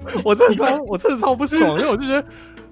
[0.25, 2.25] 我真的超，我真的超不爽，因为我就觉得，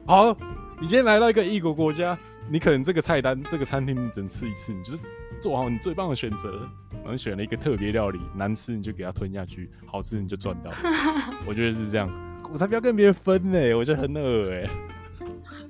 [0.06, 0.36] 好，
[0.80, 2.18] 你今天来到一个异国国家，
[2.50, 4.98] 你可能这个菜单、这个餐厅你只能吃一次，你就是
[5.40, 6.68] 做好你最棒的选择，
[7.02, 10.70] 然后选了一个特别料理，难吃你就给它吞下去，好吃你就赚到。
[11.46, 12.10] 我觉得是这样。
[12.52, 14.68] 我才不要跟别人分呢、欸，我觉得很恶哎。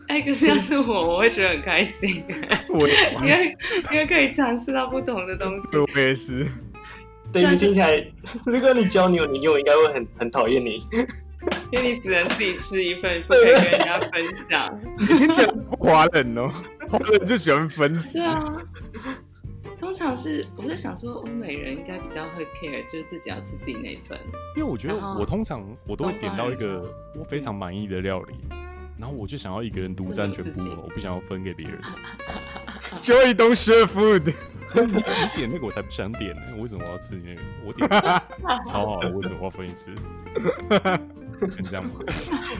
[0.08, 2.24] 哎、欸，可是要是我，我会觉得很开心。
[2.70, 3.56] 我也是，因为
[3.92, 5.76] 因为可以尝试到不同的东西。
[5.76, 6.48] 我也是。
[7.32, 8.04] 对，你听起来，
[8.44, 10.78] 如果你交女友，你女友应该会很很讨厌你，
[11.72, 14.80] 因为你只能自己吃一份，不可以跟人家分享。
[14.98, 16.50] 你听起来不华人哦，
[16.90, 18.18] 华人就喜欢分食。
[18.18, 18.52] 是啊。
[19.78, 24.18] 通常是我在想说，欧美人应该比较会 care，就是自己要吃自己那一份。
[24.54, 26.86] 因为我觉得我通常我都会点到一个
[27.18, 28.34] 我非常满意的料理，
[28.98, 31.80] 然后我就想要一个人独占全部，我不想要分给别人。
[33.00, 34.34] Joey don't share food，
[34.74, 34.92] 你
[35.34, 37.40] 点那个我才不想点呢，为什么我要吃你那个？
[37.64, 37.88] 我点
[38.66, 39.72] 超好的，为什么我要分你
[41.48, 41.62] 吃？
[41.62, 41.92] 这样吗？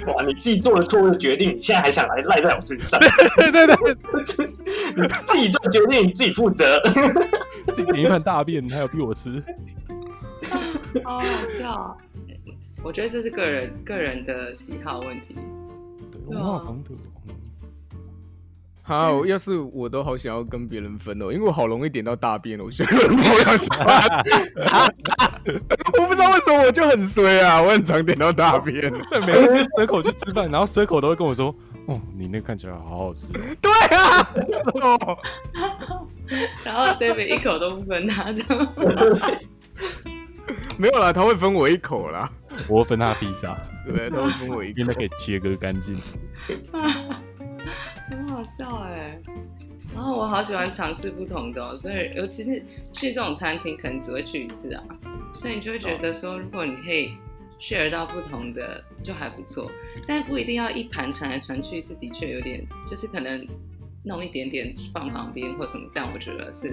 [0.07, 0.24] 哇！
[0.24, 2.98] 你自己做了错误的决定，你现在还想来赖在我身上？
[3.36, 3.77] 对对对，
[4.97, 6.81] 你自己做决定，你自己负责。
[7.69, 9.43] 自己点一盘大便，还有逼我吃？
[11.05, 11.24] 好好
[11.59, 11.97] 笑！
[12.82, 15.36] 我觉得这是个人个人的喜好问题。
[16.11, 16.97] 对，文化冲突。
[18.82, 23.78] 好，要是我都好想要跟别人分哦，因为我好容易点到大便哦，我觉得不要想。
[25.98, 28.93] 我不知道为什么我就很衰啊，我很常点到大便。
[29.24, 29.47] 每次
[29.77, 31.55] circle 去吃饭，然后 circle 都会跟我说
[31.86, 33.32] ：“哦，你那看起来好好吃。”
[33.62, 34.28] 对啊，
[36.65, 38.43] 然后 David 一口都不分他的。
[40.77, 42.31] 没有啦，他会分我一口啦。
[42.69, 45.97] 我会分他披萨，对，他会分我一口，因为他可以切割干净。
[48.11, 49.19] 很好笑哎。
[49.95, 52.62] 然后我好喜欢尝试不同的，所以尤其是
[52.93, 54.82] 去这种餐厅，可能只会去一次啊，
[55.32, 57.11] 所以你就会觉得说，如果你可以
[57.61, 59.70] share 到不同的，就还不错。
[60.07, 63.47] 但不一定要一盘传来传去，是的确有点，就是可能
[64.05, 66.73] 弄一点点放旁边或什么，这样我觉得是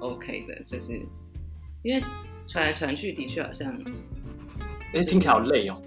[0.00, 1.00] OK 的，就是
[1.82, 2.02] 因为
[2.46, 3.78] 传来传去的确好像，
[4.94, 5.82] 哎，听起来好累哦。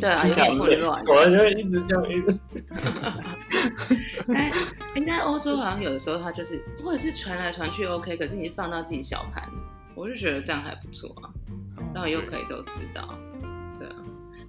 [0.00, 2.38] 对啊，有点混乱，我就会一直这样一直。
[4.34, 4.50] 哎，
[4.94, 9.48] 哎，在欧洲好像有的时候它就是，或者是传来传去 OK，可是你放到自己小盘，
[9.94, 11.30] 我就觉得这样还不错啊，
[11.94, 13.18] 然后又可以都知道，
[13.78, 13.96] 对啊，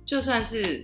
[0.05, 0.83] 就算是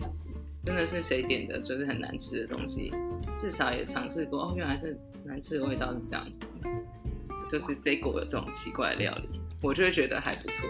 [0.64, 2.94] 真的是谁点的，就是很难吃的东西，
[3.38, 6.48] 至少也尝试过哦，原来这难吃的味道是这样子，
[7.50, 10.68] 就是这国有这种奇怪的料理，我就会觉得还不错。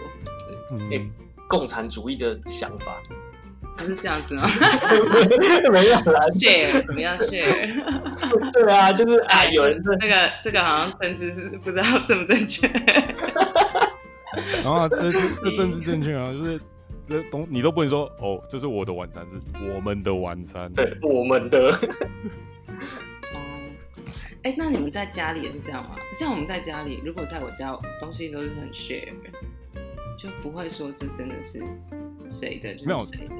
[0.72, 1.10] 嗯，欸，
[1.48, 3.00] 共产主义的想法。
[3.76, 4.48] 不是这样子吗？
[5.70, 8.50] 没有啦，share 怎么样 share？
[8.52, 12.66] 对啊，就是啊，有人这个这个好像政治是不知道正不正确。
[14.62, 16.60] 然后这这政治正确啊，就是
[17.08, 19.40] 这东你都不能说哦，这是我的晚餐，是
[19.72, 21.70] 我们的晚餐，对，我们的。
[21.70, 23.38] 哦，
[24.42, 25.96] 哎，那你们在家里也是这样吗？
[26.18, 29.08] 像我们在家里，如果在我家东西都是很 share，
[30.18, 31.62] 就不会说这真的是
[32.32, 33.34] 谁的，就是谁的。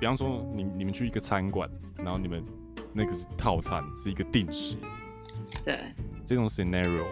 [0.00, 2.44] 比方说，你你们去一个餐馆，然后你们
[2.92, 4.76] 那个是套餐，是一个定时。
[5.64, 5.78] 对。
[6.24, 7.04] 这种 scenario，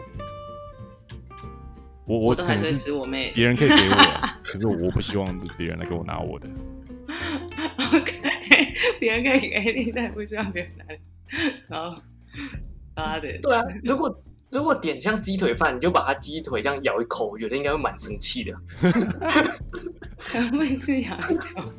[2.06, 2.90] 我我可能是
[3.34, 6.48] 别人可以给我， 可是我不希望别人来给我拿我的。
[7.92, 8.20] OK，
[8.98, 10.98] 别人可以给你，但不希望别人来。
[11.68, 12.02] 好，
[12.96, 13.38] 好的。
[13.40, 14.22] 对啊，如果。
[14.52, 18.54] 如果点像鸡腿饭，你就把它鸡腿这样咬一口，我觉得应该会蛮生气的。
[20.18, 21.72] 可能会是咬一口。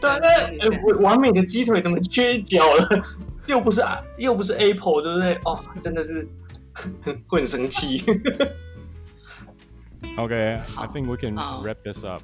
[0.00, 0.18] 对啊，
[0.58, 2.88] 那完美的鸡腿怎么缺一角了？
[3.46, 3.82] 又不是
[4.16, 5.34] 又不是 Apple，对不对？
[5.44, 6.26] 哦，真的是
[7.28, 8.02] 会很生气。
[10.16, 12.22] OK，I think we can wrap this up。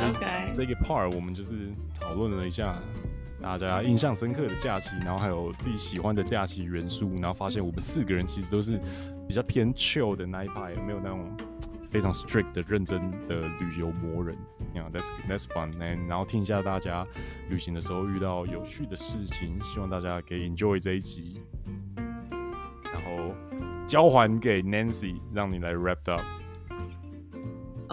[0.00, 2.78] OK，这个 part 我们就是讨论了一下。
[3.42, 8.80] 大家印象深刻的假期，然后还有自己喜欢的假期元素，然后发现我们四个人其实都是
[9.26, 11.28] 比较偏 chill 的那一派，没有那种
[11.90, 14.36] 非常 strict 的认真的旅游魔人。
[14.72, 15.76] You know, that's that's fun。
[16.08, 17.06] 然后听一下大家
[17.50, 21.42] 旅行的时候遇到有趣的事情，希望大家可以 enjoy 这一集。
[21.96, 23.34] 然后
[23.86, 26.22] 交还给 Nancy，让你来 wrap up。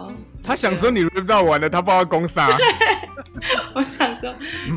[0.09, 0.13] 哦，
[0.43, 2.47] 他想说你 wrap 到完了，他不知道攻啥。
[3.75, 4.29] 我想说，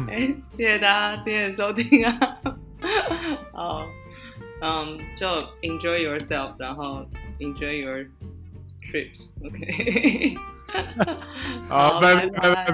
[0.09, 2.37] 哎、欸，谢谢大家今天的收听啊。
[3.53, 3.87] 好，
[4.61, 5.27] 嗯，就
[5.63, 7.07] enjoy yourself，然后
[7.39, 8.05] enjoy your
[8.91, 10.35] trips，OK。
[11.69, 12.73] 好，拜拜拜拜拜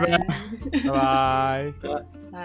[1.83, 1.93] 拜
[2.31, 2.39] 拜。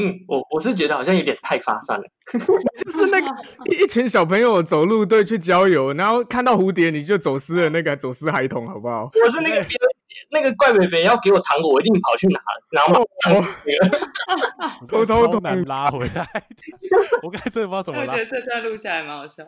[0.00, 3.26] 嗯，我我是觉得好像有点太发散了， 就是那个
[3.74, 9.10] 一群小朋友走路对去郊游，然后看到蝴蝶你就走失了，那个走失孩童，好不好？
[9.24, 9.88] 我是那个别人
[10.30, 13.44] 那个怪北北要给我糖果，我一定跑去拿，然后马上
[14.86, 16.26] 偷偷都难拉回来。
[17.24, 18.12] 我刚才真的不知道怎么拉。
[18.12, 19.44] 我觉得这段录下来蛮好笑。